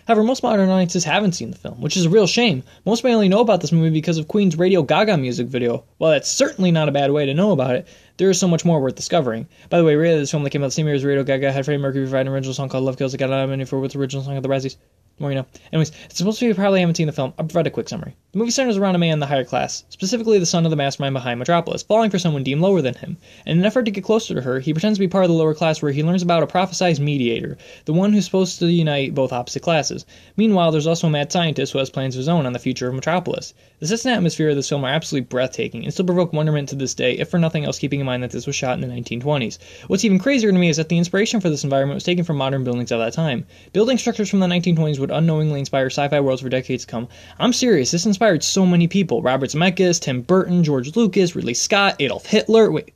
However, 0.08 0.24
most 0.24 0.42
modern 0.42 0.70
audiences 0.70 1.04
haven't 1.04 1.34
seen 1.34 1.52
the 1.52 1.58
film, 1.58 1.82
which 1.82 1.98
is 1.98 2.06
a 2.06 2.10
real 2.10 2.28
shame. 2.28 2.64
Most 2.86 3.04
may 3.04 3.14
only 3.14 3.28
know 3.28 3.42
about 3.42 3.60
this 3.60 3.74
movie 3.74 3.90
because 3.90 4.18
of 4.18 4.30
Queen's 4.30 4.58
Radio 4.58 4.82
Gaga 4.82 5.18
music 5.18 5.48
video. 5.48 5.84
While 5.98 6.12
that's 6.12 6.32
certainly 6.32 6.72
not 6.72 6.88
a 6.88 6.94
bad 6.94 7.12
way 7.12 7.26
to 7.26 7.34
know 7.34 7.52
about 7.52 7.76
it, 7.76 7.88
there 8.16 8.30
is 8.30 8.40
so 8.40 8.48
much 8.48 8.64
more 8.64 8.80
worth 8.80 8.96
discovering. 8.96 9.48
By 9.70 9.78
the 9.78 9.84
way, 9.84 9.96
really, 9.96 10.20
this 10.20 10.32
film 10.32 10.44
that 10.44 10.52
came 10.52 10.64
out 10.64 10.68
the 10.68 10.72
same 10.72 10.86
year 10.86 10.96
as 10.96 11.04
Radio 11.04 11.24
Gaga 11.24 11.52
had 11.52 11.66
Freddie 11.66 11.82
Mercury 11.82 12.06
provide 12.06 12.22
an 12.22 12.30
original 12.30 12.54
song 12.54 12.70
called 12.70 12.86
Love 12.86 12.98
Kills. 12.98 13.14
It 13.14 13.18
got 13.18 13.30
nominated 13.30 13.68
for 13.68 13.84
its 13.84 13.96
original 13.96 14.24
song 14.24 14.38
of 14.38 14.44
the 14.44 14.50
Razzies 14.50 14.78
more 15.20 15.32
you 15.32 15.38
know. 15.38 15.46
Anyways, 15.72 15.92
it's 16.06 16.18
supposed 16.18 16.40
to 16.40 16.48
be 16.48 16.54
probably 16.54 16.80
haven't 16.80 16.96
seen 16.96 17.08
the 17.08 17.14
film. 17.14 17.34
I'll 17.38 17.46
provide 17.46 17.68
a 17.68 17.72
quick 17.72 17.90
summary. 17.90 18.16
The 18.34 18.40
movie 18.40 18.52
centers 18.52 18.78
around 18.78 18.94
a 18.94 19.00
man 19.00 19.14
in 19.14 19.20
the 19.20 19.26
higher 19.26 19.44
class, 19.44 19.84
specifically 19.90 20.38
the 20.38 20.46
son 20.46 20.66
of 20.66 20.70
the 20.70 20.76
mastermind 20.76 21.14
behind 21.14 21.40
Metropolis, 21.40 21.82
falling 21.82 22.12
for 22.12 22.20
someone 22.20 22.44
deemed 22.44 22.62
lower 22.62 22.82
than 22.82 22.94
him. 22.94 23.18
In 23.46 23.58
an 23.58 23.66
effort 23.66 23.86
to 23.86 23.92
get 23.92 24.04
closer 24.04 24.36
to 24.36 24.42
her, 24.42 24.60
he 24.60 24.74
pretends 24.74 24.98
to 24.98 25.04
be 25.04 25.08
part 25.08 25.24
of 25.24 25.32
the 25.32 25.36
lower 25.36 25.56
class 25.56 25.82
where 25.82 25.92
he 25.92 26.04
learns 26.04 26.22
about 26.22 26.44
a 26.44 26.48
prophesized 26.48 27.00
mediator, 27.00 27.58
the 27.86 27.94
one 27.94 28.14
who's 28.14 28.26
supposed 28.26 28.60
to 28.60 28.72
unite 28.72 29.16
both 29.16 29.34
opposite 29.34 29.64
classes. 29.64 30.06
Meanwhile, 30.36 30.72
there's 30.72 30.86
also 30.86 31.08
a 31.08 31.10
mad 31.10 31.32
scientist 31.32 31.74
who 31.74 31.80
has 31.80 31.90
plans 31.90 32.16
of 32.16 32.20
his 32.20 32.30
own 32.30 32.46
on 32.46 32.54
the 32.54 32.60
future 32.60 32.88
of 32.88 32.94
Metropolis. 32.94 33.56
The 33.80 33.88
sets 33.88 34.06
and 34.06 34.14
atmosphere 34.14 34.50
of 34.50 34.56
this 34.56 34.70
film 34.70 34.84
are 34.84 34.94
absolutely 34.94 35.28
breathtaking 35.28 35.84
and 35.84 35.94
still 35.94 36.06
provoke 36.06 36.34
wonderment 36.34 36.70
to 36.70 36.76
this 36.76 36.94
day, 36.94 37.14
if 37.14 37.30
for 37.30 37.40
nothing 37.40 37.66
else 37.66 37.80
keeping 37.80 38.00
in 38.00 38.06
mind 38.06 38.22
that 38.22 38.32
this 38.32 38.46
was 38.46 38.56
shot 38.56 38.80
in 38.80 38.88
the 38.88 38.94
1920s. 38.94 39.58
What's 39.88 40.06
even 40.06 40.20
crazier 40.20 40.52
to 40.52 40.58
me 40.58 40.70
is 40.70 40.78
that 40.78 40.90
the 40.90 40.98
inspiration 40.98 41.42
for 41.42 41.50
this 41.50 41.64
environment 41.64 41.96
was 41.96 42.04
taken 42.04 42.24
from 42.24 42.38
modern 42.38 42.64
buildings 42.64 42.92
of 42.92 43.00
that 43.00 43.14
time. 43.14 43.46
Building 43.74 43.98
structures 43.98 44.30
from 44.30 44.40
the 44.40 44.48
1920s 44.48 45.00
would 45.00 45.07
unknowingly 45.12 45.60
inspire 45.60 45.78
inspire 45.78 45.90
sci-fi 45.90 46.20
worlds 46.20 46.42
for 46.42 46.50
decades 46.50 46.86
to 46.86 46.92
come. 46.92 47.08
I'm 47.40 47.54
serious. 47.54 47.92
This 47.92 48.06
inspired 48.06 48.44
so 48.44 48.66
many 48.66 48.88
people: 48.88 49.22
Robert 49.22 49.52
Zemeckis, 49.52 50.00
Tim 50.00 50.22
Burton, 50.22 50.64
George 50.64 50.96
Lucas, 50.96 51.36
Ridley 51.36 51.54
Scott, 51.54 51.96
Adolf 52.00 52.26
Hitler. 52.26 52.72
Wait, 52.72 52.94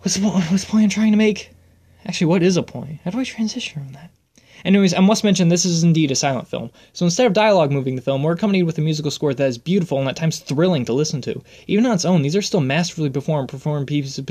what's 0.00 0.16
the, 0.16 0.28
what's 0.28 0.64
the 0.64 0.70
point 0.70 0.84
I'm 0.84 0.90
trying 0.90 1.12
to 1.12 1.18
make? 1.18 1.50
Actually, 2.06 2.28
what 2.28 2.42
is 2.42 2.56
a 2.56 2.62
point? 2.62 3.00
How 3.04 3.10
do 3.10 3.18
I 3.18 3.24
transition 3.24 3.82
from 3.82 3.92
that? 3.92 4.10
Anyways, 4.64 4.92
I 4.92 5.00
must 5.00 5.24
mention 5.24 5.48
this 5.48 5.64
is 5.64 5.82
indeed 5.82 6.10
a 6.10 6.14
silent 6.14 6.48
film. 6.48 6.70
So 6.92 7.06
instead 7.06 7.26
of 7.26 7.32
dialogue 7.32 7.70
moving 7.70 7.96
the 7.96 8.02
film, 8.02 8.22
we're 8.22 8.32
accompanied 8.32 8.64
with 8.64 8.76
a 8.76 8.82
musical 8.82 9.10
score 9.10 9.32
that 9.32 9.48
is 9.48 9.56
beautiful 9.56 9.98
and 9.98 10.08
at 10.08 10.16
times 10.16 10.38
thrilling 10.38 10.84
to 10.84 10.92
listen 10.92 11.22
to. 11.22 11.42
Even 11.66 11.86
on 11.86 11.94
its 11.94 12.04
own, 12.04 12.20
these 12.20 12.36
are 12.36 12.42
still 12.42 12.60
masterfully 12.60 13.08
performed, 13.08 13.48
performed 13.48 13.86
pieces 13.86 14.18
of 14.18 14.26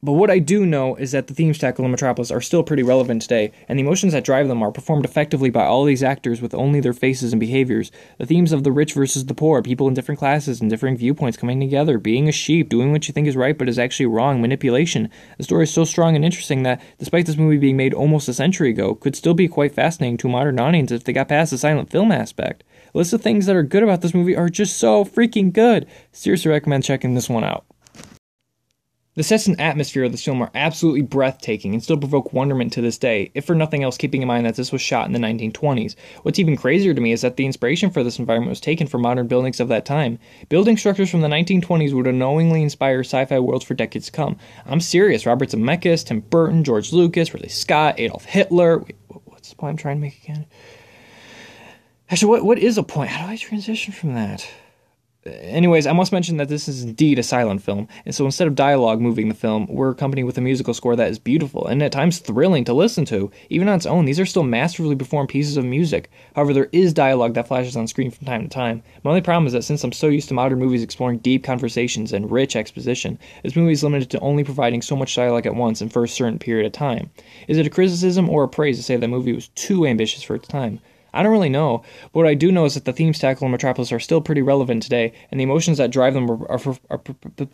but 0.00 0.12
what 0.12 0.30
I 0.30 0.38
do 0.38 0.64
know 0.64 0.94
is 0.94 1.10
that 1.10 1.26
the 1.26 1.34
themes 1.34 1.58
tackled 1.58 1.84
in 1.84 1.90
Metropolis 1.90 2.30
are 2.30 2.40
still 2.40 2.62
pretty 2.62 2.84
relevant 2.84 3.22
today, 3.22 3.50
and 3.68 3.76
the 3.76 3.82
emotions 3.82 4.12
that 4.12 4.22
drive 4.22 4.46
them 4.46 4.62
are 4.62 4.70
performed 4.70 5.04
effectively 5.04 5.50
by 5.50 5.64
all 5.64 5.84
these 5.84 6.04
actors 6.04 6.40
with 6.40 6.54
only 6.54 6.78
their 6.78 6.92
faces 6.92 7.32
and 7.32 7.40
behaviors. 7.40 7.90
The 8.18 8.26
themes 8.26 8.52
of 8.52 8.62
the 8.62 8.70
rich 8.70 8.92
versus 8.92 9.26
the 9.26 9.34
poor, 9.34 9.60
people 9.60 9.88
in 9.88 9.94
different 9.94 10.20
classes 10.20 10.60
and 10.60 10.70
differing 10.70 10.96
viewpoints 10.96 11.36
coming 11.36 11.58
together, 11.58 11.98
being 11.98 12.28
a 12.28 12.32
sheep, 12.32 12.68
doing 12.68 12.92
what 12.92 13.08
you 13.08 13.12
think 13.12 13.26
is 13.26 13.34
right 13.34 13.58
but 13.58 13.68
is 13.68 13.78
actually 13.78 14.06
wrong, 14.06 14.40
manipulation. 14.40 15.10
The 15.36 15.42
story 15.42 15.64
is 15.64 15.74
so 15.74 15.84
strong 15.84 16.14
and 16.14 16.24
interesting 16.24 16.62
that, 16.62 16.80
despite 17.00 17.26
this 17.26 17.36
movie 17.36 17.58
being 17.58 17.76
made 17.76 17.92
almost 17.92 18.28
a 18.28 18.34
century 18.34 18.70
ago, 18.70 18.94
could 18.94 19.16
still 19.16 19.34
be 19.34 19.48
quite 19.48 19.74
fascinating 19.74 20.16
to 20.18 20.28
a 20.28 20.30
modern 20.30 20.60
audience 20.60 20.92
if 20.92 21.02
they 21.02 21.12
got 21.12 21.28
past 21.28 21.50
the 21.50 21.58
silent 21.58 21.90
film 21.90 22.12
aspect. 22.12 22.62
The 22.92 22.98
list 22.98 23.12
of 23.12 23.22
things 23.22 23.46
that 23.46 23.56
are 23.56 23.64
good 23.64 23.82
about 23.82 24.02
this 24.02 24.14
movie 24.14 24.36
are 24.36 24.48
just 24.48 24.76
so 24.76 25.04
freaking 25.04 25.52
good. 25.52 25.86
Seriously 26.12 26.52
recommend 26.52 26.84
checking 26.84 27.14
this 27.14 27.28
one 27.28 27.42
out. 27.42 27.64
The 29.18 29.24
sets 29.24 29.48
and 29.48 29.60
atmosphere 29.60 30.04
of 30.04 30.12
this 30.12 30.24
film 30.24 30.40
are 30.42 30.50
absolutely 30.54 31.02
breathtaking 31.02 31.74
and 31.74 31.82
still 31.82 31.96
provoke 31.96 32.32
wonderment 32.32 32.72
to 32.74 32.80
this 32.80 32.98
day, 32.98 33.32
if 33.34 33.44
for 33.44 33.56
nothing 33.56 33.82
else 33.82 33.96
keeping 33.96 34.22
in 34.22 34.28
mind 34.28 34.46
that 34.46 34.54
this 34.54 34.70
was 34.70 34.80
shot 34.80 35.06
in 35.06 35.12
the 35.12 35.18
1920s. 35.18 35.96
What's 36.22 36.38
even 36.38 36.56
crazier 36.56 36.94
to 36.94 37.00
me 37.00 37.10
is 37.10 37.22
that 37.22 37.36
the 37.36 37.44
inspiration 37.44 37.90
for 37.90 38.04
this 38.04 38.20
environment 38.20 38.50
was 38.50 38.60
taken 38.60 38.86
from 38.86 39.02
modern 39.02 39.26
buildings 39.26 39.58
of 39.58 39.66
that 39.70 39.84
time. 39.84 40.20
Building 40.48 40.76
structures 40.76 41.10
from 41.10 41.22
the 41.22 41.26
1920s 41.26 41.92
would 41.94 42.06
unknowingly 42.06 42.62
inspire 42.62 43.00
sci-fi 43.00 43.40
worlds 43.40 43.64
for 43.64 43.74
decades 43.74 44.06
to 44.06 44.12
come. 44.12 44.36
I'm 44.66 44.80
serious. 44.80 45.26
Robert 45.26 45.48
Zemeckis, 45.48 46.06
Tim 46.06 46.20
Burton, 46.20 46.62
George 46.62 46.92
Lucas, 46.92 47.34
Ridley 47.34 47.48
Scott, 47.48 47.98
Adolf 47.98 48.24
Hitler. 48.24 48.78
Wait, 48.78 48.94
what's 49.24 49.50
the 49.50 49.56
point 49.56 49.72
I'm 49.72 49.76
trying 49.78 49.96
to 49.96 50.00
make 50.02 50.22
again? 50.22 50.46
Actually, 52.08 52.28
what, 52.28 52.44
what 52.44 52.58
is 52.60 52.78
a 52.78 52.84
point? 52.84 53.10
How 53.10 53.26
do 53.26 53.32
I 53.32 53.36
transition 53.36 53.92
from 53.92 54.14
that? 54.14 54.48
Anyways, 55.26 55.86
I 55.86 55.92
must 55.92 56.12
mention 56.12 56.36
that 56.36 56.48
this 56.48 56.68
is 56.68 56.84
indeed 56.84 57.18
a 57.18 57.22
silent 57.22 57.62
film, 57.62 57.88
and 58.04 58.14
so 58.14 58.24
instead 58.24 58.48
of 58.48 58.54
dialogue 58.54 59.00
moving 59.00 59.28
the 59.28 59.34
film, 59.34 59.66
we're 59.66 59.90
accompanied 59.90 60.24
with 60.24 60.38
a 60.38 60.40
musical 60.40 60.74
score 60.74 60.96
that 60.96 61.10
is 61.10 61.18
beautiful 61.18 61.66
and 61.66 61.82
at 61.82 61.92
times 61.92 62.18
thrilling 62.18 62.64
to 62.64 62.72
listen 62.72 63.04
to. 63.06 63.30
Even 63.48 63.68
on 63.68 63.76
its 63.76 63.86
own, 63.86 64.04
these 64.04 64.20
are 64.20 64.26
still 64.26 64.42
masterfully 64.42 64.96
performed 64.96 65.28
pieces 65.28 65.56
of 65.56 65.64
music. 65.64 66.10
However, 66.34 66.52
there 66.52 66.68
is 66.72 66.92
dialogue 66.92 67.34
that 67.34 67.48
flashes 67.48 67.76
on 67.76 67.86
screen 67.86 68.10
from 68.10 68.26
time 68.26 68.42
to 68.42 68.48
time. 68.48 68.82
My 69.02 69.10
only 69.10 69.20
problem 69.20 69.46
is 69.46 69.52
that 69.52 69.64
since 69.64 69.84
I'm 69.84 69.92
so 69.92 70.08
used 70.08 70.28
to 70.28 70.34
modern 70.34 70.58
movies 70.58 70.82
exploring 70.82 71.18
deep 71.18 71.44
conversations 71.44 72.12
and 72.12 72.30
rich 72.30 72.56
exposition, 72.56 73.18
this 73.42 73.56
movie 73.56 73.72
is 73.72 73.84
limited 73.84 74.10
to 74.10 74.20
only 74.20 74.44
providing 74.44 74.82
so 74.82 74.96
much 74.96 75.14
dialogue 75.14 75.46
at 75.46 75.54
once 75.54 75.80
and 75.80 75.92
for 75.92 76.04
a 76.04 76.08
certain 76.08 76.38
period 76.38 76.66
of 76.66 76.72
time. 76.72 77.10
Is 77.48 77.58
it 77.58 77.66
a 77.66 77.70
criticism 77.70 78.28
or 78.28 78.44
a 78.44 78.48
praise 78.48 78.76
to 78.76 78.82
say 78.82 78.94
that 78.94 79.00
the 79.00 79.08
movie 79.08 79.32
was 79.32 79.48
too 79.48 79.86
ambitious 79.86 80.22
for 80.22 80.34
its 80.36 80.48
time? 80.48 80.80
I 81.12 81.22
don't 81.22 81.32
really 81.32 81.48
know, 81.48 81.82
but 82.12 82.20
what 82.20 82.26
I 82.26 82.34
do 82.34 82.52
know 82.52 82.64
is 82.64 82.74
that 82.74 82.84
the 82.84 82.92
themes 82.92 83.18
tackled 83.18 83.46
in 83.46 83.52
Metropolis 83.52 83.92
are 83.92 84.00
still 84.00 84.20
pretty 84.20 84.42
relevant 84.42 84.82
today, 84.82 85.12
and 85.30 85.40
the 85.40 85.44
emotions 85.44 85.78
that 85.78 85.90
drive 85.90 86.14
them 86.14 86.30
are, 86.30 86.50
are, 86.50 86.76
are, 86.90 87.00
are 87.40 87.48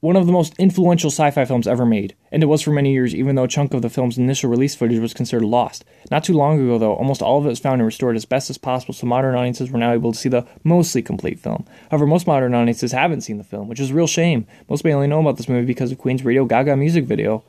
one 0.00 0.14
of 0.14 0.26
the 0.26 0.32
most 0.32 0.54
influential 0.58 1.10
sci 1.10 1.28
fi 1.32 1.44
films 1.44 1.66
ever 1.66 1.84
made, 1.84 2.14
and 2.30 2.40
it 2.40 2.46
was 2.46 2.62
for 2.62 2.70
many 2.70 2.92
years, 2.92 3.16
even 3.16 3.34
though 3.34 3.42
a 3.42 3.48
chunk 3.48 3.74
of 3.74 3.82
the 3.82 3.90
film's 3.90 4.16
initial 4.16 4.48
release 4.48 4.76
footage 4.76 5.00
was 5.00 5.12
considered 5.12 5.44
lost. 5.44 5.84
Not 6.08 6.22
too 6.22 6.34
long 6.34 6.60
ago, 6.60 6.78
though, 6.78 6.94
almost 6.94 7.20
all 7.20 7.38
of 7.38 7.46
it 7.46 7.48
was 7.48 7.58
found 7.58 7.80
and 7.80 7.86
restored 7.86 8.14
as 8.14 8.24
best 8.24 8.48
as 8.48 8.58
possible, 8.58 8.94
so 8.94 9.08
modern 9.08 9.34
audiences 9.34 9.72
were 9.72 9.78
now 9.78 9.92
able 9.92 10.12
to 10.12 10.18
see 10.18 10.28
the 10.28 10.46
mostly 10.62 11.02
complete 11.02 11.40
film. 11.40 11.66
However, 11.90 12.06
most 12.06 12.28
modern 12.28 12.54
audiences 12.54 12.92
haven't 12.92 13.22
seen 13.22 13.38
the 13.38 13.44
film, 13.44 13.66
which 13.66 13.80
is 13.80 13.90
a 13.90 13.94
real 13.94 14.06
shame. 14.06 14.46
Most 14.68 14.84
may 14.84 14.94
only 14.94 15.08
know 15.08 15.20
about 15.20 15.36
this 15.36 15.48
movie 15.48 15.66
because 15.66 15.90
of 15.90 15.98
Queen's 15.98 16.24
Radio 16.24 16.44
Gaga 16.44 16.76
music 16.76 17.04
video. 17.04 17.42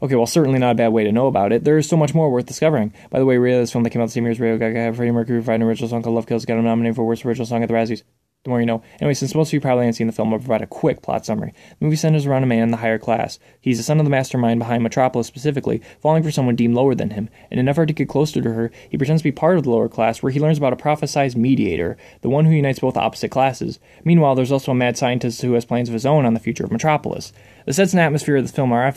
Okay, 0.00 0.14
well, 0.14 0.26
certainly 0.26 0.58
not 0.58 0.72
a 0.72 0.74
bad 0.74 0.88
way 0.88 1.04
to 1.04 1.12
know 1.12 1.26
about 1.26 1.52
it. 1.52 1.64
There 1.64 1.78
is 1.78 1.88
so 1.88 1.96
much 1.96 2.14
more 2.14 2.30
worth 2.30 2.46
discovering. 2.46 2.92
By 3.10 3.18
the 3.18 3.26
way, 3.26 3.36
really, 3.38 3.60
this 3.60 3.72
film 3.72 3.84
that 3.84 3.90
came 3.90 4.00
out 4.00 4.06
the 4.06 4.12
same 4.12 4.24
year 4.24 4.30
as 4.30 4.40
Radio 4.40 4.58
Gaga, 4.58 4.94
Freddie 4.94 5.10
Mercury 5.10 5.38
provided 5.38 5.62
an 5.62 5.68
original 5.68 5.88
song 5.88 6.02
called 6.02 6.14
Love 6.14 6.26
Kills, 6.26 6.44
got 6.44 6.58
him 6.58 6.64
nominated 6.64 6.96
for 6.96 7.04
Worst 7.04 7.24
Original 7.24 7.46
Song 7.46 7.62
at 7.62 7.68
the 7.68 7.74
Razzies. 7.74 8.02
The 8.48 8.50
more 8.52 8.60
you 8.60 8.66
know. 8.66 8.82
Anyway, 8.98 9.12
since 9.12 9.34
most 9.34 9.50
of 9.50 9.52
you 9.52 9.60
probably 9.60 9.84
haven't 9.84 9.92
seen 9.92 10.06
the 10.06 10.12
film, 10.14 10.32
I'll 10.32 10.38
provide 10.38 10.62
a 10.62 10.66
quick 10.66 11.02
plot 11.02 11.26
summary. 11.26 11.52
The 11.78 11.84
movie 11.84 11.96
centers 11.96 12.24
around 12.24 12.44
a 12.44 12.46
man 12.46 12.62
in 12.62 12.70
the 12.70 12.78
higher 12.78 12.98
class. 12.98 13.38
He's 13.60 13.76
the 13.76 13.82
son 13.82 13.98
of 13.98 14.06
the 14.06 14.10
mastermind 14.10 14.58
behind 14.58 14.82
Metropolis 14.82 15.26
specifically, 15.26 15.82
falling 16.00 16.22
for 16.22 16.30
someone 16.30 16.56
deemed 16.56 16.74
lower 16.74 16.94
than 16.94 17.10
him. 17.10 17.28
In 17.50 17.58
an 17.58 17.68
effort 17.68 17.86
to 17.86 17.92
get 17.92 18.08
closer 18.08 18.40
to 18.40 18.50
her, 18.50 18.70
he 18.88 18.96
pretends 18.96 19.20
to 19.20 19.24
be 19.24 19.32
part 19.32 19.58
of 19.58 19.64
the 19.64 19.70
lower 19.70 19.86
class, 19.86 20.22
where 20.22 20.32
he 20.32 20.40
learns 20.40 20.56
about 20.56 20.72
a 20.72 20.76
prophesized 20.76 21.36
mediator, 21.36 21.98
the 22.22 22.30
one 22.30 22.46
who 22.46 22.52
unites 22.52 22.78
both 22.78 22.96
opposite 22.96 23.30
classes. 23.30 23.80
Meanwhile, 24.02 24.34
there's 24.34 24.50
also 24.50 24.72
a 24.72 24.74
mad 24.74 24.96
scientist 24.96 25.42
who 25.42 25.52
has 25.52 25.66
plans 25.66 25.90
of 25.90 25.92
his 25.92 26.06
own 26.06 26.24
on 26.24 26.32
the 26.32 26.40
future 26.40 26.64
of 26.64 26.72
Metropolis. 26.72 27.34
The 27.66 27.74
sets 27.74 27.92
and 27.92 28.00
atmosphere 28.00 28.36
of 28.36 28.46
the 28.46 28.52
film 28.54 28.72
are 28.72 28.94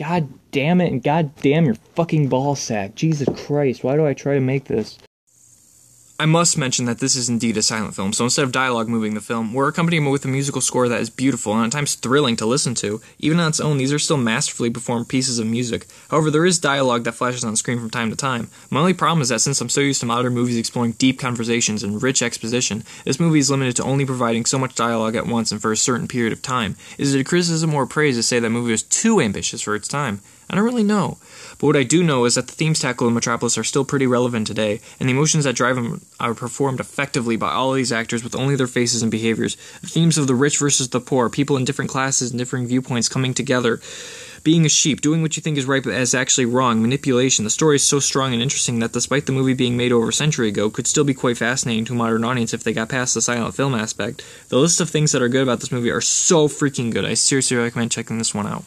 God 0.00 0.28
damn 0.50 0.80
it, 0.80 0.90
and 0.90 1.00
god 1.00 1.36
damn 1.36 1.66
your 1.66 1.76
fucking 1.94 2.26
ball 2.26 2.56
sack. 2.56 2.96
Jesus 2.96 3.28
Christ, 3.46 3.84
why 3.84 3.94
do 3.94 4.04
I 4.04 4.14
try 4.14 4.34
to 4.34 4.40
make 4.40 4.64
this? 4.64 4.98
I 6.22 6.24
must 6.24 6.56
mention 6.56 6.84
that 6.84 7.00
this 7.00 7.16
is 7.16 7.28
indeed 7.28 7.56
a 7.56 7.62
silent 7.62 7.96
film, 7.96 8.12
so 8.12 8.22
instead 8.22 8.44
of 8.44 8.52
dialogue 8.52 8.86
moving 8.86 9.14
the 9.14 9.20
film, 9.20 9.52
we're 9.52 9.66
accompanying 9.66 10.06
it 10.06 10.10
with 10.10 10.24
a 10.24 10.28
musical 10.28 10.60
score 10.60 10.88
that 10.88 11.00
is 11.00 11.10
beautiful 11.10 11.52
and 11.52 11.66
at 11.66 11.72
times 11.72 11.96
thrilling 11.96 12.36
to 12.36 12.46
listen 12.46 12.76
to. 12.76 13.00
Even 13.18 13.40
on 13.40 13.48
its 13.48 13.58
own, 13.58 13.76
these 13.76 13.92
are 13.92 13.98
still 13.98 14.16
masterfully 14.16 14.70
performed 14.70 15.08
pieces 15.08 15.40
of 15.40 15.48
music. 15.48 15.88
However, 16.10 16.30
there 16.30 16.46
is 16.46 16.60
dialogue 16.60 17.02
that 17.02 17.16
flashes 17.16 17.42
on 17.42 17.56
screen 17.56 17.80
from 17.80 17.90
time 17.90 18.08
to 18.10 18.14
time. 18.14 18.50
My 18.70 18.78
only 18.78 18.94
problem 18.94 19.20
is 19.20 19.30
that 19.30 19.40
since 19.40 19.60
I'm 19.60 19.68
so 19.68 19.80
used 19.80 19.98
to 19.98 20.06
modern 20.06 20.32
movies 20.32 20.56
exploring 20.56 20.92
deep 20.92 21.18
conversations 21.18 21.82
and 21.82 22.00
rich 22.00 22.22
exposition, 22.22 22.84
this 23.04 23.18
movie 23.18 23.40
is 23.40 23.50
limited 23.50 23.74
to 23.74 23.82
only 23.82 24.06
providing 24.06 24.44
so 24.44 24.60
much 24.60 24.76
dialogue 24.76 25.16
at 25.16 25.26
once 25.26 25.50
and 25.50 25.60
for 25.60 25.72
a 25.72 25.76
certain 25.76 26.06
period 26.06 26.32
of 26.32 26.40
time. 26.40 26.76
Is 26.98 27.16
it 27.16 27.20
a 27.20 27.24
criticism 27.24 27.74
or 27.74 27.82
a 27.82 27.88
praise 27.88 28.14
to 28.14 28.22
say 28.22 28.38
that 28.38 28.48
movie 28.48 28.70
was 28.70 28.84
too 28.84 29.20
ambitious 29.20 29.62
for 29.62 29.74
its 29.74 29.88
time? 29.88 30.20
I 30.52 30.56
don't 30.56 30.66
really 30.66 30.82
know. 30.82 31.16
But 31.58 31.66
what 31.66 31.76
I 31.76 31.82
do 31.82 32.04
know 32.04 32.26
is 32.26 32.34
that 32.34 32.46
the 32.46 32.52
themes 32.52 32.78
tackled 32.78 33.08
in 33.08 33.14
Metropolis 33.14 33.56
are 33.56 33.64
still 33.64 33.86
pretty 33.86 34.06
relevant 34.06 34.46
today, 34.46 34.80
and 35.00 35.08
the 35.08 35.14
emotions 35.14 35.44
that 35.44 35.56
drive 35.56 35.76
them 35.76 36.02
are 36.20 36.34
performed 36.34 36.78
effectively 36.78 37.36
by 37.36 37.50
all 37.50 37.70
of 37.70 37.76
these 37.76 37.90
actors 37.90 38.22
with 38.22 38.36
only 38.36 38.54
their 38.54 38.66
faces 38.66 39.00
and 39.00 39.10
behaviors. 39.10 39.56
The 39.80 39.86
themes 39.86 40.18
of 40.18 40.26
the 40.26 40.34
rich 40.34 40.58
versus 40.58 40.90
the 40.90 41.00
poor, 41.00 41.30
people 41.30 41.56
in 41.56 41.64
different 41.64 41.90
classes 41.90 42.30
and 42.30 42.38
differing 42.38 42.66
viewpoints 42.66 43.08
coming 43.08 43.32
together, 43.32 43.80
being 44.44 44.66
a 44.66 44.68
sheep, 44.68 45.00
doing 45.00 45.22
what 45.22 45.36
you 45.36 45.42
think 45.42 45.56
is 45.56 45.64
right 45.64 45.82
but 45.82 45.94
is 45.94 46.14
actually 46.14 46.44
wrong, 46.44 46.82
manipulation. 46.82 47.44
The 47.44 47.50
story 47.50 47.76
is 47.76 47.82
so 47.82 47.98
strong 47.98 48.34
and 48.34 48.42
interesting 48.42 48.80
that 48.80 48.92
despite 48.92 49.24
the 49.24 49.32
movie 49.32 49.54
being 49.54 49.78
made 49.78 49.92
over 49.92 50.10
a 50.10 50.12
century 50.12 50.48
ago, 50.48 50.68
could 50.68 50.86
still 50.86 51.04
be 51.04 51.14
quite 51.14 51.38
fascinating 51.38 51.86
to 51.86 51.94
a 51.94 51.96
modern 51.96 52.24
audience 52.24 52.52
if 52.52 52.62
they 52.62 52.74
got 52.74 52.90
past 52.90 53.14
the 53.14 53.22
silent 53.22 53.54
film 53.54 53.74
aspect. 53.74 54.22
The 54.50 54.58
list 54.58 54.82
of 54.82 54.90
things 54.90 55.12
that 55.12 55.22
are 55.22 55.28
good 55.28 55.44
about 55.44 55.60
this 55.60 55.72
movie 55.72 55.90
are 55.90 56.02
so 56.02 56.46
freaking 56.46 56.92
good. 56.92 57.06
I 57.06 57.14
seriously 57.14 57.56
recommend 57.56 57.92
checking 57.92 58.18
this 58.18 58.34
one 58.34 58.46
out 58.46 58.64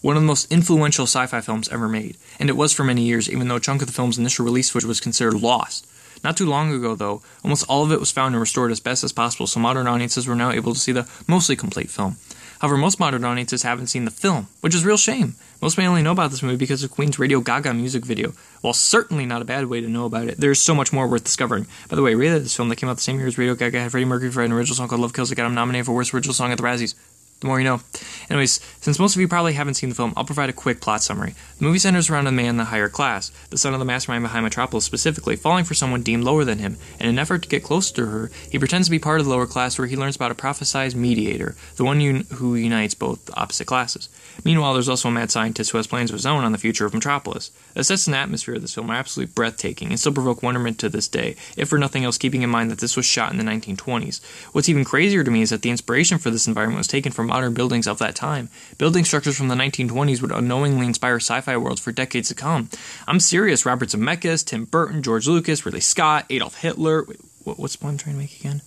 one 0.00 0.16
of 0.16 0.22
the 0.22 0.26
most 0.26 0.50
influential 0.50 1.04
sci 1.04 1.26
fi 1.26 1.40
films 1.40 1.68
ever 1.68 1.88
made, 1.88 2.16
and 2.38 2.48
it 2.48 2.56
was 2.56 2.72
for 2.72 2.84
many 2.84 3.02
years, 3.02 3.28
even 3.28 3.48
though 3.48 3.56
a 3.56 3.60
chunk 3.60 3.82
of 3.82 3.86
the 3.86 3.92
film's 3.92 4.18
initial 4.18 4.44
release 4.44 4.70
footage 4.70 4.88
was 4.88 5.00
considered 5.00 5.34
lost. 5.34 5.86
Not 6.22 6.36
too 6.36 6.46
long 6.46 6.72
ago, 6.72 6.94
though, 6.94 7.22
almost 7.42 7.66
all 7.68 7.84
of 7.84 7.92
it 7.92 8.00
was 8.00 8.10
found 8.10 8.34
and 8.34 8.40
restored 8.40 8.70
as 8.70 8.80
best 8.80 9.04
as 9.04 9.12
possible, 9.12 9.46
so 9.46 9.60
modern 9.60 9.86
audiences 9.86 10.26
were 10.26 10.34
now 10.34 10.50
able 10.50 10.74
to 10.74 10.80
see 10.80 10.92
the 10.92 11.08
mostly 11.26 11.56
complete 11.56 11.90
film. 11.90 12.16
However, 12.60 12.76
most 12.76 13.00
modern 13.00 13.24
audiences 13.24 13.62
haven't 13.62 13.86
seen 13.86 14.04
the 14.04 14.10
film, 14.10 14.48
which 14.60 14.74
is 14.74 14.84
a 14.84 14.86
real 14.86 14.98
shame. 14.98 15.34
Most 15.62 15.78
may 15.78 15.86
only 15.86 16.02
know 16.02 16.12
about 16.12 16.30
this 16.30 16.42
movie 16.42 16.56
because 16.56 16.82
of 16.82 16.90
Queen's 16.90 17.18
Radio 17.18 17.40
Gaga 17.40 17.72
music 17.72 18.04
video. 18.04 18.34
While 18.60 18.74
certainly 18.74 19.24
not 19.24 19.40
a 19.40 19.46
bad 19.46 19.66
way 19.66 19.80
to 19.80 19.88
know 19.88 20.04
about 20.04 20.28
it, 20.28 20.38
there's 20.38 20.60
so 20.60 20.74
much 20.74 20.92
more 20.92 21.08
worth 21.08 21.24
discovering. 21.24 21.66
By 21.88 21.96
the 21.96 22.02
way, 22.02 22.14
rated 22.14 22.44
this 22.44 22.54
film 22.54 22.68
that 22.68 22.76
came 22.76 22.90
out 22.90 22.96
the 22.96 23.02
same 23.02 23.16
year 23.16 23.28
as 23.28 23.38
Radio 23.38 23.54
Gaga 23.54 23.80
had 23.80 23.90
Freddie 23.90 24.04
Mercury 24.04 24.30
for 24.30 24.42
an 24.42 24.52
original 24.52 24.76
song 24.76 24.88
called 24.88 25.00
Love 25.00 25.14
Kills 25.14 25.30
that 25.30 25.36
got 25.36 25.46
him 25.46 25.54
nominated 25.54 25.86
for 25.86 25.92
Worst 25.92 26.12
Original 26.12 26.34
Song 26.34 26.52
at 26.52 26.58
the 26.58 26.64
Razzies 26.64 26.94
the 27.40 27.46
more 27.46 27.58
you 27.58 27.64
know. 27.64 27.80
Anyways, 28.28 28.60
since 28.80 28.98
most 28.98 29.14
of 29.14 29.20
you 29.20 29.28
probably 29.28 29.54
haven't 29.54 29.74
seen 29.74 29.88
the 29.88 29.94
film, 29.94 30.12
I'll 30.16 30.24
provide 30.24 30.50
a 30.50 30.54
quick 30.54 30.80
plot 30.80 31.02
summary. 31.02 31.34
The 31.58 31.64
movie 31.64 31.78
centers 31.78 32.10
around 32.10 32.26
a 32.26 32.32
man 32.32 32.50
in 32.50 32.56
the 32.58 32.64
higher 32.64 32.88
class, 32.88 33.32
the 33.48 33.58
son 33.58 33.72
of 33.72 33.78
the 33.78 33.84
mastermind 33.84 34.22
behind 34.22 34.44
Metropolis 34.44 34.84
specifically, 34.84 35.36
falling 35.36 35.64
for 35.64 35.74
someone 35.74 36.02
deemed 36.02 36.24
lower 36.24 36.44
than 36.44 36.58
him. 36.58 36.76
In 36.98 37.08
an 37.08 37.18
effort 37.18 37.42
to 37.42 37.48
get 37.48 37.64
closer 37.64 37.94
to 37.96 38.06
her, 38.06 38.30
he 38.50 38.58
pretends 38.58 38.88
to 38.88 38.90
be 38.90 38.98
part 38.98 39.20
of 39.20 39.26
the 39.26 39.32
lower 39.32 39.46
class 39.46 39.78
where 39.78 39.88
he 39.88 39.96
learns 39.96 40.16
about 40.16 40.30
a 40.30 40.34
prophesized 40.34 40.94
mediator, 40.94 41.56
the 41.76 41.84
one 41.84 42.00
un- 42.00 42.26
who 42.34 42.54
unites 42.54 42.94
both 42.94 43.30
opposite 43.34 43.66
classes. 43.66 44.08
Meanwhile, 44.44 44.74
there's 44.74 44.88
also 44.88 45.08
a 45.08 45.12
mad 45.12 45.30
scientist 45.30 45.70
who 45.70 45.78
has 45.78 45.86
plans 45.86 46.10
of 46.10 46.14
his 46.14 46.26
own 46.26 46.44
on 46.44 46.52
the 46.52 46.58
future 46.58 46.86
of 46.86 46.94
Metropolis. 46.94 47.50
The 47.74 47.84
sets 47.84 48.06
and 48.06 48.16
atmosphere 48.16 48.54
of 48.54 48.62
this 48.62 48.74
film 48.74 48.90
are 48.90 48.94
absolutely 48.94 49.32
breathtaking 49.32 49.88
and 49.88 49.98
still 49.98 50.12
provoke 50.12 50.42
wonderment 50.42 50.78
to 50.78 50.88
this 50.88 51.08
day, 51.08 51.36
if 51.56 51.68
for 51.68 51.78
nothing 51.78 52.04
else 52.04 52.18
keeping 52.18 52.42
in 52.42 52.50
mind 52.50 52.70
that 52.70 52.78
this 52.78 52.96
was 52.96 53.06
shot 53.06 53.32
in 53.32 53.38
the 53.38 53.44
1920s. 53.44 54.20
What's 54.52 54.68
even 54.68 54.84
crazier 54.84 55.24
to 55.24 55.30
me 55.30 55.42
is 55.42 55.50
that 55.50 55.62
the 55.62 55.70
inspiration 55.70 56.18
for 56.18 56.30
this 56.30 56.46
environment 56.46 56.78
was 56.78 56.86
taken 56.86 57.12
from 57.12 57.26
modern 57.26 57.54
buildings 57.54 57.86
of 57.86 57.98
that 57.98 58.14
time. 58.14 58.48
Building 58.78 59.04
structures 59.04 59.36
from 59.36 59.48
the 59.48 59.54
1920s 59.54 60.22
would 60.22 60.32
unknowingly 60.32 60.86
inspire 60.86 61.16
sci 61.16 61.40
fi 61.40 61.56
worlds 61.56 61.80
for 61.80 61.92
decades 61.92 62.28
to 62.28 62.34
come. 62.34 62.68
I'm 63.06 63.20
serious. 63.20 63.66
Robert 63.66 63.90
Zemeckis, 63.90 64.44
Tim 64.44 64.64
Burton, 64.64 65.02
George 65.02 65.26
Lucas, 65.26 65.64
Ridley 65.64 65.80
Scott, 65.80 66.26
Adolf 66.30 66.60
Hitler. 66.60 67.04
Wait, 67.04 67.18
what's 67.44 67.76
the 67.76 67.78
point 67.78 67.92
I'm 67.92 67.98
trying 67.98 68.14
to 68.16 68.20
make 68.20 68.38
again? 68.40 68.62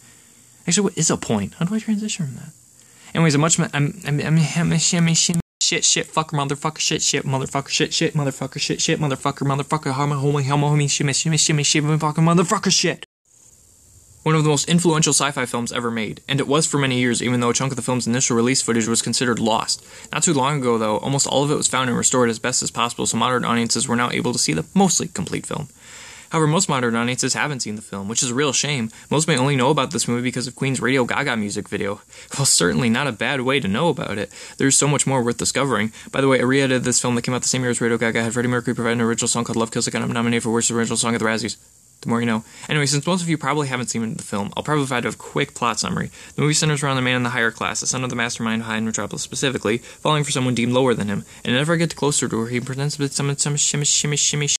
Actually, 0.67 0.83
what 0.85 0.97
is 0.97 1.09
a 1.09 1.17
point? 1.17 1.55
How 1.55 1.65
do 1.65 1.75
I 1.75 1.79
transition 1.79 2.27
from 2.27 2.35
that? 2.35 2.49
Anyways, 3.13 3.35
a 3.35 3.37
much. 3.37 3.59
I'm. 3.59 3.69
I'm. 4.05 4.19
I'm. 4.19 4.37
I'm 4.37 5.42
shit, 5.73 5.83
shit, 5.83 6.07
fucker, 6.07 6.37
motherfucker, 6.37 6.77
shit, 6.77 7.01
shit, 7.01 7.25
motherfucker, 7.25 7.69
shit, 7.69 7.91
shit, 7.91 8.13
motherfucker, 8.13 8.59
shit, 8.59 8.79
shit, 8.79 8.99
motherfucker, 8.99 9.43
motherfucker, 9.47 9.91
homo, 9.91 10.15
homo, 10.15 10.39
homo, 10.39 10.69
homie, 10.69 10.87
shimmy, 10.89 11.13
shimmy, 11.13 11.37
shimmy, 11.37 11.63
shimmy, 11.63 11.97
fucking 11.97 12.23
motherfucker, 12.23 12.71
shit 12.71 13.07
one 14.23 14.35
of 14.35 14.43
the 14.43 14.49
most 14.49 14.69
influential 14.69 15.11
sci 15.11 15.29
fi 15.31 15.45
films 15.45 15.73
ever 15.73 15.91
made, 15.91 16.21
and 16.29 16.39
it 16.39 16.47
was 16.47 16.65
for 16.65 16.77
many 16.77 16.97
years, 16.97 17.21
even 17.21 17.41
though 17.41 17.49
a 17.49 17.53
chunk 17.53 17.73
of 17.73 17.75
the 17.75 17.81
film's 17.81 18.07
initial 18.07 18.37
release 18.37 18.61
footage 18.61 18.87
was 18.87 19.01
considered 19.01 19.37
lost. 19.37 19.85
Not 20.13 20.23
too 20.23 20.33
long 20.33 20.59
ago, 20.59 20.77
though, 20.77 20.97
almost 20.99 21.27
all 21.27 21.43
of 21.43 21.51
it 21.51 21.55
was 21.55 21.67
found 21.67 21.89
and 21.89 21.97
restored 21.97 22.29
as 22.29 22.39
best 22.39 22.63
as 22.63 22.71
possible, 22.71 23.05
so 23.05 23.17
modern 23.17 23.43
audiences 23.43 23.85
were 23.85 23.97
now 23.97 24.09
able 24.11 24.31
to 24.31 24.39
see 24.39 24.53
the 24.53 24.65
mostly 24.73 25.09
complete 25.09 25.45
film. 25.45 25.67
However, 26.33 26.47
most 26.47 26.67
modern 26.67 26.95
audiences 26.95 27.35
haven't 27.35 27.59
seen 27.59 27.75
the 27.75 27.83
film, 27.83 28.07
which 28.07 28.23
is 28.23 28.31
a 28.31 28.33
real 28.33 28.53
shame. 28.53 28.89
Most 29.11 29.27
may 29.27 29.37
only 29.37 29.55
know 29.55 29.69
about 29.69 29.91
this 29.91 30.07
movie 30.07 30.23
because 30.23 30.47
of 30.47 30.55
Queen's 30.55 30.81
Radio 30.81 31.05
Gaga 31.05 31.37
music 31.37 31.69
video. 31.69 32.01
Well, 32.35 32.47
certainly 32.47 32.89
not 32.89 33.05
a 33.05 33.11
bad 33.11 33.41
way 33.41 33.59
to 33.59 33.67
know 33.67 33.89
about 33.89 34.17
it. 34.17 34.31
There's 34.57 34.75
so 34.75 34.87
much 34.87 35.05
more 35.05 35.21
worth 35.21 35.37
discovering. 35.37 35.93
By 36.11 36.21
the 36.21 36.27
way, 36.27 36.39
I 36.39 36.43
re-edited 36.43 36.83
this 36.83 36.99
film 36.99 37.13
that 37.13 37.21
came 37.21 37.35
out 37.35 37.43
the 37.43 37.47
same 37.47 37.61
year 37.61 37.69
as 37.69 37.79
Radio 37.79 37.99
Gaga 37.99 38.23
had 38.23 38.33
Freddie 38.33 38.49
Mercury 38.49 38.73
provide 38.73 38.93
an 38.93 39.01
original 39.01 39.27
song 39.27 39.43
called 39.43 39.55
Love 39.57 39.69
Kills 39.69 39.85
Again. 39.85 40.01
I'm 40.01 40.11
nominated 40.11 40.41
for 40.41 40.51
Worst 40.51 40.71
Original 40.71 40.97
Song 40.97 41.13
at 41.13 41.19
the 41.19 41.25
Razzies 41.25 41.57
the 42.01 42.09
more 42.09 42.19
you 42.19 42.25
know. 42.25 42.43
Anyway, 42.67 42.85
since 42.85 43.07
most 43.07 43.21
of 43.21 43.29
you 43.29 43.37
probably 43.37 43.67
haven't 43.67 43.87
seen 43.87 44.15
the 44.15 44.23
film, 44.23 44.51
I'll 44.57 44.63
probably 44.63 44.85
provide 44.85 45.05
a 45.05 45.13
quick 45.13 45.53
plot 45.53 45.79
summary. 45.79 46.09
The 46.35 46.41
movie 46.41 46.53
centers 46.53 46.83
around 46.83 46.97
the 46.97 47.01
man 47.01 47.17
in 47.17 47.23
the 47.23 47.29
higher 47.29 47.51
class, 47.51 47.79
the 47.79 47.87
son 47.87 48.03
of 48.03 48.09
the 48.09 48.15
mastermind 48.15 48.63
high 48.63 48.71
behind 48.71 48.87
Metropolis 48.87 49.21
specifically, 49.21 49.77
falling 49.77 50.25
for 50.25 50.31
someone 50.31 50.55
deemed 50.55 50.73
lower 50.73 50.93
than 50.93 51.07
him, 51.07 51.23
and 51.45 51.55
never 51.55 51.77
get 51.77 51.95
closer 51.95 52.27
to 52.27 52.41
her, 52.41 52.47
he 52.47 52.59
pretends 52.59 52.97
to 52.97 52.99
be 52.99 53.07
some 53.07 53.55
shimmy 53.55 53.85
shimmy 53.85 54.17
shimmy. 54.17 54.49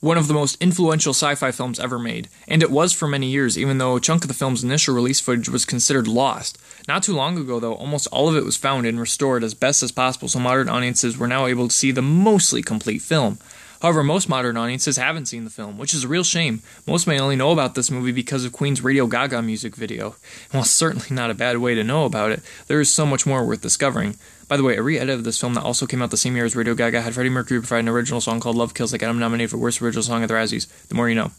One 0.00 0.16
of 0.16 0.28
the 0.28 0.34
most 0.34 0.56
influential 0.62 1.12
sci 1.12 1.34
fi 1.34 1.50
films 1.50 1.78
ever 1.78 1.98
made, 1.98 2.30
and 2.48 2.62
it 2.62 2.70
was 2.70 2.94
for 2.94 3.06
many 3.06 3.26
years, 3.26 3.58
even 3.58 3.76
though 3.76 3.96
a 3.96 4.00
chunk 4.00 4.24
of 4.24 4.28
the 4.28 4.34
film's 4.34 4.64
initial 4.64 4.94
release 4.94 5.20
footage 5.20 5.50
was 5.50 5.66
considered 5.66 6.08
lost. 6.08 6.56
Not 6.88 7.02
too 7.02 7.14
long 7.14 7.36
ago, 7.36 7.60
though, 7.60 7.74
almost 7.74 8.06
all 8.06 8.26
of 8.26 8.34
it 8.34 8.46
was 8.46 8.56
found 8.56 8.86
and 8.86 8.98
restored 8.98 9.44
as 9.44 9.52
best 9.52 9.82
as 9.82 9.92
possible, 9.92 10.28
so 10.28 10.38
modern 10.38 10.70
audiences 10.70 11.18
were 11.18 11.28
now 11.28 11.44
able 11.44 11.68
to 11.68 11.74
see 11.74 11.90
the 11.90 12.00
mostly 12.00 12.62
complete 12.62 13.02
film. 13.02 13.38
However, 13.82 14.02
most 14.02 14.26
modern 14.26 14.56
audiences 14.56 14.96
haven't 14.96 15.26
seen 15.26 15.44
the 15.44 15.50
film, 15.50 15.76
which 15.76 15.92
is 15.92 16.04
a 16.04 16.08
real 16.08 16.24
shame. 16.24 16.62
Most 16.86 17.06
may 17.06 17.20
only 17.20 17.36
know 17.36 17.50
about 17.50 17.74
this 17.74 17.90
movie 17.90 18.12
because 18.12 18.46
of 18.46 18.52
Queen's 18.52 18.82
Radio 18.82 19.06
Gaga 19.06 19.42
music 19.42 19.76
video. 19.76 20.16
While 20.50 20.64
certainly 20.64 21.08
not 21.10 21.30
a 21.30 21.34
bad 21.34 21.58
way 21.58 21.74
to 21.74 21.84
know 21.84 22.06
about 22.06 22.32
it, 22.32 22.40
there 22.68 22.80
is 22.80 22.90
so 22.90 23.04
much 23.04 23.26
more 23.26 23.44
worth 23.44 23.60
discovering. 23.60 24.16
By 24.50 24.56
the 24.56 24.64
way, 24.64 24.76
a 24.76 24.82
re-edit 24.82 25.14
of 25.14 25.22
this 25.22 25.38
film 25.38 25.54
that 25.54 25.62
also 25.62 25.86
came 25.86 26.02
out 26.02 26.10
the 26.10 26.16
same 26.16 26.34
year 26.34 26.44
as 26.44 26.56
Radio 26.56 26.74
Gaga 26.74 27.02
had 27.02 27.14
Freddie 27.14 27.30
Mercury 27.30 27.60
provide 27.60 27.84
an 27.84 27.88
original 27.88 28.20
song 28.20 28.40
called 28.40 28.56
Love 28.56 28.74
Kills 28.74 28.90
that 28.90 28.98
got 28.98 29.08
him 29.08 29.20
nominated 29.20 29.48
for 29.48 29.58
Worst 29.58 29.80
Original 29.80 30.02
Song 30.02 30.24
at 30.24 30.28
the 30.28 30.34
Razzies. 30.34 30.66
The 30.88 30.96
more 30.96 31.08
you 31.08 31.14
know. 31.14 31.30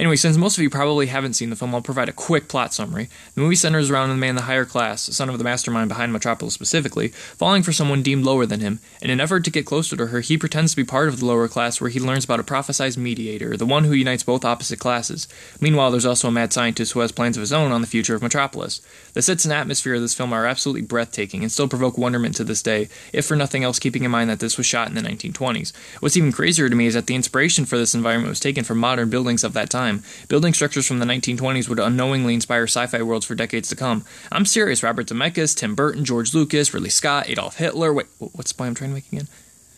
Anyway, 0.00 0.16
since 0.16 0.38
most 0.38 0.56
of 0.56 0.62
you 0.62 0.70
probably 0.70 1.08
haven't 1.08 1.34
seen 1.34 1.50
the 1.50 1.56
film, 1.56 1.74
I'll 1.74 1.82
provide 1.82 2.08
a 2.08 2.12
quick 2.12 2.48
plot 2.48 2.72
summary. 2.72 3.10
The 3.34 3.42
movie 3.42 3.54
centers 3.54 3.90
around 3.90 4.08
a 4.08 4.14
man 4.14 4.30
in 4.30 4.36
the 4.36 4.42
higher 4.42 4.64
class, 4.64 5.02
son 5.02 5.28
of 5.28 5.36
the 5.36 5.44
mastermind 5.44 5.90
behind 5.90 6.10
Metropolis 6.10 6.54
specifically, 6.54 7.08
falling 7.08 7.62
for 7.62 7.70
someone 7.70 8.02
deemed 8.02 8.24
lower 8.24 8.46
than 8.46 8.60
him. 8.60 8.80
In 9.02 9.10
an 9.10 9.20
effort 9.20 9.44
to 9.44 9.50
get 9.50 9.66
closer 9.66 9.98
to 9.98 10.06
her, 10.06 10.20
he 10.20 10.38
pretends 10.38 10.72
to 10.72 10.76
be 10.78 10.84
part 10.84 11.08
of 11.08 11.20
the 11.20 11.26
lower 11.26 11.48
class 11.48 11.82
where 11.82 11.90
he 11.90 12.00
learns 12.00 12.24
about 12.24 12.40
a 12.40 12.44
prophesized 12.44 12.96
mediator, 12.96 13.58
the 13.58 13.66
one 13.66 13.84
who 13.84 13.92
unites 13.92 14.22
both 14.22 14.42
opposite 14.42 14.78
classes. 14.78 15.28
Meanwhile, 15.60 15.90
there's 15.90 16.06
also 16.06 16.28
a 16.28 16.32
mad 16.32 16.54
scientist 16.54 16.92
who 16.92 17.00
has 17.00 17.12
plans 17.12 17.36
of 17.36 17.42
his 17.42 17.52
own 17.52 17.70
on 17.70 17.82
the 17.82 17.86
future 17.86 18.14
of 18.14 18.22
Metropolis. 18.22 18.80
The 19.12 19.20
sets 19.20 19.44
and 19.44 19.52
atmosphere 19.52 19.96
of 19.96 20.00
this 20.00 20.14
film 20.14 20.32
are 20.32 20.46
absolutely 20.46 20.80
breathtaking 20.80 21.42
and 21.42 21.52
still 21.52 21.68
provoke 21.68 21.98
wonderment 21.98 22.36
to 22.36 22.44
this 22.44 22.62
day, 22.62 22.88
if 23.12 23.26
for 23.26 23.36
nothing 23.36 23.64
else 23.64 23.78
keeping 23.78 24.04
in 24.04 24.10
mind 24.10 24.30
that 24.30 24.40
this 24.40 24.56
was 24.56 24.64
shot 24.64 24.88
in 24.88 24.94
the 24.94 25.02
1920s. 25.02 25.74
What's 26.00 26.16
even 26.16 26.32
crazier 26.32 26.70
to 26.70 26.74
me 26.74 26.86
is 26.86 26.94
that 26.94 27.06
the 27.06 27.14
inspiration 27.14 27.66
for 27.66 27.76
this 27.76 27.94
environment 27.94 28.30
was 28.30 28.40
taken 28.40 28.64
from 28.64 28.78
modern 28.78 29.10
buildings 29.10 29.44
of 29.44 29.52
that 29.52 29.68
time. 29.68 29.89
Building 30.28 30.54
structures 30.54 30.86
from 30.86 30.98
the 30.98 31.06
1920s 31.06 31.68
would 31.68 31.78
unknowingly 31.78 32.34
inspire 32.34 32.64
sci 32.64 32.86
fi 32.86 33.02
worlds 33.02 33.26
for 33.26 33.34
decades 33.34 33.68
to 33.68 33.76
come. 33.76 34.04
I'm 34.32 34.46
serious. 34.46 34.82
Robert 34.82 35.06
Zemeckis, 35.06 35.56
Tim 35.56 35.74
Burton, 35.74 36.04
George 36.04 36.34
Lucas, 36.34 36.72
Ridley 36.72 36.90
Scott, 36.90 37.28
Adolf 37.28 37.56
Hitler. 37.56 37.92
Wait, 37.92 38.06
what's 38.18 38.52
the 38.52 38.58
point 38.58 38.68
I'm 38.68 38.74
trying 38.74 38.90
to 38.90 38.94
make 38.94 39.12
again? 39.12 39.28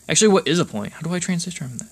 Actually, 0.07 0.29
what 0.29 0.47
is 0.47 0.59
a 0.59 0.65
point? 0.65 0.93
How 0.93 1.01
do 1.01 1.13
I 1.13 1.19
transition 1.19 1.67
from 1.67 1.77
that? 1.79 1.89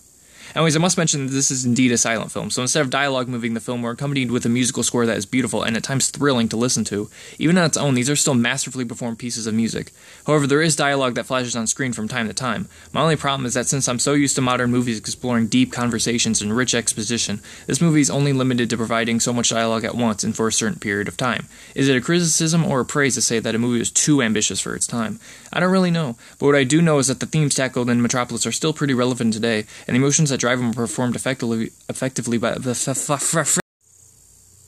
Anyways, 0.56 0.76
I 0.76 0.80
must 0.80 0.98
mention 0.98 1.28
that 1.28 1.32
this 1.32 1.50
is 1.50 1.66
indeed 1.66 1.92
a 1.92 1.98
silent 1.98 2.32
film, 2.32 2.50
so 2.50 2.62
instead 2.62 2.82
of 2.82 2.90
dialogue 2.90 3.30
moving 3.30 3.54
the 3.54 3.62
film, 3.62 3.82
we're 3.82 3.92
accompanied 3.92 4.32
with 4.32 4.46
a 4.46 4.50
musical 4.50 4.84
score 4.84 5.06
that 5.06 5.18
is 5.18 5.26
beautiful 5.26 5.64
and 5.64 5.78
at 5.78 5.84
times 5.84 6.10
thrilling 6.10 6.50
to 6.50 6.58
listen 6.58 6.84
to. 6.86 7.10
Even 7.40 7.58
on 7.58 7.66
its 7.66 7.78
own, 7.78 7.94
these 7.94 8.10
are 8.10 8.16
still 8.18 8.34
masterfully 8.34 8.84
performed 8.84 9.18
pieces 9.18 9.48
of 9.48 9.54
music. 9.54 9.94
However, 10.28 10.48
there 10.48 10.62
is 10.62 10.76
dialogue 10.76 11.16
that 11.16 11.26
flashes 11.26 11.56
on 11.56 11.68
screen 11.68 11.94
from 11.94 12.10
time 12.10 12.28
to 12.28 12.34
time. 12.34 12.68
My 12.92 13.02
only 13.02 13.16
problem 13.16 13.46
is 13.46 13.54
that 13.54 13.68
since 13.68 13.88
I'm 13.88 14.00
so 14.00 14.14
used 14.14 14.36
to 14.36 14.42
modern 14.42 14.72
movies 14.72 14.98
exploring 14.98 15.48
deep 15.48 15.72
conversations 15.72 16.42
and 16.42 16.56
rich 16.56 16.76
exposition, 16.76 17.40
this 17.66 17.80
movie 17.80 18.02
is 18.02 18.10
only 18.10 18.34
limited 18.34 18.70
to 18.72 18.78
providing 18.78 19.22
so 19.22 19.32
much 19.32 19.50
dialogue 19.50 19.86
at 19.86 19.96
once 19.96 20.24
and 20.24 20.36
for 20.36 20.48
a 20.48 20.54
certain 20.54 20.80
period 20.80 21.08
of 21.08 21.16
time. 21.16 21.48
Is 21.76 21.88
it 21.88 21.96
a 21.96 22.02
criticism 22.02 22.66
or 22.66 22.82
a 22.82 22.86
praise 22.86 23.16
to 23.16 23.22
say 23.22 23.40
that 23.40 23.56
a 23.56 23.60
movie 23.60 23.80
is 23.80 23.90
too 23.90 24.22
ambitious 24.22 24.60
for 24.60 24.76
its 24.76 24.86
time? 24.86 25.20
I 25.54 25.62
don't 25.62 25.72
really 25.72 25.92
know, 25.92 26.18
but 26.40 26.48
what 26.48 26.56
I 26.56 26.66
do 26.66 26.82
know 26.82 27.00
is 27.00 27.08
that 27.08 27.20
the 27.22 27.26
themes 27.26 27.56
tackled 27.56 27.90
in 27.90 28.02
Metropolis 28.02 28.46
are 28.46 28.52
still 28.52 28.74
pretty 28.74 28.94
relevant 28.94 29.34
today, 29.34 29.66
and 29.88 29.96
the 29.96 30.00
emotions 30.02 30.30
that 30.30 30.41
drive 30.42 30.60
them 30.60 30.74
performed 30.74 31.16
effectively, 31.16 31.72
effectively 31.88 32.38
by 32.38 32.52
the. 32.56 33.62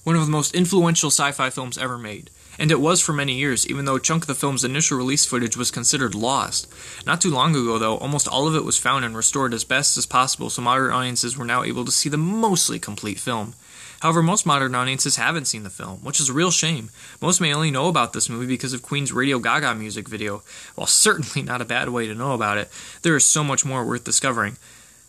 One 0.04 0.16
of 0.16 0.26
the 0.26 0.32
most 0.32 0.54
influential 0.54 1.10
sci 1.10 1.32
fi 1.32 1.50
films 1.50 1.78
ever 1.78 1.98
made, 1.98 2.30
And 2.60 2.72
it 2.72 2.80
was 2.80 3.02
for 3.02 3.14
many 3.14 3.34
years, 3.34 3.66
even 3.66 3.86
though 3.86 3.96
a 3.96 4.00
chunk 4.00 4.24
of 4.24 4.28
the 4.28 4.36
film's 4.36 4.64
initial 4.64 4.98
release 4.98 5.26
footage 5.26 5.58
was 5.58 5.72
considered 5.72 6.14
lost. 6.14 6.72
Not 7.08 7.20
too 7.20 7.32
long 7.32 7.56
ago, 7.56 7.80
though, 7.80 7.98
almost 7.98 8.28
all 8.28 8.48
of 8.48 8.56
it 8.56 8.66
was 8.66 8.78
found 8.78 9.04
and 9.04 9.16
restored 9.18 9.54
as 9.54 9.64
best 9.64 9.98
as 9.98 10.06
possible, 10.06 10.52
so 10.52 10.62
modern 10.62 10.92
audiences 10.92 11.36
were 11.36 11.46
now 11.46 11.64
able 11.64 11.86
to 11.86 11.92
see 11.92 12.10
the 12.10 12.18
mostly 12.18 12.78
complete 12.78 13.18
film. 13.18 13.56
However, 14.02 14.22
most 14.22 14.46
modern 14.46 14.76
audiences 14.76 15.16
haven't 15.16 15.46
seen 15.48 15.64
the 15.64 15.70
film, 15.70 16.00
which 16.04 16.20
is 16.20 16.30
a 16.30 16.34
real 16.34 16.52
shame. 16.52 16.90
Most 17.22 17.40
may 17.40 17.54
only 17.54 17.72
know 17.72 17.88
about 17.88 18.12
this 18.12 18.30
movie 18.30 18.46
because 18.46 18.74
of 18.74 18.84
Queen's 18.84 19.14
Radio 19.14 19.40
Gaga 19.40 19.74
music 19.76 20.10
video. 20.10 20.44
While 20.76 20.88
certainly 20.88 21.42
not 21.42 21.62
a 21.62 21.66
bad 21.66 21.90
way 21.90 22.06
to 22.08 22.14
know 22.14 22.34
about 22.34 22.58
it, 22.58 22.70
there 23.02 23.16
is 23.16 23.24
so 23.24 23.44
much 23.44 23.66
more 23.66 23.86
worth 23.86 24.04
discovering. 24.04 24.58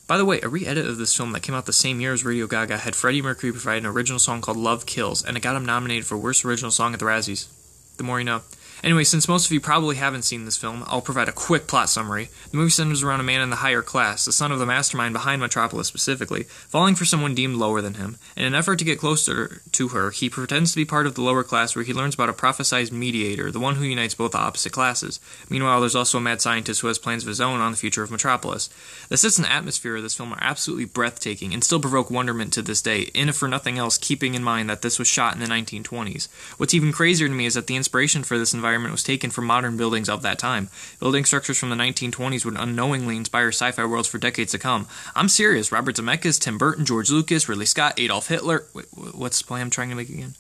By 0.07 0.19
the 0.19 0.25
way, 0.25 0.41
a 0.43 0.49
re 0.49 0.67
edit 0.67 0.87
of 0.87 0.99
this 0.99 1.17
film 1.17 1.33
that 1.33 1.43
came 1.43 1.55
out 1.55 1.65
the 1.65 1.73
same 1.73 1.99
year 1.99 2.13
as 2.13 2.25
Radio 2.25 2.47
Gaga 2.47 2.79
had 2.79 2.95
Freddie 2.95 3.23
Mercury 3.23 3.53
provide 3.53 3.79
an 3.79 3.87
original 3.87 4.19
song 4.19 4.43
called 4.43 4.59
Love 4.59 4.85
Kills, 4.85 5.25
and 5.25 5.37
it 5.37 5.41
got 5.41 5.57
him 5.57 5.65
nominated 5.65 6.05
for 6.05 6.19
Worst 6.19 6.45
Original 6.45 6.71
Song 6.71 6.93
at 6.93 6.99
the 6.99 7.07
Razzies. 7.07 7.49
The 7.97 8.05
more 8.05 8.19
you 8.19 8.25
know. 8.25 8.43
Anyway, 8.85 9.03
since 9.03 9.27
most 9.27 9.47
of 9.47 9.53
you 9.53 9.63
probably 9.63 9.97
haven't 9.97 10.25
seen 10.25 10.45
this 10.45 10.59
film, 10.59 10.85
I'll 10.87 11.01
provide 11.01 11.27
a 11.27 11.33
quick 11.33 11.67
plot 11.67 11.89
summary. 11.89 12.29
The 12.51 12.59
movie 12.59 12.69
centers 12.69 13.03
around 13.03 13.21
a 13.21 13.23
man 13.23 13.41
in 13.41 13.49
the 13.49 13.57
higher 13.57 13.81
class, 13.81 14.27
the 14.27 14.31
son 14.31 14.53
of 14.53 14.59
the 14.59 14.67
mastermind 14.67 15.15
behind 15.15 15.41
Metropolis 15.41 15.89
specifically, 15.89 16.43
falling 16.69 16.95
for 16.95 17.07
someone 17.07 17.35
deemed 17.35 17.57
lower 17.57 17.81
than 17.81 17.95
him. 17.95 18.19
In 18.37 18.45
an 18.45 18.55
effort 18.55 18.79
to 18.81 18.85
get 18.85 18.99
closer 18.99 19.63
to 19.73 19.89
her, 19.89 20.11
he 20.11 20.29
pretends 20.29 20.73
to 20.73 20.77
be 20.77 20.85
part 20.85 21.07
of 21.07 21.15
the 21.15 21.23
lower 21.23 21.43
class 21.43 21.75
where 21.75 21.85
he 21.85 21.95
learns 21.95 22.15
about 22.15 22.29
a 22.29 22.35
prophesized 22.35 22.93
mediator, 22.93 23.51
the 23.51 23.59
one 23.59 23.77
who 23.77 23.85
unites 23.85 24.15
both 24.15 24.35
opposite 24.35 24.75
classes. 24.75 25.19
Meanwhile, 25.49 25.81
there's 25.81 25.97
also 25.97 26.19
a 26.19 26.21
mad 26.21 26.43
scientist 26.43 26.83
who 26.83 26.89
has 26.89 26.99
plans 26.99 27.23
of 27.23 27.29
his 27.29 27.41
own 27.41 27.61
on 27.61 27.71
the 27.71 27.79
future 27.79 28.03
of 28.03 28.11
Metropolis. 28.11 28.69
The 29.09 29.17
sets 29.17 29.39
and 29.39 29.47
atmosphere 29.47 29.97
of 29.97 30.03
this 30.03 30.15
film 30.15 30.35
are 30.35 30.39
absolutely 30.43 30.85
breathtaking 30.85 31.55
and 31.55 31.65
still 31.65 31.81
provoke 31.81 32.11
wonderment 32.11 32.53
to 32.53 32.61
this 32.61 32.83
day, 32.83 33.09
in 33.15 33.31
if 33.31 33.37
for 33.37 33.49
nothing 33.49 33.79
else, 33.79 33.97
keeping 33.97 34.35
in 34.35 34.45
mind 34.45 34.69
that 34.69 34.83
this 34.83 34.99
was 34.99 35.09
shot 35.09 35.33
in 35.33 35.41
the 35.41 35.47
1920s. 35.47 36.29
What's 36.59 36.75
even 36.75 36.93
crazier 36.93 37.29
to 37.29 37.35
me 37.35 37.47
is 37.47 37.55
that 37.55 37.67
the 37.67 37.77
inspiration 37.77 38.25
for 38.25 38.37
this 38.37 38.53
environment 38.53 38.74
environment 38.75 38.93
was 38.93 39.05
taken 39.05 39.31
from 39.31 39.47
modern 39.47 39.77
buildings 39.77 40.09
of 40.09 40.23
that 40.23 40.39
time. 40.39 40.69
Building 40.99 41.25
structures 41.25 41.59
from 41.59 41.71
the 41.71 41.77
1920s 41.77 42.45
would 42.45 42.57
unknowingly 42.59 43.17
inspire 43.17 43.49
sci 43.49 43.71
fi 43.71 43.85
worlds 43.85 44.09
for 44.09 44.19
decades 44.19 44.51
to 44.53 44.59
come. 44.59 44.89
I'm 45.15 45.29
serious. 45.29 45.71
Robert 45.71 45.95
Zemeckis, 45.95 46.41
Tim 46.41 46.59
Burton, 46.59 46.85
George 46.85 47.11
Lucas, 47.11 47.49
Ridley 47.49 47.67
Scott, 47.67 47.95
Adolf 47.99 48.27
Hitler. 48.27 48.65
Wait, 48.75 48.87
what's 48.93 49.39
the 49.39 49.47
point 49.47 49.63
I'm 49.63 49.71
trying 49.71 49.91
to 49.91 49.95
make 49.95 50.09
again? 50.09 50.35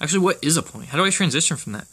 Actually, 0.00 0.20
what 0.20 0.38
is 0.40 0.56
a 0.56 0.62
point? 0.62 0.86
How 0.86 0.98
do 0.98 1.04
I 1.04 1.10
transition 1.10 1.56
from 1.56 1.72
that? 1.72 1.86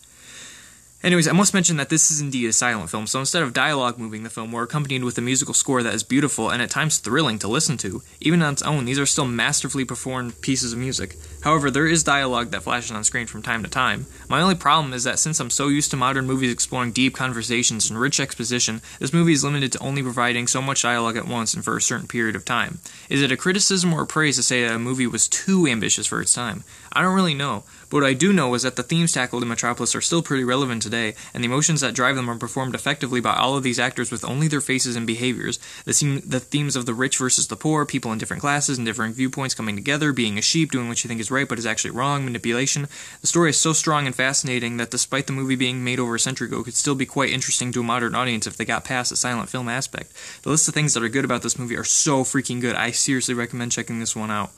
Anyways, 1.03 1.27
I 1.27 1.31
must 1.31 1.53
mention 1.53 1.77
that 1.77 1.89
this 1.89 2.09
is 2.09 2.21
indeed 2.21 2.47
a 2.47 2.53
silent 2.53 2.89
film, 2.89 3.05
so 3.05 3.19
instead 3.19 3.43
of 3.43 3.53
dialogue 3.53 3.99
moving 3.99 4.23
the 4.23 4.31
film, 4.31 4.51
we're 4.51 4.63
accompanied 4.63 5.03
with 5.03 5.15
a 5.19 5.21
musical 5.21 5.53
score 5.53 5.83
that 5.83 5.93
is 5.93 6.01
beautiful 6.01 6.49
and 6.49 6.59
at 6.59 6.71
times 6.71 6.97
thrilling 6.97 7.37
to 7.39 7.47
listen 7.47 7.77
to. 7.77 8.01
Even 8.19 8.41
on 8.41 8.53
its 8.53 8.63
own, 8.63 8.85
these 8.85 8.97
are 8.97 9.05
still 9.05 9.27
masterfully 9.27 9.85
performed 9.85 10.41
pieces 10.41 10.73
of 10.73 10.79
music. 10.79 11.15
However, 11.43 11.69
there 11.69 11.85
is 11.85 12.03
dialogue 12.03 12.49
that 12.49 12.63
flashes 12.63 12.89
on 12.89 13.03
screen 13.03 13.27
from 13.27 13.43
time 13.43 13.61
to 13.61 13.69
time. 13.69 14.07
My 14.27 14.41
only 14.41 14.55
problem 14.55 14.91
is 14.91 15.03
that 15.03 15.19
since 15.19 15.39
I'm 15.39 15.51
so 15.51 15.67
used 15.67 15.91
to 15.91 15.97
modern 15.97 16.25
movies 16.25 16.51
exploring 16.51 16.93
deep 16.93 17.15
conversations 17.15 17.91
and 17.91 17.99
rich 17.99 18.19
exposition, 18.19 18.81
this 18.97 19.13
movie 19.13 19.33
is 19.33 19.43
limited 19.43 19.71
to 19.73 19.83
only 19.83 20.01
providing 20.01 20.47
so 20.47 20.63
much 20.63 20.81
dialogue 20.81 21.15
at 21.15 21.27
once 21.27 21.53
and 21.53 21.63
for 21.63 21.77
a 21.77 21.81
certain 21.81 22.07
period 22.07 22.35
of 22.35 22.43
time. 22.43 22.79
Is 23.07 23.21
it 23.21 23.31
a 23.31 23.37
criticism 23.37 23.93
or 23.93 24.01
a 24.01 24.07
praise 24.07 24.37
to 24.37 24.43
say 24.43 24.63
that 24.63 24.75
a 24.75 24.79
movie 24.79 25.05
was 25.05 25.27
too 25.27 25.67
ambitious 25.67 26.07
for 26.07 26.21
its 26.21 26.33
time? 26.33 26.63
I 26.91 27.01
don't 27.01 27.15
really 27.15 27.33
know. 27.33 27.63
But 27.89 27.97
what 27.97 28.09
I 28.09 28.13
do 28.13 28.33
know 28.33 28.53
is 28.53 28.63
that 28.63 28.75
the 28.75 28.83
themes 28.83 29.13
tackled 29.13 29.43
in 29.43 29.49
Metropolis 29.49 29.95
are 29.95 30.01
still 30.01 30.21
pretty 30.21 30.43
relevant 30.43 30.81
today, 30.81 31.15
and 31.33 31.41
the 31.41 31.47
emotions 31.47 31.81
that 31.81 31.93
drive 31.93 32.15
them 32.15 32.29
are 32.29 32.37
performed 32.37 32.75
effectively 32.75 33.21
by 33.21 33.33
all 33.33 33.55
of 33.55 33.63
these 33.63 33.79
actors 33.79 34.11
with 34.11 34.25
only 34.25 34.47
their 34.47 34.61
faces 34.61 34.95
and 34.95 35.07
behaviors. 35.07 35.57
The, 35.85 35.93
theme, 35.93 36.21
the 36.25 36.39
themes 36.39 36.75
of 36.75 36.85
the 36.85 36.93
rich 36.93 37.17
versus 37.17 37.47
the 37.47 37.55
poor, 37.55 37.85
people 37.85 38.11
in 38.11 38.17
different 38.17 38.41
classes 38.41 38.77
and 38.77 38.85
differing 38.85 39.13
viewpoints 39.13 39.55
coming 39.55 39.75
together, 39.75 40.11
being 40.11 40.37
a 40.37 40.41
sheep, 40.41 40.71
doing 40.71 40.89
what 40.89 41.03
you 41.03 41.07
think 41.07 41.21
is 41.21 41.31
right 41.31 41.47
but 41.47 41.59
is 41.59 41.65
actually 41.65 41.91
wrong, 41.91 42.25
manipulation. 42.25 42.87
The 43.21 43.27
story 43.27 43.51
is 43.51 43.59
so 43.59 43.71
strong 43.73 44.05
and 44.05 44.15
fascinating 44.15 44.77
that 44.77 44.91
despite 44.91 45.27
the 45.27 45.33
movie 45.33 45.55
being 45.55 45.83
made 45.83 45.99
over 45.99 46.15
a 46.15 46.19
century 46.19 46.47
ago, 46.47 46.59
it 46.59 46.65
could 46.65 46.75
still 46.75 46.95
be 46.95 47.05
quite 47.05 47.29
interesting 47.29 47.71
to 47.71 47.79
a 47.79 47.83
modern 47.83 48.15
audience 48.15 48.47
if 48.47 48.57
they 48.57 48.65
got 48.65 48.83
past 48.83 49.11
the 49.11 49.15
silent 49.15 49.49
film 49.49 49.69
aspect. 49.69 50.11
The 50.43 50.49
list 50.49 50.67
of 50.67 50.73
things 50.73 50.93
that 50.93 51.03
are 51.03 51.09
good 51.09 51.25
about 51.25 51.41
this 51.41 51.57
movie 51.57 51.77
are 51.77 51.83
so 51.83 52.23
freaking 52.23 52.59
good. 52.59 52.75
I 52.75 52.91
seriously 52.91 53.33
recommend 53.33 53.71
checking 53.71 53.99
this 53.99 54.15
one 54.15 54.31
out 54.31 54.51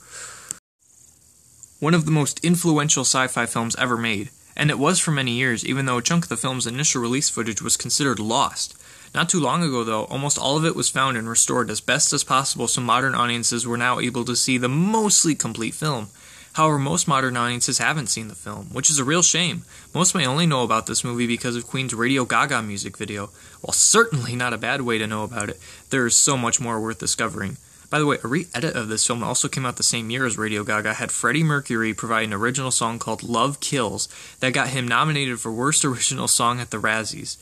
one 1.80 1.94
of 1.94 2.04
the 2.04 2.10
most 2.10 2.44
influential 2.44 3.04
sci 3.04 3.26
fi 3.26 3.46
films 3.46 3.74
ever 3.76 3.96
made, 3.96 4.28
and 4.54 4.70
it 4.70 4.78
was 4.78 5.00
for 5.00 5.10
many 5.10 5.32
years, 5.32 5.64
even 5.64 5.86
though 5.86 5.96
a 5.96 6.02
chunk 6.02 6.24
of 6.24 6.28
the 6.28 6.36
film's 6.36 6.66
initial 6.66 7.00
release 7.00 7.30
footage 7.30 7.62
was 7.62 7.78
considered 7.78 8.18
lost. 8.18 8.76
Not 9.14 9.30
too 9.30 9.40
long 9.40 9.64
ago, 9.64 9.82
though, 9.82 10.04
almost 10.04 10.38
all 10.38 10.58
of 10.58 10.64
it 10.66 10.76
was 10.76 10.90
found 10.90 11.16
and 11.16 11.28
restored 11.28 11.70
as 11.70 11.80
best 11.80 12.12
as 12.12 12.22
possible 12.22 12.68
so 12.68 12.82
modern 12.82 13.14
audiences 13.14 13.66
were 13.66 13.78
now 13.78 13.98
able 13.98 14.26
to 14.26 14.36
see 14.36 14.58
the 14.58 14.68
mostly 14.68 15.34
complete 15.34 15.74
film. 15.74 16.08
However, 16.52 16.78
most 16.78 17.08
modern 17.08 17.36
audiences 17.36 17.78
haven't 17.78 18.08
seen 18.08 18.28
the 18.28 18.34
film, 18.34 18.66
which 18.72 18.90
is 18.90 18.98
a 18.98 19.04
real 19.04 19.22
shame. 19.22 19.64
Most 19.94 20.14
may 20.14 20.26
only 20.26 20.46
know 20.46 20.62
about 20.62 20.86
this 20.86 21.02
movie 21.02 21.26
because 21.26 21.56
of 21.56 21.66
Queen's 21.66 21.94
Radio 21.94 22.26
Gaga 22.26 22.60
music 22.62 22.98
video. 22.98 23.30
While 23.62 23.72
certainly 23.72 24.36
not 24.36 24.52
a 24.52 24.58
bad 24.58 24.82
way 24.82 24.98
to 24.98 25.06
know 25.06 25.24
about 25.24 25.48
it, 25.48 25.58
there 25.88 26.06
is 26.06 26.14
so 26.14 26.36
much 26.36 26.60
more 26.60 26.78
worth 26.78 26.98
discovering. 26.98 27.56
By 27.90 27.98
the 27.98 28.06
way, 28.06 28.18
a 28.22 28.28
re-edit 28.28 28.76
of 28.76 28.88
this 28.88 29.04
film 29.04 29.24
also 29.24 29.48
came 29.48 29.66
out 29.66 29.76
the 29.76 29.82
same 29.82 30.10
year 30.10 30.24
as 30.24 30.38
Radio 30.38 30.62
Gaga 30.62 30.94
had 30.94 31.10
Freddie 31.10 31.42
Mercury 31.42 31.92
provide 31.92 32.24
an 32.24 32.32
original 32.32 32.70
song 32.70 33.00
called 33.00 33.24
Love 33.24 33.58
Kills 33.58 34.08
that 34.38 34.52
got 34.52 34.68
him 34.68 34.86
nominated 34.86 35.40
for 35.40 35.50
Worst 35.50 35.84
Original 35.84 36.28
Song 36.28 36.60
at 36.60 36.70
the 36.70 36.80
Razzies. 36.80 37.36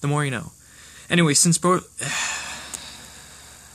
The 0.00 0.08
more 0.08 0.24
you 0.24 0.32
know. 0.32 0.52
Anyway, 1.08 1.34
since 1.34 1.56
both... 1.56 1.88